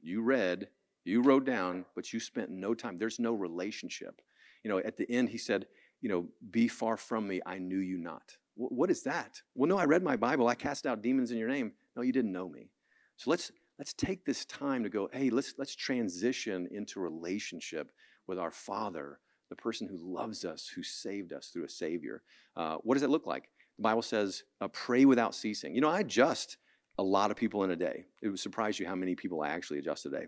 You 0.00 0.22
read, 0.22 0.68
you 1.04 1.22
wrote 1.22 1.44
down, 1.44 1.84
but 1.94 2.12
you 2.12 2.20
spent 2.20 2.50
no 2.50 2.74
time. 2.74 2.98
There's 2.98 3.18
no 3.18 3.32
relationship. 3.32 4.20
You 4.62 4.70
know, 4.70 4.78
at 4.78 4.96
the 4.96 5.10
end, 5.10 5.28
he 5.28 5.38
said, 5.38 5.66
you 6.00 6.08
know, 6.08 6.26
be 6.50 6.68
far 6.68 6.96
from 6.96 7.26
me, 7.26 7.40
I 7.44 7.58
knew 7.58 7.78
you 7.78 7.98
not. 7.98 8.36
what 8.54 8.90
is 8.90 9.02
that? 9.02 9.40
Well, 9.54 9.68
no, 9.68 9.76
I 9.76 9.84
read 9.84 10.02
my 10.02 10.16
Bible. 10.16 10.48
I 10.48 10.54
cast 10.54 10.86
out 10.86 11.02
demons 11.02 11.30
in 11.30 11.38
your 11.38 11.48
name. 11.48 11.72
No, 11.94 12.02
you 12.02 12.12
didn't 12.12 12.32
know 12.32 12.48
me. 12.48 12.70
So 13.16 13.30
let's 13.30 13.50
let's 13.78 13.92
take 13.92 14.24
this 14.24 14.44
time 14.46 14.82
to 14.82 14.88
go, 14.88 15.08
hey, 15.12 15.30
let's 15.30 15.54
let's 15.58 15.74
transition 15.74 16.68
into 16.70 17.00
relationship 17.00 17.92
with 18.26 18.38
our 18.38 18.50
Father, 18.50 19.20
the 19.48 19.56
person 19.56 19.86
who 19.86 19.96
loves 19.96 20.44
us, 20.44 20.68
who 20.68 20.82
saved 20.82 21.32
us 21.32 21.48
through 21.48 21.64
a 21.64 21.68
Savior. 21.68 22.22
Uh, 22.56 22.76
what 22.82 22.94
does 22.94 23.02
it 23.02 23.10
look 23.10 23.26
like? 23.26 23.48
The 23.78 23.82
Bible 23.82 24.02
says, 24.02 24.42
uh, 24.60 24.68
pray 24.68 25.04
without 25.04 25.34
ceasing. 25.34 25.74
You 25.74 25.80
know, 25.80 25.90
I 25.90 26.00
adjust 26.00 26.56
a 26.98 27.02
lot 27.02 27.30
of 27.30 27.36
people 27.36 27.64
in 27.64 27.70
a 27.70 27.76
day. 27.76 28.06
It 28.22 28.28
would 28.28 28.40
surprise 28.40 28.78
you 28.78 28.86
how 28.86 28.94
many 28.94 29.14
people 29.14 29.42
I 29.42 29.48
actually 29.48 29.78
adjust 29.78 30.06
a 30.06 30.10
day. 30.10 30.26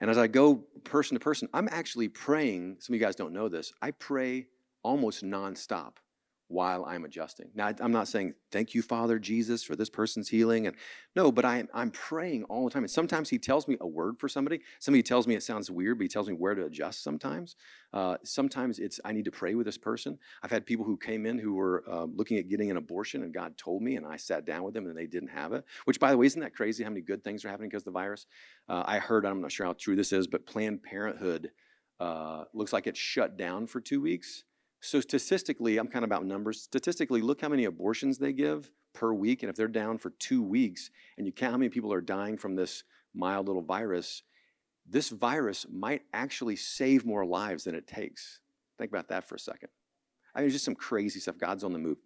And 0.00 0.10
as 0.10 0.18
I 0.18 0.26
go 0.26 0.56
person 0.84 1.14
to 1.14 1.20
person, 1.20 1.48
I'm 1.54 1.68
actually 1.70 2.08
praying. 2.08 2.76
Some 2.80 2.94
of 2.94 3.00
you 3.00 3.06
guys 3.06 3.16
don't 3.16 3.32
know 3.32 3.48
this. 3.48 3.72
I 3.80 3.92
pray 3.92 4.46
almost 4.82 5.24
nonstop 5.24 5.94
while 6.48 6.84
I'm 6.84 7.04
adjusting. 7.04 7.50
Now, 7.54 7.72
I'm 7.80 7.90
not 7.90 8.06
saying, 8.06 8.34
thank 8.52 8.74
you, 8.74 8.80
Father 8.82 9.18
Jesus, 9.18 9.64
for 9.64 9.74
this 9.74 9.90
person's 9.90 10.28
healing. 10.28 10.68
And 10.68 10.76
no, 11.16 11.32
but 11.32 11.44
I, 11.44 11.64
I'm 11.74 11.90
praying 11.90 12.44
all 12.44 12.64
the 12.64 12.70
time. 12.70 12.84
And 12.84 12.90
sometimes 12.90 13.28
he 13.28 13.38
tells 13.38 13.66
me 13.66 13.76
a 13.80 13.86
word 13.86 14.20
for 14.20 14.28
somebody. 14.28 14.60
Somebody 14.78 15.02
tells 15.02 15.26
me 15.26 15.34
it 15.34 15.42
sounds 15.42 15.70
weird, 15.70 15.98
but 15.98 16.04
he 16.04 16.08
tells 16.08 16.28
me 16.28 16.34
where 16.34 16.54
to 16.54 16.64
adjust 16.64 17.02
sometimes. 17.02 17.56
Uh, 17.92 18.16
sometimes 18.22 18.78
it's, 18.78 19.00
I 19.04 19.12
need 19.12 19.24
to 19.24 19.32
pray 19.32 19.56
with 19.56 19.66
this 19.66 19.78
person. 19.78 20.18
I've 20.42 20.52
had 20.52 20.66
people 20.66 20.84
who 20.84 20.96
came 20.96 21.26
in 21.26 21.38
who 21.38 21.54
were 21.54 21.82
uh, 21.90 22.04
looking 22.04 22.38
at 22.38 22.48
getting 22.48 22.70
an 22.70 22.76
abortion, 22.76 23.24
and 23.24 23.34
God 23.34 23.58
told 23.58 23.82
me, 23.82 23.96
and 23.96 24.06
I 24.06 24.16
sat 24.16 24.44
down 24.44 24.62
with 24.62 24.74
them, 24.74 24.86
and 24.86 24.96
they 24.96 25.06
didn't 25.06 25.30
have 25.30 25.52
it. 25.52 25.64
Which, 25.84 25.98
by 25.98 26.10
the 26.12 26.16
way, 26.16 26.26
isn't 26.26 26.40
that 26.40 26.54
crazy 26.54 26.84
how 26.84 26.90
many 26.90 27.00
good 27.00 27.24
things 27.24 27.44
are 27.44 27.48
happening 27.48 27.70
because 27.70 27.82
of 27.82 27.86
the 27.86 27.98
virus? 27.98 28.26
Uh, 28.68 28.84
I 28.86 28.98
heard, 28.98 29.26
I'm 29.26 29.40
not 29.40 29.50
sure 29.50 29.66
how 29.66 29.72
true 29.72 29.96
this 29.96 30.12
is, 30.12 30.28
but 30.28 30.46
Planned 30.46 30.82
Parenthood 30.82 31.50
uh, 31.98 32.44
looks 32.52 32.72
like 32.72 32.86
it's 32.86 32.98
shut 32.98 33.36
down 33.36 33.66
for 33.66 33.80
two 33.80 34.00
weeks 34.00 34.44
So 34.80 35.00
statistically, 35.00 35.78
I'm 35.78 35.88
kind 35.88 36.04
of 36.04 36.08
about 36.08 36.24
numbers. 36.24 36.62
Statistically, 36.62 37.20
look 37.20 37.40
how 37.40 37.48
many 37.48 37.64
abortions 37.64 38.18
they 38.18 38.32
give 38.32 38.70
per 38.92 39.12
week. 39.12 39.42
And 39.42 39.50
if 39.50 39.56
they're 39.56 39.68
down 39.68 39.98
for 39.98 40.10
two 40.10 40.42
weeks 40.42 40.90
and 41.16 41.26
you 41.26 41.32
count 41.32 41.52
how 41.52 41.58
many 41.58 41.68
people 41.68 41.92
are 41.92 42.00
dying 42.00 42.36
from 42.36 42.54
this 42.54 42.84
mild 43.14 43.46
little 43.46 43.62
virus, 43.62 44.22
this 44.88 45.08
virus 45.08 45.66
might 45.70 46.02
actually 46.12 46.56
save 46.56 47.04
more 47.04 47.24
lives 47.24 47.64
than 47.64 47.74
it 47.74 47.86
takes. 47.86 48.40
Think 48.78 48.90
about 48.90 49.08
that 49.08 49.28
for 49.28 49.34
a 49.34 49.40
second. 49.40 49.70
I 50.34 50.40
mean, 50.40 50.46
it's 50.46 50.54
just 50.54 50.64
some 50.64 50.74
crazy 50.74 51.18
stuff. 51.18 51.38
God's 51.38 51.64
on 51.64 51.72
the 51.72 51.78
move. 51.78 51.96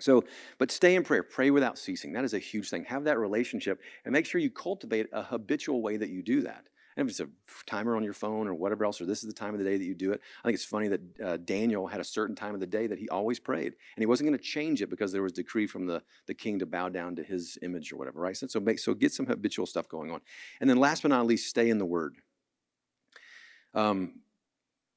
So, 0.00 0.24
but 0.58 0.70
stay 0.70 0.96
in 0.96 1.04
prayer. 1.04 1.22
Pray 1.22 1.50
without 1.50 1.78
ceasing. 1.78 2.12
That 2.12 2.24
is 2.24 2.34
a 2.34 2.38
huge 2.38 2.70
thing. 2.70 2.84
Have 2.84 3.04
that 3.04 3.18
relationship 3.18 3.80
and 4.04 4.12
make 4.12 4.26
sure 4.26 4.40
you 4.40 4.50
cultivate 4.50 5.06
a 5.12 5.22
habitual 5.22 5.80
way 5.80 5.96
that 5.96 6.08
you 6.08 6.22
do 6.22 6.42
that. 6.42 6.64
And 6.96 7.06
if 7.06 7.10
it's 7.10 7.20
a 7.20 7.28
timer 7.66 7.96
on 7.96 8.02
your 8.02 8.12
phone 8.12 8.46
or 8.46 8.54
whatever 8.54 8.84
else, 8.84 9.00
or 9.00 9.06
this 9.06 9.22
is 9.22 9.28
the 9.28 9.34
time 9.34 9.54
of 9.54 9.58
the 9.58 9.64
day 9.64 9.76
that 9.76 9.84
you 9.84 9.94
do 9.94 10.12
it, 10.12 10.20
I 10.42 10.48
think 10.48 10.54
it's 10.54 10.64
funny 10.64 10.88
that 10.88 11.20
uh, 11.24 11.36
Daniel 11.38 11.86
had 11.86 12.00
a 12.00 12.04
certain 12.04 12.36
time 12.36 12.54
of 12.54 12.60
the 12.60 12.66
day 12.66 12.86
that 12.86 12.98
he 12.98 13.08
always 13.08 13.38
prayed, 13.38 13.66
and 13.66 14.02
he 14.02 14.06
wasn't 14.06 14.28
going 14.28 14.38
to 14.38 14.44
change 14.44 14.82
it 14.82 14.90
because 14.90 15.12
there 15.12 15.22
was 15.22 15.32
decree 15.32 15.66
from 15.66 15.86
the, 15.86 16.02
the 16.26 16.34
king 16.34 16.58
to 16.58 16.66
bow 16.66 16.88
down 16.88 17.16
to 17.16 17.22
his 17.22 17.58
image 17.62 17.92
or 17.92 17.96
whatever, 17.96 18.20
right? 18.20 18.36
So, 18.36 18.60
make, 18.60 18.78
so 18.78 18.94
get 18.94 19.12
some 19.12 19.26
habitual 19.26 19.66
stuff 19.66 19.88
going 19.88 20.10
on. 20.10 20.20
And 20.60 20.68
then 20.68 20.76
last 20.76 21.02
but 21.02 21.08
not 21.08 21.26
least, 21.26 21.48
stay 21.48 21.70
in 21.70 21.78
the 21.78 21.86
Word. 21.86 22.16
Um, 23.74 24.20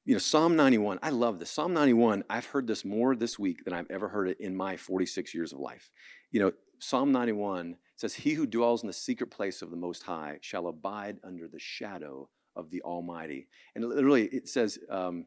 you 0.04 0.14
know, 0.14 0.20
Psalm 0.20 0.54
91, 0.54 1.00
I 1.02 1.10
love 1.10 1.40
this. 1.40 1.50
Psalm 1.50 1.72
91, 1.72 2.22
I've 2.30 2.46
heard 2.46 2.68
this 2.68 2.84
more 2.84 3.16
this 3.16 3.38
week 3.40 3.64
than 3.64 3.74
I've 3.74 3.90
ever 3.90 4.08
heard 4.08 4.28
it 4.28 4.38
in 4.38 4.56
my 4.56 4.76
46 4.76 5.34
years 5.34 5.52
of 5.52 5.58
life. 5.58 5.90
You 6.30 6.40
know, 6.40 6.52
Psalm 6.78 7.10
91 7.10 7.76
says, 7.96 8.14
He 8.14 8.34
who 8.34 8.46
dwells 8.46 8.82
in 8.82 8.86
the 8.86 8.92
secret 8.92 9.30
place 9.30 9.62
of 9.62 9.70
the 9.70 9.76
Most 9.76 10.02
High 10.02 10.38
shall 10.40 10.68
abide 10.68 11.18
under 11.24 11.48
the 11.48 11.58
shadow 11.58 12.28
of 12.54 12.70
the 12.70 12.82
Almighty. 12.82 13.48
And 13.74 13.84
literally, 13.84 14.26
it 14.26 14.48
says 14.48 14.78
um, 14.90 15.26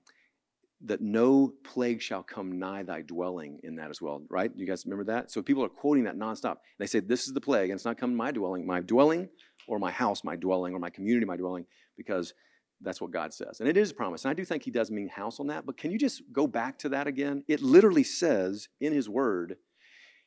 that 0.82 1.02
no 1.02 1.54
plague 1.64 2.02
shall 2.02 2.24
come 2.24 2.58
nigh 2.58 2.84
thy 2.84 3.02
dwelling 3.02 3.60
in 3.64 3.76
that 3.76 3.90
as 3.90 4.02
well, 4.02 4.24
right? 4.30 4.52
You 4.56 4.66
guys 4.66 4.86
remember 4.86 5.12
that? 5.12 5.32
So 5.32 5.42
people 5.42 5.64
are 5.64 5.70
quoting 5.70 6.06
that 6.06 6.18
nonstop. 6.18 6.58
They 6.78 6.88
say, 6.88 7.00
This 7.00 7.28
is 7.28 7.34
the 7.34 7.42
plague, 7.42 7.70
and 7.70 7.78
it's 7.78 7.86
not 7.86 7.98
coming 7.98 8.16
to 8.16 8.18
my 8.18 8.32
dwelling, 8.32 8.66
my 8.66 8.80
dwelling, 8.82 9.30
or 9.68 9.80
my 9.80 9.92
house, 9.92 10.24
my 10.24 10.36
dwelling, 10.36 10.74
or 10.74 10.80
my 10.80 10.90
community, 10.90 11.26
my 11.26 11.38
dwelling, 11.38 11.66
because 11.98 12.34
that's 12.82 13.02
what 13.02 13.12
God 13.12 13.34
says. 13.34 13.60
And 13.60 13.68
it 13.68 13.76
is 13.76 13.92
a 13.92 13.94
promise. 13.94 14.24
And 14.24 14.32
I 14.32 14.34
do 14.34 14.46
think 14.46 14.64
He 14.64 14.72
does 14.72 14.90
mean 14.90 15.10
house 15.10 15.40
on 15.40 15.48
that. 15.48 15.66
But 15.66 15.78
can 15.78 15.92
you 15.92 15.98
just 15.98 16.24
go 16.32 16.48
back 16.48 16.80
to 16.80 16.90
that 16.90 17.08
again? 17.08 17.44
It 17.48 17.62
literally 17.62 18.04
says 18.04 18.70
in 18.80 18.94
His 18.94 19.10
Word, 19.10 19.58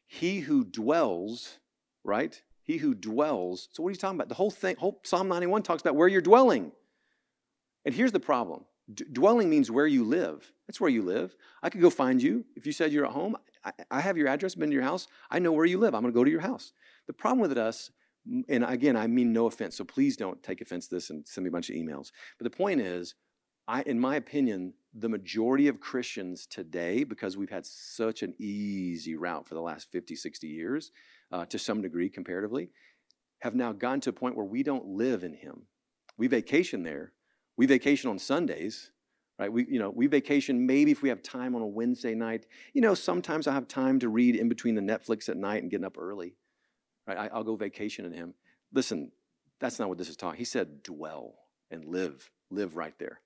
He 0.07 0.40
who 0.40 0.64
dwells, 0.64 1.59
right? 2.04 2.40
He 2.62 2.76
who 2.76 2.94
dwells. 2.94 3.68
So 3.72 3.82
what 3.82 3.88
are 3.88 3.92
you 3.92 3.98
talking 3.98 4.16
about? 4.16 4.28
The 4.28 4.34
whole 4.34 4.50
thing, 4.50 4.76
whole 4.76 5.00
Psalm 5.04 5.28
91 5.28 5.62
talks 5.62 5.82
about 5.82 5.96
where 5.96 6.08
you're 6.08 6.20
dwelling. 6.20 6.72
And 7.84 7.94
here's 7.94 8.12
the 8.12 8.20
problem 8.20 8.64
D- 8.92 9.04
dwelling 9.10 9.50
means 9.50 9.70
where 9.70 9.86
you 9.86 10.04
live. 10.04 10.52
That's 10.66 10.80
where 10.80 10.90
you 10.90 11.02
live. 11.02 11.34
I 11.62 11.70
could 11.70 11.80
go 11.80 11.90
find 11.90 12.22
you. 12.22 12.44
If 12.56 12.66
you 12.66 12.72
said 12.72 12.92
you're 12.92 13.06
at 13.06 13.12
home, 13.12 13.36
I, 13.64 13.72
I 13.90 14.00
have 14.00 14.16
your 14.16 14.28
address, 14.28 14.54
been 14.54 14.70
to 14.70 14.74
your 14.74 14.84
house. 14.84 15.08
I 15.30 15.38
know 15.38 15.52
where 15.52 15.66
you 15.66 15.78
live. 15.78 15.94
I'm 15.94 16.02
going 16.02 16.12
to 16.12 16.18
go 16.18 16.24
to 16.24 16.30
your 16.30 16.40
house. 16.40 16.72
The 17.06 17.12
problem 17.12 17.40
with 17.40 17.56
us 17.58 17.90
and 18.48 18.64
again, 18.64 18.96
I 18.96 19.06
mean 19.06 19.32
no 19.32 19.46
offense, 19.46 19.76
so 19.76 19.84
please 19.84 20.16
don't 20.16 20.42
take 20.42 20.60
offense 20.60 20.88
to 20.88 20.94
this 20.94 21.10
and 21.10 21.26
send 21.26 21.44
me 21.44 21.48
a 21.48 21.52
bunch 21.52 21.70
of 21.70 21.76
emails. 21.76 22.12
But 22.38 22.44
the 22.44 22.56
point 22.56 22.80
is, 22.80 23.14
I, 23.66 23.82
in 23.82 23.98
my 23.98 24.16
opinion, 24.16 24.74
the 24.94 25.08
majority 25.08 25.68
of 25.68 25.80
Christians 25.80 26.46
today, 26.46 27.04
because 27.04 27.36
we've 27.36 27.50
had 27.50 27.66
such 27.66 28.22
an 28.22 28.34
easy 28.38 29.16
route 29.16 29.46
for 29.48 29.54
the 29.54 29.60
last 29.60 29.90
50, 29.90 30.14
60 30.14 30.46
years, 30.46 30.92
uh, 31.32 31.46
to 31.46 31.58
some 31.58 31.80
degree 31.80 32.08
comparatively, 32.08 32.70
have 33.40 33.54
now 33.54 33.72
gotten 33.72 34.00
to 34.02 34.10
a 34.10 34.12
point 34.12 34.36
where 34.36 34.46
we 34.46 34.62
don't 34.62 34.86
live 34.86 35.24
in 35.24 35.34
Him. 35.34 35.62
We 36.16 36.28
vacation 36.28 36.82
there. 36.82 37.12
We 37.56 37.66
vacation 37.66 38.10
on 38.10 38.18
Sundays, 38.18 38.92
right? 39.38 39.52
We, 39.52 39.66
you 39.68 39.78
know, 39.78 39.90
we 39.90 40.06
vacation 40.06 40.66
maybe 40.66 40.90
if 40.90 41.02
we 41.02 41.08
have 41.08 41.22
time 41.22 41.54
on 41.54 41.62
a 41.62 41.66
Wednesday 41.66 42.14
night. 42.14 42.46
You 42.74 42.82
know, 42.82 42.94
sometimes 42.94 43.46
I 43.46 43.54
have 43.54 43.66
time 43.66 43.98
to 44.00 44.08
read 44.08 44.36
in 44.36 44.48
between 44.48 44.74
the 44.74 44.82
Netflix 44.82 45.28
at 45.28 45.36
night 45.36 45.62
and 45.62 45.70
getting 45.70 45.86
up 45.86 45.98
early. 45.98 46.36
Right? 47.06 47.30
I, 47.32 47.36
will 47.36 47.44
go 47.44 47.56
vacation 47.56 48.04
in 48.04 48.12
him. 48.12 48.34
Listen, 48.72 49.10
that's 49.58 49.78
not 49.78 49.88
what 49.88 49.98
this 49.98 50.08
is 50.08 50.16
talking. 50.16 50.38
He 50.38 50.44
said 50.44 50.82
dwell 50.82 51.34
and 51.70 51.84
live, 51.84 52.30
live 52.50 52.76
right 52.76 52.94
there. 52.98 53.21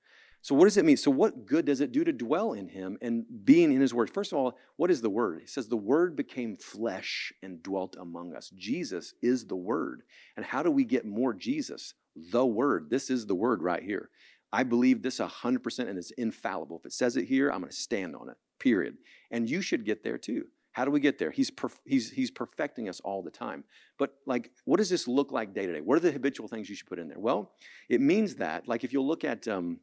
So 0.47 0.55
what 0.55 0.67
does 0.67 0.77
it 0.77 0.85
mean? 0.85 0.97
So 0.97 1.11
what 1.11 1.45
good 1.45 1.65
does 1.65 1.81
it 1.81 1.91
do 1.91 2.05
to 2.05 2.13
dwell 2.13 2.53
in 2.53 2.69
him 2.69 2.99
and 3.03 3.25
being 3.45 3.73
in 3.73 3.81
his 3.81 3.93
word? 3.93 4.09
First 4.09 4.31
of 4.31 4.39
all, 4.39 4.57
what 4.77 4.93
is 4.93 5.01
the 5.01 5.11
word? 5.11 5.41
He 5.41 5.49
says 5.49 5.67
the 5.67 5.77
word 5.77 6.15
became 6.15 6.57
flesh 6.57 7.33
and 7.43 7.61
dwelt 7.65 7.97
among 7.99 8.33
us. 8.33 8.51
Jesus 8.51 9.13
is 9.23 9.45
the 9.45 9.57
word. 9.57 10.05
And 10.37 10.47
how 10.47 10.63
do 10.63 10.71
we 10.71 10.85
get 10.85 11.05
more 11.05 11.35
Jesus? 11.35 11.95
The 12.31 12.47
word. 12.47 12.91
This 12.91 13.11
is 13.11 13.27
the 13.27 13.35
word 13.35 13.61
right 13.61 13.83
here. 13.83 14.11
I 14.53 14.63
believe 14.63 15.03
this 15.03 15.19
100% 15.19 15.79
and 15.81 15.99
it's 15.99 16.13
infallible. 16.13 16.79
If 16.79 16.87
it 16.87 16.93
says 16.93 17.17
it 17.17 17.25
here, 17.25 17.51
I'm 17.51 17.59
going 17.59 17.73
to 17.73 17.77
stand 17.77 18.15
on 18.15 18.29
it. 18.29 18.37
Period. 18.61 18.99
And 19.33 19.51
you 19.51 19.61
should 19.61 19.85
get 19.85 20.05
there 20.05 20.17
too. 20.17 20.45
How 20.71 20.85
do 20.85 20.93
we 20.93 21.01
get 21.01 21.19
there? 21.19 21.33
He's, 21.33 21.51
perf- 21.51 21.81
he's, 21.85 22.11
he's 22.13 22.31
perfecting 22.31 22.89
us 22.89 23.01
all 23.01 23.21
the 23.21 23.31
time. 23.31 23.65
But, 23.99 24.15
like, 24.27 24.53
what 24.67 24.77
does 24.77 24.91
this 24.91 25.09
look 25.09 25.33
like 25.33 25.55
day 25.55 25.67
to 25.67 25.73
day? 25.73 25.81
What 25.81 25.97
are 25.97 26.01
the 26.01 26.13
habitual 26.13 26.49
things 26.49 26.69
you 26.69 26.77
should 26.77 26.87
put 26.87 26.99
in 26.99 27.09
there? 27.09 27.19
Well, 27.19 27.53
it 27.89 28.03
means 28.03 28.35
that, 28.37 28.69
like, 28.69 28.85
if 28.85 28.93
you'll 28.93 29.07
look 29.07 29.25
at 29.25 29.49
um, 29.49 29.81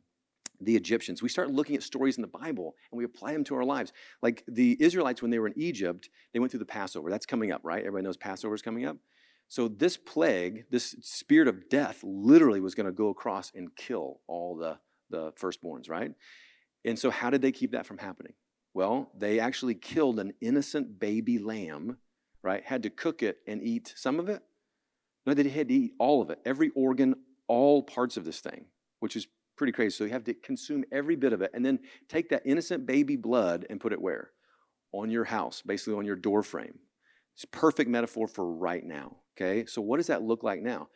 the 0.63 0.75
Egyptians, 0.75 1.21
we 1.21 1.29
start 1.29 1.51
looking 1.51 1.75
at 1.75 1.83
stories 1.83 2.17
in 2.17 2.21
the 2.21 2.27
Bible 2.27 2.75
and 2.91 2.97
we 2.97 3.03
apply 3.03 3.33
them 3.33 3.43
to 3.45 3.55
our 3.55 3.65
lives. 3.65 3.93
Like 4.21 4.43
the 4.47 4.77
Israelites, 4.79 5.21
when 5.21 5.31
they 5.31 5.39
were 5.39 5.47
in 5.47 5.57
Egypt, 5.57 6.09
they 6.33 6.39
went 6.39 6.51
through 6.51 6.59
the 6.59 6.65
Passover. 6.65 7.09
That's 7.09 7.25
coming 7.25 7.51
up, 7.51 7.61
right? 7.63 7.79
Everybody 7.79 8.03
knows 8.03 8.17
Passover 8.17 8.55
is 8.55 8.61
coming 8.61 8.85
up. 8.85 8.97
So, 9.49 9.67
this 9.67 9.97
plague, 9.97 10.65
this 10.71 10.95
spirit 11.01 11.47
of 11.47 11.69
death, 11.69 11.99
literally 12.03 12.59
was 12.59 12.75
going 12.75 12.85
to 12.85 12.91
go 12.91 13.09
across 13.09 13.51
and 13.53 13.75
kill 13.75 14.21
all 14.25 14.55
the, 14.55 14.79
the 15.09 15.31
firstborns, 15.33 15.89
right? 15.89 16.11
And 16.85 16.97
so, 16.97 17.11
how 17.11 17.29
did 17.29 17.41
they 17.41 17.51
keep 17.51 17.73
that 17.73 17.85
from 17.85 17.99
happening? 17.99 18.33
Well, 18.73 19.11
they 19.15 19.39
actually 19.39 19.75
killed 19.75 20.19
an 20.19 20.33
innocent 20.41 20.99
baby 20.99 21.37
lamb, 21.37 21.97
right? 22.41 22.63
Had 22.63 22.83
to 22.83 22.89
cook 22.89 23.21
it 23.21 23.37
and 23.45 23.61
eat 23.61 23.93
some 23.95 24.19
of 24.19 24.29
it. 24.29 24.41
No, 25.25 25.33
they 25.33 25.47
had 25.49 25.67
to 25.67 25.73
eat 25.73 25.93
all 25.99 26.21
of 26.21 26.29
it, 26.29 26.39
every 26.45 26.71
organ, 26.75 27.15
all 27.47 27.83
parts 27.83 28.17
of 28.17 28.25
this 28.25 28.39
thing, 28.39 28.65
which 28.99 29.15
is 29.15 29.27
pretty 29.55 29.73
crazy. 29.73 29.95
So 29.95 30.03
you 30.03 30.11
have 30.11 30.23
to 30.25 30.33
consume 30.33 30.83
every 30.91 31.15
bit 31.15 31.33
of 31.33 31.41
it 31.41 31.51
and 31.53 31.65
then 31.65 31.79
take 32.09 32.29
that 32.29 32.43
innocent 32.45 32.85
baby 32.85 33.15
blood 33.15 33.65
and 33.69 33.79
put 33.79 33.93
it 33.93 34.01
where? 34.01 34.31
On 34.91 35.09
your 35.09 35.23
house, 35.23 35.61
basically 35.65 35.95
on 35.95 36.05
your 36.05 36.15
door 36.15 36.43
frame. 36.43 36.79
It's 37.35 37.45
perfect 37.45 37.89
metaphor 37.89 38.27
for 38.27 38.45
right 38.45 38.83
now. 38.83 39.17
Okay, 39.35 39.65
so 39.65 39.81
what 39.81 39.97
does 39.97 40.07
that 40.07 40.21
look 40.21 40.43
like 40.43 40.61
now? 40.61 40.89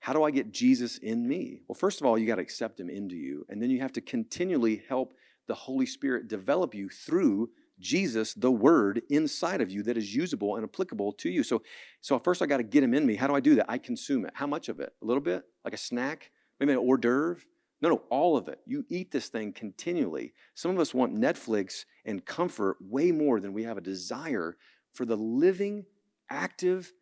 How 0.00 0.12
do 0.12 0.24
I 0.24 0.30
get 0.30 0.50
Jesus 0.50 0.98
in 0.98 1.28
me? 1.28 1.60
Well, 1.68 1.76
first 1.76 2.00
of 2.00 2.06
all, 2.06 2.18
you 2.18 2.26
got 2.26 2.36
to 2.36 2.42
accept 2.42 2.80
him 2.80 2.88
into 2.88 3.14
you, 3.14 3.46
and 3.48 3.62
then 3.62 3.70
you 3.70 3.80
have 3.80 3.92
to 3.92 4.00
continually 4.00 4.82
help 4.88 5.14
the 5.46 5.54
Holy 5.54 5.86
Spirit 5.86 6.28
develop 6.28 6.74
you 6.74 6.88
through 6.88 7.50
Jesus, 7.78 8.32
the 8.34 8.50
Word, 8.50 9.02
inside 9.10 9.60
of 9.60 9.70
you 9.70 9.82
that 9.84 9.96
is 9.96 10.14
usable 10.14 10.56
and 10.56 10.64
applicable 10.64 11.12
to 11.12 11.28
you. 11.28 11.42
So, 11.42 11.62
so 12.00 12.18
first 12.18 12.42
I 12.42 12.46
got 12.46 12.56
to 12.56 12.62
get 12.62 12.82
Him 12.82 12.94
in 12.94 13.04
me. 13.04 13.16
How 13.16 13.26
do 13.26 13.34
I 13.34 13.40
do 13.40 13.54
that? 13.56 13.66
I 13.68 13.78
consume 13.78 14.24
it. 14.24 14.32
How 14.34 14.46
much 14.46 14.68
of 14.68 14.80
it? 14.80 14.92
A 15.02 15.04
little 15.04 15.22
bit? 15.22 15.42
Like 15.64 15.74
a 15.74 15.78
snack? 15.78 16.30
Maybe 16.58 16.72
an 16.72 16.78
hors 16.78 16.96
d'oeuvre? 16.98 17.42
No, 17.82 17.88
no, 17.88 18.02
all 18.10 18.36
of 18.36 18.46
it. 18.46 18.60
You 18.64 18.86
eat 18.88 19.10
this 19.10 19.28
thing 19.28 19.52
continually. 19.52 20.32
Some 20.54 20.70
of 20.70 20.78
us 20.78 20.94
want 20.94 21.14
Netflix 21.14 21.84
and 22.04 22.24
comfort 22.24 22.76
way 22.80 23.10
more 23.10 23.40
than 23.40 23.52
we 23.52 23.64
have 23.64 23.76
a 23.76 23.82
desire 23.82 24.56
for 24.94 25.04
the 25.04 25.16
living, 25.16 25.84
active, 26.30 26.92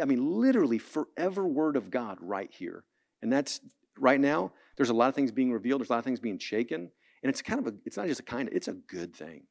I 0.00 0.04
mean, 0.04 0.24
literally 0.40 0.78
forever 0.78 1.46
Word 1.46 1.76
of 1.76 1.90
God 1.90 2.18
right 2.20 2.50
here. 2.52 2.84
And 3.20 3.32
that's 3.32 3.60
right 3.98 4.20
now, 4.20 4.52
there's 4.76 4.90
a 4.90 4.94
lot 4.94 5.08
of 5.08 5.14
things 5.14 5.32
being 5.32 5.52
revealed, 5.52 5.80
there's 5.80 5.90
a 5.90 5.92
lot 5.92 5.98
of 5.98 6.04
things 6.04 6.20
being 6.20 6.38
shaken. 6.38 6.90
And 7.22 7.30
it's 7.30 7.42
kind 7.42 7.60
of 7.60 7.66
a, 7.66 7.76
it's 7.84 7.96
not 7.96 8.06
just 8.06 8.20
a 8.20 8.24
kind 8.24 8.48
of, 8.48 8.54
it's 8.54 8.68
a 8.68 8.74
good 8.74 9.14
thing. 9.14 9.44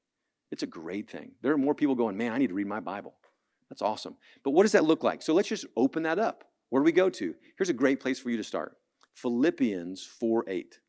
It's 0.51 0.63
a 0.63 0.67
great 0.67 1.09
thing. 1.09 1.31
There 1.41 1.53
are 1.53 1.57
more 1.57 1.75
people 1.75 1.95
going, 1.95 2.17
man, 2.17 2.31
I 2.31 2.37
need 2.37 2.49
to 2.49 2.53
read 2.53 2.67
my 2.67 2.81
Bible. 2.81 3.15
That's 3.69 3.81
awesome. 3.81 4.15
But 4.43 4.51
what 4.51 4.63
does 4.63 4.73
that 4.73 4.83
look 4.83 5.03
like? 5.03 5.21
So 5.21 5.33
let's 5.33 5.47
just 5.47 5.65
open 5.77 6.03
that 6.03 6.19
up. 6.19 6.43
Where 6.69 6.81
do 6.81 6.85
we 6.85 6.91
go 6.91 7.09
to? 7.09 7.35
Here's 7.57 7.69
a 7.69 7.73
great 7.73 8.01
place 8.01 8.19
for 8.19 8.29
you 8.29 8.37
to 8.37 8.43
start 8.43 8.77
Philippians 9.13 10.03
4 10.05 10.45
8. 10.47 10.79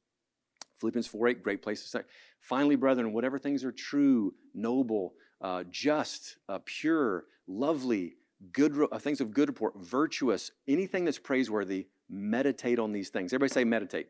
Philippians 0.78 1.06
4 1.06 1.28
8, 1.28 1.42
great 1.42 1.62
place 1.62 1.82
to 1.82 1.88
start. 1.88 2.06
Finally, 2.40 2.76
brethren, 2.76 3.12
whatever 3.12 3.38
things 3.38 3.64
are 3.64 3.72
true, 3.72 4.34
noble, 4.54 5.14
uh, 5.40 5.64
just, 5.70 6.36
uh, 6.48 6.58
pure, 6.64 7.24
lovely, 7.46 8.14
good 8.52 8.76
uh, 8.90 8.98
things 8.98 9.20
of 9.20 9.32
good 9.32 9.48
report, 9.48 9.74
virtuous, 9.76 10.50
anything 10.66 11.04
that's 11.04 11.18
praiseworthy, 11.18 11.86
meditate 12.08 12.78
on 12.78 12.92
these 12.92 13.10
things. 13.10 13.32
Everybody 13.32 13.52
say 13.52 13.64
meditate 13.64 14.08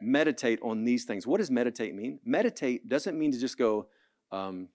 meditate 0.00 0.58
on 0.62 0.84
these 0.84 1.04
things. 1.04 1.26
What 1.26 1.38
does 1.38 1.50
meditate 1.50 1.94
mean? 1.94 2.20
Meditate 2.24 2.88
doesn't 2.88 3.18
mean 3.18 3.32
to 3.32 3.38
just 3.38 3.58
go, 3.58 3.86
um, 4.32 4.68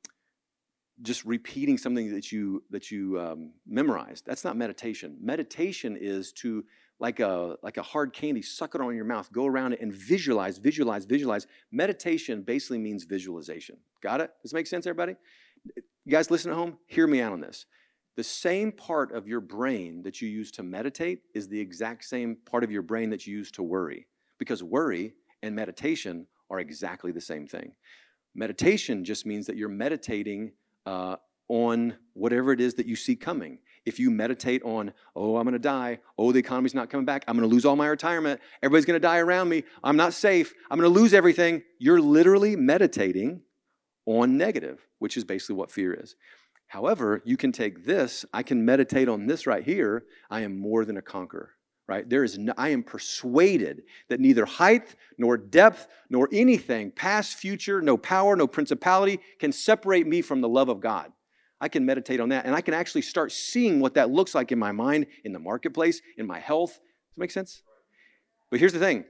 just 1.02 1.26
repeating 1.26 1.78
something 1.78 2.14
that 2.14 2.32
you 2.32 2.64
that 2.70 2.92
you 2.92 3.20
um, 3.20 3.52
memorized. 3.66 4.26
That's 4.26 4.44
not 4.44 4.56
meditation. 4.56 5.18
Meditation 5.22 5.98
is 6.00 6.32
to 6.34 6.64
like 7.02 7.20
a 7.20 7.58
like 7.64 7.78
a 7.78 7.82
hard 7.82 8.14
candy, 8.14 8.44
suck 8.44 8.76
it 8.76 8.80
on 8.80 8.96
your 8.96 9.06
mouth, 9.06 9.30
go 9.34 9.48
around 9.48 9.74
it 9.74 9.82
and 9.82 9.92
visualize, 9.92 10.60
visualize, 10.60 11.04
visualize. 11.06 11.48
Meditation 11.72 12.44
basically 12.44 12.78
means 12.78 13.04
visualization. 13.04 13.76
Got 14.02 14.22
it? 14.22 14.32
Does 14.42 14.54
it 14.54 14.56
make 14.56 14.68
sense, 14.68 14.86
everybody? 14.86 15.16
You 16.06 16.12
guys 16.12 16.30
listen 16.30 16.52
at 16.52 16.58
home, 16.58 16.78
hear 16.86 17.08
me 17.08 17.20
out 17.20 17.34
on 17.34 17.42
this. 17.42 17.66
The 18.18 18.24
same 18.24 18.72
part 18.72 19.14
of 19.14 19.28
your 19.28 19.42
brain 19.42 20.04
that 20.04 20.22
you 20.22 20.30
use 20.30 20.52
to 20.52 20.64
meditate 20.64 21.24
is 21.34 21.48
the 21.48 21.60
exact 21.60 22.06
same 22.06 22.38
part 22.46 22.64
of 22.64 22.72
your 22.72 22.84
brain 22.84 23.10
that 23.10 23.26
you 23.26 23.36
use 23.36 23.52
to 23.52 23.64
worry 23.64 24.08
because 24.38 24.64
worry 24.64 25.14
and 25.42 25.56
meditation 25.56 26.28
are 26.52 26.60
exactly 26.60 27.12
the 27.12 27.22
same 27.22 27.48
thing. 27.48 27.72
Meditation 28.36 29.04
just 29.04 29.26
means 29.26 29.48
that 29.48 29.58
you're 29.58 29.70
meditating 29.70 30.52
uh, 30.86 31.16
on 31.48 31.96
whatever 32.14 32.52
it 32.52 32.62
is 32.62 32.76
that 32.76 32.86
you 32.86 32.96
see 32.96 33.16
coming. 33.16 33.58
If 33.86 34.00
you 34.00 34.12
meditate 34.12 34.62
on, 34.64 34.94
oh, 35.16 35.38
I'm 35.38 35.44
going 35.44 35.54
to 35.54 35.60
die, 35.60 36.00
oh, 36.18 36.32
the 36.32 36.40
economy's 36.40 36.76
not 36.76 36.90
coming 36.90 37.06
back, 37.06 37.24
I'm 37.28 37.36
going 37.36 37.50
to 37.50 37.54
lose 37.54 37.66
all 37.66 37.76
my 37.76 37.88
retirement, 37.88 38.40
everybody's 38.62 38.86
going 38.86 38.96
to 38.96 39.08
die 39.08 39.18
around 39.18 39.50
me, 39.50 39.64
I'm 39.84 39.98
not 39.98 40.14
safe, 40.14 40.54
I'm 40.70 40.80
going 40.80 40.92
to 40.92 41.00
lose 41.00 41.14
everything, 41.14 41.64
you're 41.80 42.02
literally 42.02 42.56
meditating 42.56 43.42
on 44.06 44.38
negative, 44.38 44.86
which 45.00 45.18
is 45.18 45.24
basically 45.24 45.56
what 45.56 45.72
fear 45.72 45.94
is. 45.94 46.16
However, 46.68 47.22
you 47.26 47.38
can 47.38 47.52
take 47.52 47.86
this, 47.86 48.24
I 48.34 48.44
can 48.44 48.64
meditate 48.64 49.10
on 49.10 49.26
this 49.28 49.48
right 49.48 49.64
here, 49.64 50.06
I 50.30 50.42
am 50.42 50.58
more 50.58 50.86
than 50.86 50.98
a 50.98 51.02
conqueror 51.02 51.56
right? 51.92 52.10
There 52.10 52.24
is 52.24 52.38
no, 52.38 52.54
I 52.58 52.70
am 52.70 52.84
persuaded 52.84 53.84
that 54.08 54.22
neither 54.22 54.46
height 54.46 54.96
nor 55.18 55.36
depth 55.36 55.90
nor 56.10 56.30
anything, 56.32 56.90
past, 56.90 57.36
future, 57.36 57.82
no 57.82 57.98
power, 57.98 58.38
no 58.38 58.48
principality 58.48 59.20
can 59.40 59.52
separate 59.52 60.08
me 60.08 60.22
from 60.22 60.40
the 60.40 60.48
love 60.48 60.70
of 60.70 60.80
God. 60.80 61.12
I 61.62 61.70
can 61.70 61.86
meditate 61.86 62.20
on 62.20 62.30
that 62.30 62.46
and 62.46 62.56
I 62.56 62.62
can 62.62 62.74
actually 62.74 63.04
start 63.04 63.32
seeing 63.32 63.80
what 63.80 63.94
that 63.94 64.10
looks 64.10 64.36
like 64.36 64.52
in 64.52 64.60
my 64.60 64.72
mind, 64.72 65.06
in 65.24 65.32
the 65.32 65.40
marketplace, 65.40 66.02
in 66.18 66.26
my 66.26 66.40
health. 66.40 66.72
Does 66.72 67.16
that 67.16 67.20
make 67.22 67.32
sense? 67.32 67.62
But 68.50 68.60
here's 68.60 68.74
the 68.74 68.80
thing 68.80 69.06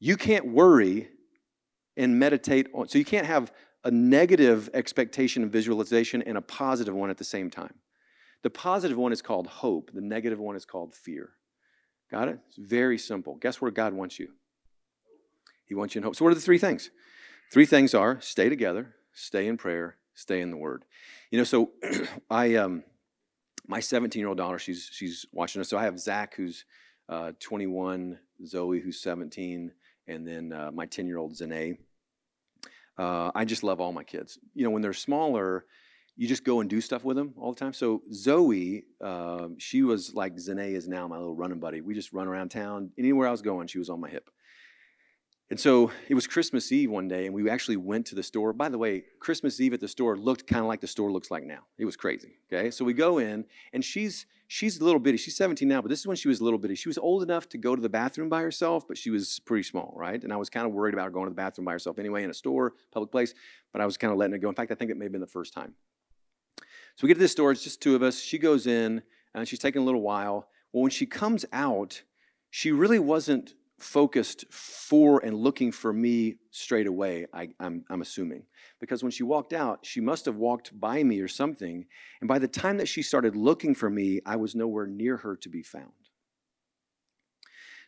you 0.00 0.16
can't 0.16 0.46
worry 0.46 1.08
and 1.96 2.18
meditate 2.18 2.68
on, 2.72 2.88
so 2.88 2.98
you 2.98 3.04
can't 3.04 3.26
have 3.26 3.52
a 3.84 3.90
negative 3.90 4.70
expectation 4.72 5.42
and 5.42 5.52
visualization 5.52 6.22
and 6.22 6.38
a 6.38 6.40
positive 6.40 6.94
one 6.94 7.10
at 7.10 7.18
the 7.18 7.24
same 7.24 7.50
time. 7.50 7.74
The 8.42 8.50
positive 8.50 8.96
one 8.96 9.12
is 9.12 9.20
called 9.20 9.48
hope, 9.48 9.90
the 9.92 10.00
negative 10.00 10.38
one 10.38 10.54
is 10.54 10.64
called 10.64 10.94
fear. 10.94 11.30
Got 12.10 12.28
it? 12.28 12.38
It's 12.48 12.56
very 12.56 12.96
simple. 12.98 13.34
Guess 13.36 13.60
where 13.60 13.70
God 13.70 13.92
wants 13.92 14.18
you? 14.18 14.28
He 15.66 15.74
wants 15.74 15.94
you 15.94 15.98
in 15.98 16.04
hope. 16.04 16.16
So, 16.16 16.24
what 16.24 16.30
are 16.30 16.36
the 16.36 16.40
three 16.40 16.58
things? 16.58 16.90
Three 17.52 17.66
things 17.66 17.94
are 17.94 18.20
stay 18.20 18.48
together, 18.48 18.94
stay 19.12 19.46
in 19.46 19.56
prayer, 19.56 19.96
stay 20.14 20.40
in 20.40 20.50
the 20.50 20.56
Word. 20.56 20.84
You 21.30 21.38
know, 21.38 21.44
so 21.44 21.72
I, 22.30 22.54
um, 22.56 22.82
my 23.66 23.80
17 23.80 24.18
year 24.18 24.28
old 24.28 24.38
daughter, 24.38 24.58
she's 24.58 24.88
she's 24.92 25.26
watching 25.32 25.60
us. 25.60 25.68
So 25.68 25.78
I 25.78 25.84
have 25.84 25.98
Zach, 25.98 26.34
who's 26.34 26.64
uh, 27.08 27.32
21, 27.40 28.18
Zoe, 28.46 28.80
who's 28.80 29.00
17, 29.02 29.72
and 30.06 30.26
then 30.26 30.52
uh, 30.52 30.70
my 30.72 30.86
10 30.86 31.06
year 31.06 31.18
old 31.18 31.36
Zane. 31.36 31.78
Uh, 32.98 33.30
I 33.34 33.44
just 33.44 33.62
love 33.62 33.80
all 33.80 33.92
my 33.92 34.02
kids. 34.02 34.38
You 34.54 34.64
know, 34.64 34.70
when 34.70 34.82
they're 34.82 34.92
smaller, 34.92 35.66
you 36.16 36.26
just 36.26 36.44
go 36.44 36.60
and 36.60 36.68
do 36.68 36.80
stuff 36.80 37.04
with 37.04 37.16
them 37.16 37.32
all 37.36 37.52
the 37.52 37.60
time. 37.60 37.72
So 37.72 38.02
Zoe, 38.12 38.84
uh, 39.00 39.48
she 39.58 39.82
was 39.82 40.14
like 40.14 40.38
Zane 40.38 40.58
is 40.58 40.88
now 40.88 41.06
my 41.06 41.16
little 41.16 41.36
running 41.36 41.60
buddy. 41.60 41.80
We 41.80 41.94
just 41.94 42.12
run 42.12 42.26
around 42.26 42.48
town. 42.48 42.90
Anywhere 42.98 43.28
I 43.28 43.30
was 43.30 43.42
going, 43.42 43.68
she 43.68 43.78
was 43.78 43.88
on 43.88 44.00
my 44.00 44.08
hip. 44.08 44.28
And 45.50 45.58
so 45.58 45.90
it 46.08 46.14
was 46.14 46.26
Christmas 46.26 46.70
Eve 46.72 46.90
one 46.90 47.08
day, 47.08 47.24
and 47.24 47.34
we 47.34 47.48
actually 47.48 47.78
went 47.78 48.04
to 48.06 48.14
the 48.14 48.22
store. 48.22 48.52
By 48.52 48.68
the 48.68 48.76
way, 48.76 49.04
Christmas 49.18 49.60
Eve 49.60 49.72
at 49.72 49.80
the 49.80 49.88
store 49.88 50.14
looked 50.14 50.46
kind 50.46 50.60
of 50.60 50.66
like 50.66 50.82
the 50.82 50.86
store 50.86 51.10
looks 51.10 51.30
like 51.30 51.44
now. 51.44 51.60
It 51.78 51.86
was 51.86 51.96
crazy. 51.96 52.36
Okay, 52.52 52.70
so 52.70 52.84
we 52.84 52.92
go 52.92 53.16
in, 53.16 53.46
and 53.72 53.82
she's 53.82 54.26
she's 54.46 54.78
a 54.78 54.84
little 54.84 55.00
bitty. 55.00 55.16
She's 55.16 55.36
17 55.36 55.66
now, 55.66 55.80
but 55.80 55.88
this 55.88 56.00
is 56.00 56.06
when 56.06 56.16
she 56.16 56.28
was 56.28 56.40
a 56.40 56.44
little 56.44 56.58
bitty. 56.58 56.74
She 56.74 56.90
was 56.90 56.98
old 56.98 57.22
enough 57.22 57.48
to 57.50 57.58
go 57.58 57.74
to 57.74 57.80
the 57.80 57.88
bathroom 57.88 58.28
by 58.28 58.42
herself, 58.42 58.86
but 58.86 58.98
she 58.98 59.08
was 59.08 59.40
pretty 59.40 59.62
small, 59.62 59.94
right? 59.96 60.22
And 60.22 60.34
I 60.34 60.36
was 60.36 60.50
kind 60.50 60.66
of 60.66 60.72
worried 60.72 60.92
about 60.92 61.04
her 61.04 61.10
going 61.10 61.26
to 61.26 61.30
the 61.30 61.36
bathroom 61.36 61.64
by 61.64 61.72
herself 61.72 61.98
anyway 61.98 62.24
in 62.24 62.30
a 62.30 62.34
store, 62.34 62.74
public 62.92 63.10
place. 63.10 63.32
But 63.72 63.80
I 63.80 63.86
was 63.86 63.96
kind 63.96 64.12
of 64.12 64.18
letting 64.18 64.34
it 64.34 64.40
go. 64.40 64.50
In 64.50 64.54
fact, 64.54 64.70
I 64.70 64.74
think 64.74 64.90
it 64.90 64.98
may 64.98 65.06
have 65.06 65.12
been 65.12 65.20
the 65.22 65.26
first 65.26 65.54
time. 65.54 65.74
So 66.58 67.04
we 67.04 67.08
get 67.08 67.14
to 67.14 67.20
this 67.20 67.32
store, 67.32 67.52
it's 67.52 67.62
just 67.62 67.80
two 67.80 67.94
of 67.94 68.02
us. 68.02 68.20
She 68.20 68.38
goes 68.38 68.66
in, 68.66 69.02
and 69.34 69.48
she's 69.48 69.60
taking 69.60 69.80
a 69.80 69.84
little 69.84 70.02
while. 70.02 70.48
Well, 70.72 70.82
when 70.82 70.90
she 70.90 71.06
comes 71.06 71.46
out, 71.52 72.02
she 72.50 72.72
really 72.72 72.98
wasn't 72.98 73.54
focused 73.78 74.44
for 74.50 75.24
and 75.24 75.36
looking 75.36 75.72
for 75.72 75.92
me 75.92 76.36
straight 76.50 76.86
away, 76.86 77.26
I, 77.32 77.48
am 77.60 77.84
I'm 77.88 78.02
assuming. 78.02 78.44
Because 78.80 79.02
when 79.02 79.12
she 79.12 79.22
walked 79.22 79.52
out, 79.52 79.80
she 79.84 80.00
must 80.00 80.24
have 80.26 80.36
walked 80.36 80.78
by 80.78 81.02
me 81.02 81.20
or 81.20 81.28
something. 81.28 81.86
And 82.20 82.28
by 82.28 82.38
the 82.38 82.48
time 82.48 82.78
that 82.78 82.88
she 82.88 83.02
started 83.02 83.36
looking 83.36 83.74
for 83.74 83.88
me, 83.88 84.20
I 84.26 84.36
was 84.36 84.54
nowhere 84.54 84.86
near 84.86 85.16
her 85.18 85.36
to 85.36 85.48
be 85.48 85.62
found. 85.62 85.92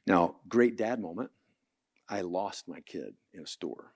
Now, 0.06 0.36
great 0.48 0.76
dad 0.76 1.00
moment. 1.00 1.30
I 2.08 2.22
lost 2.22 2.68
my 2.68 2.80
kid 2.80 3.14
in 3.32 3.42
a 3.42 3.46
store. 3.46 3.92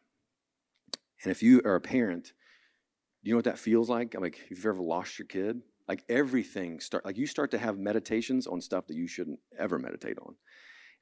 And 1.22 1.30
if 1.30 1.42
you 1.42 1.60
are 1.64 1.74
a 1.74 1.80
parent, 1.80 2.32
you 3.22 3.32
know 3.32 3.38
what 3.38 3.46
that 3.46 3.58
feels 3.58 3.88
like? 3.88 4.14
I'm 4.14 4.22
like, 4.22 4.38
if 4.38 4.50
you've 4.50 4.66
ever 4.66 4.82
lost 4.82 5.18
your 5.18 5.26
kid, 5.26 5.62
like 5.88 6.04
everything 6.08 6.80
start 6.80 7.04
like 7.04 7.16
you 7.16 7.26
start 7.26 7.50
to 7.50 7.58
have 7.58 7.78
meditations 7.78 8.46
on 8.46 8.60
stuff 8.60 8.86
that 8.86 8.96
you 8.96 9.06
shouldn't 9.06 9.38
ever 9.58 9.78
meditate 9.78 10.18
on. 10.18 10.34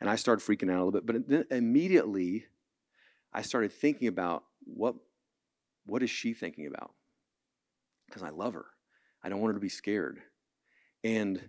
And 0.03 0.11
I 0.11 0.17
started 0.17 0.45
freaking 0.45 0.69
out 0.69 0.79
a 0.79 0.85
little 0.85 0.91
bit, 0.91 1.07
but 1.07 1.29
then 1.29 1.45
immediately 1.53 2.47
I 3.33 3.43
started 3.43 3.73
thinking 3.73 4.09
about 4.09 4.43
what 4.65 4.97
what 5.87 6.03
is 6.03 6.11
she 6.11 6.35
thinking 6.35 6.67
about? 6.67 6.91
Because 8.07 8.25
I 8.25 8.31
love 8.31 8.55
her. 8.55 8.67
I 9.23 9.29
don't 9.29 9.41
want 9.41 9.51
her 9.51 9.59
to 9.59 9.61
be 9.61 9.69
scared. 9.69 10.21
And 11.05 11.41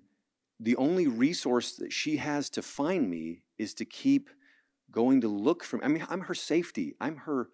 the 0.60 0.76
only 0.76 1.08
resource 1.08 1.78
that 1.78 1.92
she 1.92 2.18
has 2.18 2.52
to 2.52 2.62
find 2.62 3.10
me 3.10 3.42
is 3.58 3.74
to 3.76 3.86
keep 3.86 4.30
going 4.92 5.22
to 5.22 5.28
look 5.28 5.64
for 5.64 5.78
me. 5.78 5.86
I 5.86 5.88
mean, 5.88 6.06
I'm 6.08 6.22
her 6.22 6.36
safety. 6.36 6.94
I'm 7.02 7.16
her, 7.18 7.50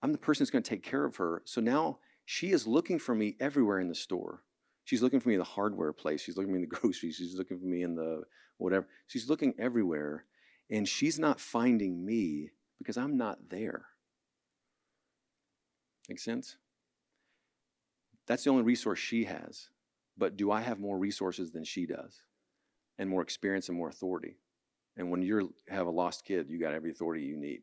I'm 0.00 0.12
the 0.12 0.18
person 0.18 0.44
that's 0.44 0.52
going 0.52 0.62
to 0.62 0.70
take 0.70 0.84
care 0.84 1.04
of 1.04 1.16
her. 1.16 1.42
So 1.44 1.60
now 1.60 1.98
she 2.24 2.52
is 2.52 2.68
looking 2.68 3.00
for 3.00 3.16
me 3.16 3.34
everywhere 3.40 3.80
in 3.80 3.88
the 3.88 3.96
store. 3.96 4.44
She's 4.84 5.02
looking 5.02 5.18
for 5.18 5.28
me 5.28 5.34
in 5.34 5.40
the 5.40 5.44
hardware 5.44 5.92
place. 5.92 6.20
She's 6.20 6.36
looking 6.36 6.52
for 6.52 6.56
me 6.56 6.62
in 6.62 6.68
the 6.68 6.76
groceries. 6.80 7.16
She's 7.16 7.34
looking 7.34 7.58
for 7.58 7.66
me 7.66 7.82
in 7.82 7.96
the 7.96 8.22
whatever. 8.58 8.86
She's 9.08 9.28
looking 9.28 9.52
everywhere. 9.58 10.24
And 10.70 10.88
she's 10.88 11.18
not 11.18 11.40
finding 11.40 12.04
me 12.04 12.50
because 12.78 12.96
I'm 12.96 13.16
not 13.16 13.48
there. 13.48 13.86
Make 16.08 16.18
sense? 16.18 16.56
That's 18.26 18.44
the 18.44 18.50
only 18.50 18.62
resource 18.62 18.98
she 18.98 19.24
has. 19.24 19.68
But 20.18 20.36
do 20.36 20.50
I 20.50 20.60
have 20.60 20.80
more 20.80 20.98
resources 20.98 21.52
than 21.52 21.64
she 21.64 21.86
does? 21.86 22.22
And 22.98 23.10
more 23.10 23.22
experience 23.22 23.68
and 23.68 23.76
more 23.76 23.88
authority? 23.88 24.38
And 24.96 25.10
when 25.10 25.22
you 25.22 25.54
have 25.68 25.86
a 25.86 25.90
lost 25.90 26.24
kid, 26.24 26.48
you 26.48 26.58
got 26.58 26.74
every 26.74 26.90
authority 26.90 27.24
you 27.24 27.36
need. 27.36 27.62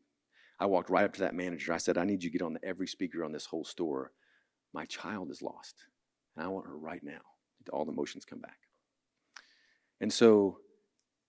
I 0.60 0.66
walked 0.66 0.88
right 0.88 1.04
up 1.04 1.14
to 1.14 1.20
that 1.20 1.34
manager. 1.34 1.72
I 1.72 1.78
said, 1.78 1.98
I 1.98 2.04
need 2.04 2.22
you 2.22 2.30
to 2.30 2.38
get 2.38 2.44
on 2.44 2.58
every 2.62 2.86
speaker 2.86 3.24
on 3.24 3.32
this 3.32 3.46
whole 3.46 3.64
store 3.64 4.12
my 4.74 4.84
child 4.86 5.30
is 5.30 5.40
lost, 5.40 5.76
and 6.36 6.44
I 6.44 6.48
want 6.48 6.66
her 6.66 6.76
right 6.76 7.02
now. 7.02 7.20
All 7.72 7.84
the 7.84 7.92
emotions 7.92 8.24
come 8.24 8.40
back. 8.40 8.58
And 10.00 10.12
so, 10.12 10.58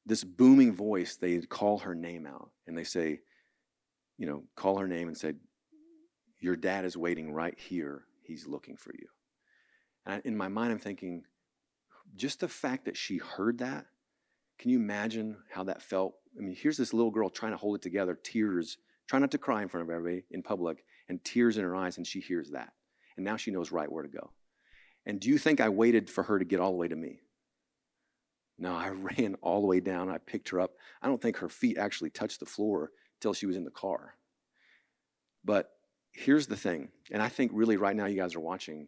this 0.06 0.24
booming 0.24 0.74
voice, 0.74 1.16
they 1.16 1.39
call 1.39 1.80
her 1.80 1.95
name 1.95 2.26
out 2.26 2.51
and 2.68 2.78
they 2.78 2.84
say, 2.84 3.22
you 4.18 4.26
know, 4.26 4.43
call 4.56 4.78
her 4.78 4.88
name 4.88 5.08
and 5.08 5.18
say, 5.18 5.34
Your 6.39 6.56
dad 6.56 6.86
is 6.86 6.95
waiting 6.95 7.34
right 7.34 7.58
here. 7.58 8.06
He's 8.24 8.47
looking 8.47 8.78
for 8.78 8.91
you. 8.93 9.08
And 10.06 10.22
in 10.26 10.38
my 10.38 10.47
mind, 10.47 10.72
I'm 10.72 10.80
thinking, 10.80 11.24
just 12.16 12.39
the 12.39 12.47
fact 12.47 12.86
that 12.86 12.95
she 12.95 13.18
heard 13.18 13.58
that, 13.60 13.86
can 14.60 14.72
you 14.72 14.80
imagine 14.80 15.38
how 15.51 15.64
that 15.66 15.82
felt? 15.82 16.16
I 16.38 16.41
mean, 16.41 16.56
here's 16.56 16.78
this 16.78 16.93
little 16.93 17.12
girl 17.12 17.30
trying 17.30 17.51
to 17.51 17.58
hold 17.58 17.76
it 17.76 17.82
together, 17.82 18.18
tears, 18.22 18.78
trying 19.08 19.22
not 19.22 19.32
to 19.32 19.38
cry 19.38 19.62
in 19.62 19.68
front 19.68 19.88
of 19.88 19.93
everybody 19.93 20.24
in 20.32 20.43
public, 20.43 20.86
and 21.10 21.24
tears 21.24 21.58
in 21.58 21.64
her 21.64 21.76
eyes, 21.76 21.97
and 21.97 22.08
she 22.08 22.20
hears 22.20 22.51
that 22.51 22.72
and 23.18 23.26
now 23.26 23.38
she 23.38 23.51
knows 23.51 23.72
right 23.72 23.91
where 23.91 24.03
to 24.03 24.10
go. 24.10 24.32
And 25.06 25.20
do 25.20 25.30
you 25.30 25.38
think 25.38 25.60
I 25.60 25.70
waited 25.70 26.10
for 26.10 26.24
her 26.24 26.39
to 26.39 26.45
get 26.45 26.60
all 26.60 26.72
the 26.72 26.78
way 26.78 26.88
to 26.88 26.95
me? 26.95 27.20
No, 28.58 28.74
I 28.74 28.89
ran 29.18 29.36
all 29.41 29.62
the 29.62 29.68
way 29.68 29.80
down. 29.80 30.10
I 30.10 30.18
picked 30.18 30.49
her 30.49 30.60
up. 30.60 30.72
I 31.01 31.08
don't 31.08 31.22
think 31.22 31.38
her 31.38 31.49
feet 31.49 31.78
actually 31.78 32.10
touched 32.10 32.39
the 32.39 32.45
floor 32.45 32.91
until 33.18 33.34
she 33.34 33.45
was 33.45 33.56
in 33.56 33.64
the 33.64 33.72
car. 33.72 34.16
But 35.43 35.72
here's 36.12 36.47
the 36.47 36.58
thing, 36.58 36.89
and 37.12 37.22
I 37.22 37.30
think 37.30 37.51
really 37.53 37.78
right 37.78 37.95
now 37.95 38.06
you 38.06 38.16
guys 38.16 38.36
are 38.36 38.39
watching. 38.39 38.88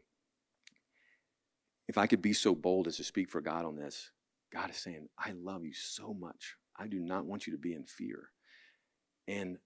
If 1.87 1.97
I 1.97 2.07
could 2.07 2.21
be 2.21 2.33
so 2.33 2.53
bold 2.53 2.87
as 2.87 2.97
to 2.97 3.03
speak 3.03 3.29
for 3.29 3.41
God 3.41 3.63
on 3.63 3.75
this, 3.75 4.11
God 4.51 4.69
is 4.69 4.77
saying, 4.77 5.07
I 5.17 5.31
love 5.31 5.63
you 5.63 5.73
so 5.73 6.13
much. 6.13 6.55
I 6.77 6.87
do 6.87 6.99
not 6.99 7.25
want 7.25 7.47
you 7.47 7.53
to 7.53 7.59
be 7.59 7.73
in 7.73 7.85
fear. 7.85 8.29
And 9.27 9.57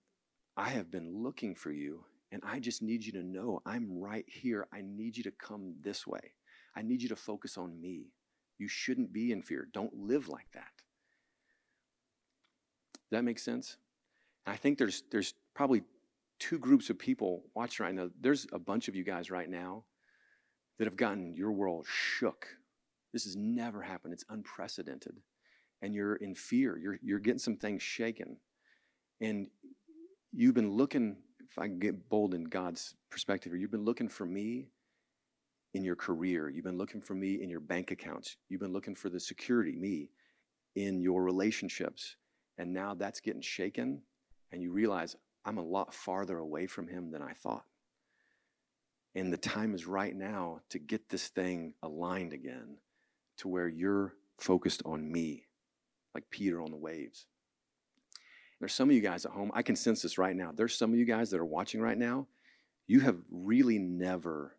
I 0.58 0.70
have 0.70 0.91
been 0.91 1.24
looking 1.24 1.56
for 1.56 1.72
you 1.72 2.04
and 2.32 2.41
I 2.45 2.60
just 2.60 2.82
need 2.82 3.06
you 3.06 3.12
to 3.14 3.24
know 3.24 3.62
I'm 3.66 3.99
right 3.99 4.26
here. 4.28 4.68
I 4.74 4.82
need 4.82 5.18
you 5.18 5.24
to 5.24 5.32
come 5.32 5.76
this 5.82 6.08
way. 6.08 6.34
I 6.76 6.82
need 6.82 7.02
you 7.02 7.10
to 7.10 7.16
focus 7.16 7.58
on 7.58 7.80
me. 7.80 8.14
You 8.62 8.68
shouldn't 8.68 9.12
be 9.12 9.32
in 9.32 9.41
fear. 9.41 9.68
Don't 9.74 9.91
live 9.91 10.30
like 10.30 10.51
that. 10.53 10.72
Does 12.93 13.18
that 13.18 13.24
make 13.24 13.39
sense? 13.39 13.78
And 14.45 14.53
I 14.53 14.55
think 14.55 14.78
there's 14.78 15.01
there's 15.09 15.34
probably 15.55 15.82
two 16.38 16.59
groups 16.59 16.91
of 16.91 16.99
people 16.99 17.41
watching 17.55 17.88
right 17.88 17.95
now. 17.95 18.12
There's 18.20 18.45
a 18.53 18.59
bunch 18.59 18.88
of 18.88 18.95
you 18.95 19.03
guys 19.03 19.32
right 19.32 19.49
now 19.49 19.86
that 20.78 20.86
have 20.86 20.95
gotten 20.95 21.34
your 21.34 21.51
world 21.51 21.88
shook. 21.89 22.45
This 23.14 23.24
has 23.24 23.36
never 23.36 23.82
happened. 23.82 24.14
It's 24.14 24.26
unprecedented. 24.30 25.16
And 25.82 25.95
you're 25.95 26.18
in 26.18 26.36
fear. 26.36 26.78
You're, 26.78 26.99
you're 27.01 27.18
getting 27.18 27.39
some 27.39 27.57
things 27.57 27.82
shaken. 27.82 28.38
And 29.22 29.47
you've 30.32 30.53
been 30.53 30.70
looking 30.70 31.16
if 31.49 31.57
I 31.57 31.66
can 31.66 31.80
get 31.80 32.09
bold 32.09 32.36
in 32.36 32.43
God's 32.43 32.93
perspective, 33.09 33.55
you've 33.55 33.72
been 33.72 33.86
looking 33.86 34.07
for 34.07 34.28
me 34.28 34.68
in 35.74 35.84
your 35.84 35.95
career. 35.95 36.49
You've 36.49 36.65
been 36.65 36.78
looking 36.78 37.01
for 37.01 37.13
me 37.13 37.41
in 37.41 37.49
your 37.49 37.59
bank 37.59 37.91
accounts. 37.91 38.38
You've 38.49 38.61
been 38.61 38.74
looking 38.74 38.95
for 38.95 39.09
the 39.09 39.19
security, 39.19 39.76
me, 39.76 40.09
in 40.76 41.01
your 41.01 41.24
relationships. 41.24 42.15
And 42.57 42.74
now 42.74 42.93
that's 42.93 43.22
getting 43.22 43.41
shaken, 43.41 44.01
and 44.51 44.61
you 44.61 44.72
realize 44.72 45.15
I'm 45.45 45.57
a 45.57 45.63
lot 45.63 45.93
farther 45.93 46.38
away 46.38 46.67
from 46.67 46.88
Him 46.88 47.11
than 47.11 47.22
I 47.22 47.34
thought. 47.34 47.65
And 49.15 49.32
the 49.32 49.38
time 49.38 49.74
is 49.74 49.86
right 49.86 50.15
now 50.15 50.61
to 50.69 50.80
get 50.80 51.09
this 51.09 51.28
thing 51.30 51.74
aligned 51.84 52.34
again 52.34 52.78
to 53.38 53.47
where 53.47 53.67
you're 53.67 54.13
focused 54.39 54.82
on 54.86 55.11
me, 55.11 55.47
like 56.13 56.30
Peter 56.30 56.61
on 56.61 56.72
the 56.72 56.78
waves. 56.78 57.26
There's 58.59 58.74
some 58.74 58.89
of 58.89 58.95
you 58.95 59.01
guys 59.01 59.26
at 59.26 59.32
home, 59.32 59.51
I 59.53 59.63
can 59.63 59.76
sense 59.76 60.03
this 60.03 60.17
right 60.17 60.36
now. 60.36 60.51
There's 60.53 60.78
some 60.78 60.93
of 60.93 60.99
you 60.99 61.05
guys 61.05 61.32
that 61.32 61.39
are 61.39 61.45
watching 61.45 61.82
right 61.82 61.97
now. 61.97 62.28
You 62.88 62.99
have 62.99 63.17
really 63.32 63.80
never 63.80 64.55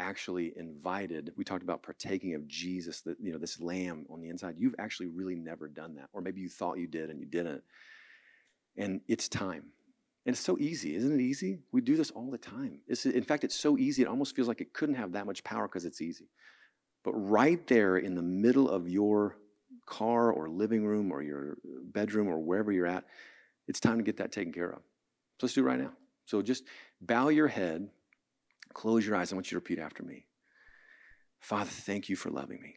actually 0.00 0.52
invited, 0.56 1.32
we 1.36 1.44
talked 1.44 1.62
about 1.62 1.82
partaking 1.82 2.34
of 2.34 2.48
Jesus, 2.48 3.02
that 3.02 3.16
you 3.20 3.32
know, 3.32 3.38
this 3.38 3.60
lamb 3.60 4.06
on 4.10 4.20
the 4.20 4.28
inside. 4.28 4.56
You've 4.58 4.74
actually 4.78 5.08
really 5.08 5.36
never 5.36 5.68
done 5.68 5.94
that. 5.96 6.08
Or 6.12 6.20
maybe 6.20 6.40
you 6.40 6.48
thought 6.48 6.78
you 6.78 6.86
did 6.86 7.10
and 7.10 7.20
you 7.20 7.26
didn't. 7.26 7.62
And 8.76 9.00
it's 9.06 9.28
time. 9.28 9.64
And 10.26 10.34
it's 10.34 10.40
so 10.40 10.58
easy, 10.58 10.94
isn't 10.94 11.18
it 11.18 11.22
easy? 11.22 11.60
We 11.72 11.80
do 11.80 11.96
this 11.96 12.10
all 12.10 12.30
the 12.30 12.38
time. 12.38 12.80
It's, 12.86 13.06
in 13.06 13.22
fact, 13.22 13.44
it's 13.44 13.54
so 13.54 13.78
easy, 13.78 14.02
it 14.02 14.08
almost 14.08 14.34
feels 14.34 14.48
like 14.48 14.60
it 14.60 14.72
couldn't 14.72 14.96
have 14.96 15.12
that 15.12 15.26
much 15.26 15.44
power 15.44 15.66
because 15.66 15.84
it's 15.84 16.00
easy. 16.00 16.28
But 17.04 17.12
right 17.12 17.66
there 17.66 17.96
in 17.96 18.14
the 18.14 18.22
middle 18.22 18.68
of 18.68 18.88
your 18.88 19.36
car 19.86 20.30
or 20.30 20.48
living 20.48 20.84
room 20.84 21.10
or 21.10 21.22
your 21.22 21.56
bedroom 21.64 22.28
or 22.28 22.38
wherever 22.38 22.70
you're 22.70 22.86
at, 22.86 23.04
it's 23.66 23.80
time 23.80 23.98
to 23.98 24.04
get 24.04 24.18
that 24.18 24.32
taken 24.32 24.52
care 24.52 24.70
of. 24.70 24.82
So 25.38 25.46
let's 25.46 25.54
do 25.54 25.62
it 25.62 25.64
right 25.64 25.80
now. 25.80 25.92
So 26.26 26.42
just 26.42 26.64
bow 27.00 27.28
your 27.28 27.48
head, 27.48 27.88
close 28.72 29.06
your 29.06 29.16
eyes. 29.16 29.32
I 29.32 29.36
want 29.36 29.46
you 29.46 29.58
to 29.58 29.62
repeat 29.62 29.78
after 29.78 30.02
me. 30.02 30.26
Father, 31.40 31.70
thank 31.70 32.08
you 32.08 32.16
for 32.16 32.30
loving 32.30 32.60
me. 32.62 32.76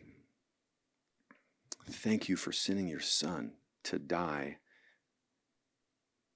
Thank 1.90 2.30
you 2.30 2.36
for 2.36 2.52
sending 2.52 2.88
your 2.88 3.02
son 3.02 3.54
to 3.84 4.00
die, 4.00 4.58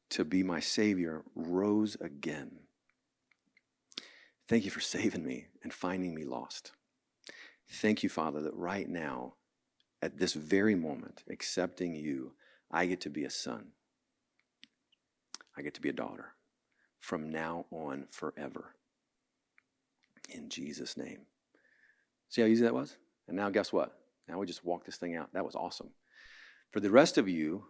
to 0.10 0.26
be 0.26 0.44
my 0.44 0.60
Savior, 0.60 1.24
rose 1.36 1.96
again. 2.02 2.60
Thank 4.48 4.66
you 4.66 4.72
for 4.72 4.82
saving 4.82 5.26
me 5.26 5.48
and 5.64 5.74
finding 5.74 6.14
me 6.16 6.24
lost. 6.24 6.72
Thank 7.70 8.04
you, 8.04 8.10
Father, 8.10 8.42
that 8.42 8.56
right 8.56 8.88
now, 8.88 9.34
at 10.02 10.18
this 10.18 10.34
very 10.34 10.76
moment, 10.76 11.24
accepting 11.30 11.96
you, 11.96 12.34
I 12.72 12.86
get 12.86 13.02
to 13.02 13.10
be 13.10 13.24
a 13.24 13.30
son. 13.30 13.72
I 15.58 15.62
get 15.62 15.74
to 15.74 15.82
be 15.82 15.90
a 15.90 15.94
daughter 15.94 16.34
from 17.00 17.30
now 17.30 17.66
on 17.72 18.08
forever. 18.12 18.76
In 20.28 20.50
Jesus' 20.50 20.98
name. 20.98 21.20
See 22.30 22.42
how 22.42 22.48
easy 22.48 22.64
that 22.64 22.74
was? 22.74 22.98
And 23.28 23.38
now, 23.38 23.50
guess 23.50 23.72
what? 23.72 23.98
Now 24.28 24.38
we 24.40 24.46
just 24.46 24.66
walk 24.66 24.86
this 24.86 24.98
thing 24.98 25.16
out. 25.16 25.32
That 25.34 25.46
was 25.46 25.56
awesome. 25.56 25.90
For 26.72 26.80
the 26.80 26.92
rest 26.92 27.18
of 27.18 27.30
you, 27.30 27.64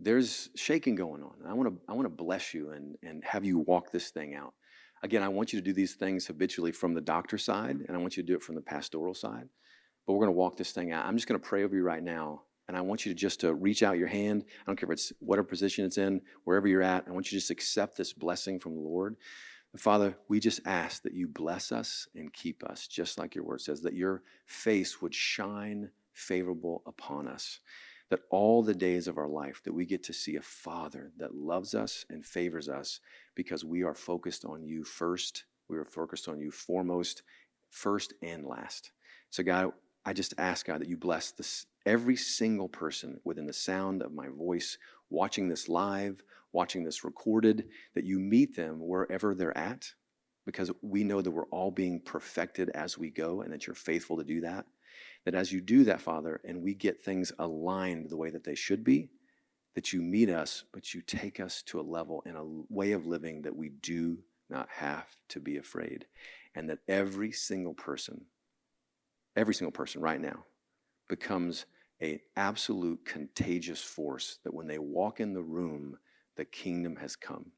there's 0.00 0.48
shaking 0.56 0.94
going 0.94 1.22
on. 1.22 1.34
I 1.46 1.52
want 1.52 1.68
to 1.68 1.80
I 1.88 1.92
want 1.92 2.06
to 2.06 2.24
bless 2.24 2.54
you 2.54 2.70
and, 2.70 2.96
and 3.02 3.22
have 3.24 3.44
you 3.44 3.58
walk 3.58 3.92
this 3.92 4.10
thing 4.10 4.34
out. 4.34 4.54
Again, 5.02 5.22
I 5.22 5.28
want 5.28 5.52
you 5.52 5.60
to 5.60 5.64
do 5.64 5.72
these 5.72 5.94
things 5.94 6.26
habitually 6.26 6.72
from 6.72 6.94
the 6.94 7.00
doctor 7.00 7.36
side, 7.36 7.84
and 7.86 7.96
I 7.96 8.00
want 8.00 8.16
you 8.16 8.22
to 8.22 8.26
do 8.26 8.36
it 8.36 8.42
from 8.42 8.54
the 8.54 8.60
pastoral 8.60 9.14
side. 9.14 9.48
But 10.06 10.12
we're 10.12 10.20
going 10.24 10.34
to 10.34 10.38
walk 10.38 10.56
this 10.56 10.72
thing 10.72 10.92
out. 10.92 11.06
I'm 11.06 11.16
just 11.16 11.28
going 11.28 11.40
to 11.40 11.46
pray 11.46 11.64
over 11.64 11.74
you 11.74 11.82
right 11.82 12.02
now, 12.02 12.42
and 12.68 12.76
I 12.76 12.80
want 12.80 13.04
you 13.04 13.12
to 13.12 13.18
just 13.18 13.40
to 13.40 13.52
reach 13.54 13.82
out 13.82 13.98
your 13.98 14.08
hand. 14.08 14.44
I 14.46 14.64
don't 14.66 14.76
care 14.76 14.88
if 14.88 14.92
it's 14.92 15.12
whatever 15.18 15.46
position 15.46 15.84
it's 15.84 15.98
in, 15.98 16.20
wherever 16.44 16.68
you're 16.68 16.82
at. 16.82 17.04
I 17.08 17.10
want 17.10 17.26
you 17.26 17.36
to 17.36 17.40
just 17.40 17.50
accept 17.50 17.96
this 17.96 18.12
blessing 18.12 18.60
from 18.60 18.74
the 18.74 18.80
Lord. 18.80 19.16
Father, 19.76 20.16
we 20.28 20.38
just 20.38 20.60
ask 20.66 21.02
that 21.02 21.14
you 21.14 21.26
bless 21.26 21.72
us 21.72 22.06
and 22.14 22.32
keep 22.32 22.62
us, 22.62 22.86
just 22.86 23.18
like 23.18 23.34
your 23.34 23.44
word 23.44 23.60
says, 23.60 23.80
that 23.82 23.94
your 23.94 24.22
face 24.46 25.00
would 25.00 25.14
shine 25.14 25.90
favorable 26.12 26.82
upon 26.86 27.26
us 27.26 27.60
that 28.12 28.20
all 28.28 28.62
the 28.62 28.74
days 28.74 29.08
of 29.08 29.16
our 29.16 29.26
life 29.26 29.62
that 29.64 29.72
we 29.72 29.86
get 29.86 30.02
to 30.02 30.12
see 30.12 30.36
a 30.36 30.42
father 30.42 31.10
that 31.16 31.34
loves 31.34 31.74
us 31.74 32.04
and 32.10 32.26
favors 32.26 32.68
us 32.68 33.00
because 33.34 33.64
we 33.64 33.82
are 33.82 33.94
focused 33.94 34.44
on 34.44 34.62
you 34.62 34.84
first 34.84 35.44
we 35.70 35.78
are 35.78 35.86
focused 35.86 36.28
on 36.28 36.38
you 36.38 36.50
foremost 36.50 37.22
first 37.70 38.12
and 38.20 38.44
last. 38.44 38.92
So 39.30 39.42
god 39.42 39.72
i 40.04 40.12
just 40.12 40.34
ask 40.36 40.66
god 40.66 40.82
that 40.82 40.90
you 40.90 40.98
bless 40.98 41.30
this 41.30 41.64
every 41.86 42.16
single 42.16 42.68
person 42.68 43.18
within 43.24 43.46
the 43.46 43.52
sound 43.54 44.02
of 44.02 44.12
my 44.12 44.28
voice 44.28 44.76
watching 45.08 45.48
this 45.48 45.66
live 45.66 46.22
watching 46.52 46.84
this 46.84 47.04
recorded 47.04 47.68
that 47.94 48.04
you 48.04 48.18
meet 48.18 48.54
them 48.54 48.78
wherever 48.80 49.34
they're 49.34 49.56
at 49.56 49.86
because 50.44 50.70
we 50.82 51.04
know 51.04 51.22
that 51.22 51.30
we're 51.30 51.46
all 51.46 51.70
being 51.70 52.00
perfected 52.00 52.68
as 52.70 52.98
we 52.98 53.10
go 53.10 53.42
and 53.42 53.52
that 53.52 53.66
you're 53.66 53.74
faithful 53.74 54.16
to 54.16 54.24
do 54.24 54.40
that 54.40 54.66
that 55.24 55.34
as 55.34 55.52
you 55.52 55.60
do 55.60 55.84
that, 55.84 56.00
Father, 56.00 56.40
and 56.44 56.62
we 56.62 56.74
get 56.74 57.00
things 57.00 57.32
aligned 57.38 58.10
the 58.10 58.16
way 58.16 58.30
that 58.30 58.44
they 58.44 58.54
should 58.54 58.82
be, 58.82 59.10
that 59.74 59.92
you 59.92 60.02
meet 60.02 60.28
us, 60.28 60.64
but 60.72 60.92
you 60.92 61.00
take 61.00 61.40
us 61.40 61.62
to 61.62 61.80
a 61.80 61.82
level 61.82 62.22
and 62.26 62.36
a 62.36 62.44
way 62.68 62.92
of 62.92 63.06
living 63.06 63.42
that 63.42 63.54
we 63.54 63.68
do 63.68 64.18
not 64.50 64.68
have 64.70 65.06
to 65.28 65.40
be 65.40 65.56
afraid. 65.56 66.06
And 66.54 66.68
that 66.68 66.80
every 66.88 67.32
single 67.32 67.74
person, 67.74 68.26
every 69.36 69.54
single 69.54 69.72
person 69.72 70.02
right 70.02 70.20
now 70.20 70.44
becomes 71.08 71.66
an 72.00 72.18
absolute 72.36 73.04
contagious 73.04 73.80
force 73.80 74.38
that 74.44 74.52
when 74.52 74.66
they 74.66 74.78
walk 74.78 75.20
in 75.20 75.32
the 75.32 75.42
room, 75.42 75.96
the 76.36 76.44
kingdom 76.44 76.96
has 76.96 77.16
come. 77.16 77.52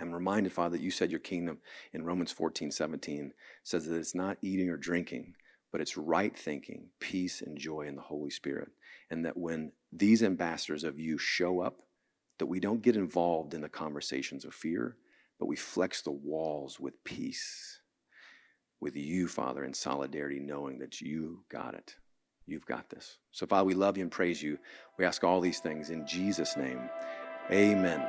I'm 0.00 0.12
reminded, 0.12 0.52
Father, 0.52 0.76
that 0.76 0.82
you 0.82 0.90
said 0.90 1.10
your 1.10 1.20
kingdom 1.20 1.58
in 1.92 2.04
Romans 2.04 2.32
14, 2.32 2.70
17 2.70 3.32
says 3.64 3.86
that 3.86 3.96
it's 3.96 4.14
not 4.14 4.38
eating 4.42 4.68
or 4.68 4.76
drinking, 4.76 5.34
but 5.72 5.80
it's 5.80 5.96
right 5.96 6.36
thinking, 6.36 6.88
peace, 7.00 7.40
and 7.40 7.56
joy 7.58 7.82
in 7.82 7.96
the 7.96 8.02
Holy 8.02 8.30
Spirit. 8.30 8.68
And 9.10 9.24
that 9.24 9.36
when 9.36 9.72
these 9.92 10.22
ambassadors 10.22 10.84
of 10.84 10.98
you 10.98 11.16
show 11.16 11.60
up, 11.60 11.80
that 12.38 12.46
we 12.46 12.60
don't 12.60 12.82
get 12.82 12.96
involved 12.96 13.54
in 13.54 13.62
the 13.62 13.68
conversations 13.68 14.44
of 14.44 14.54
fear, 14.54 14.96
but 15.38 15.46
we 15.46 15.56
flex 15.56 16.02
the 16.02 16.10
walls 16.10 16.78
with 16.78 17.02
peace, 17.04 17.80
with 18.80 18.96
you, 18.96 19.26
Father, 19.26 19.64
in 19.64 19.72
solidarity, 19.72 20.38
knowing 20.38 20.78
that 20.78 21.00
you 21.00 21.44
got 21.48 21.74
it. 21.74 21.94
You've 22.46 22.66
got 22.66 22.90
this. 22.90 23.18
So, 23.32 23.46
Father, 23.46 23.64
we 23.64 23.74
love 23.74 23.96
you 23.96 24.02
and 24.02 24.10
praise 24.10 24.42
you. 24.42 24.58
We 24.98 25.04
ask 25.04 25.24
all 25.24 25.40
these 25.40 25.58
things 25.58 25.90
in 25.90 26.06
Jesus' 26.06 26.56
name. 26.56 26.88
Amen. 27.50 28.02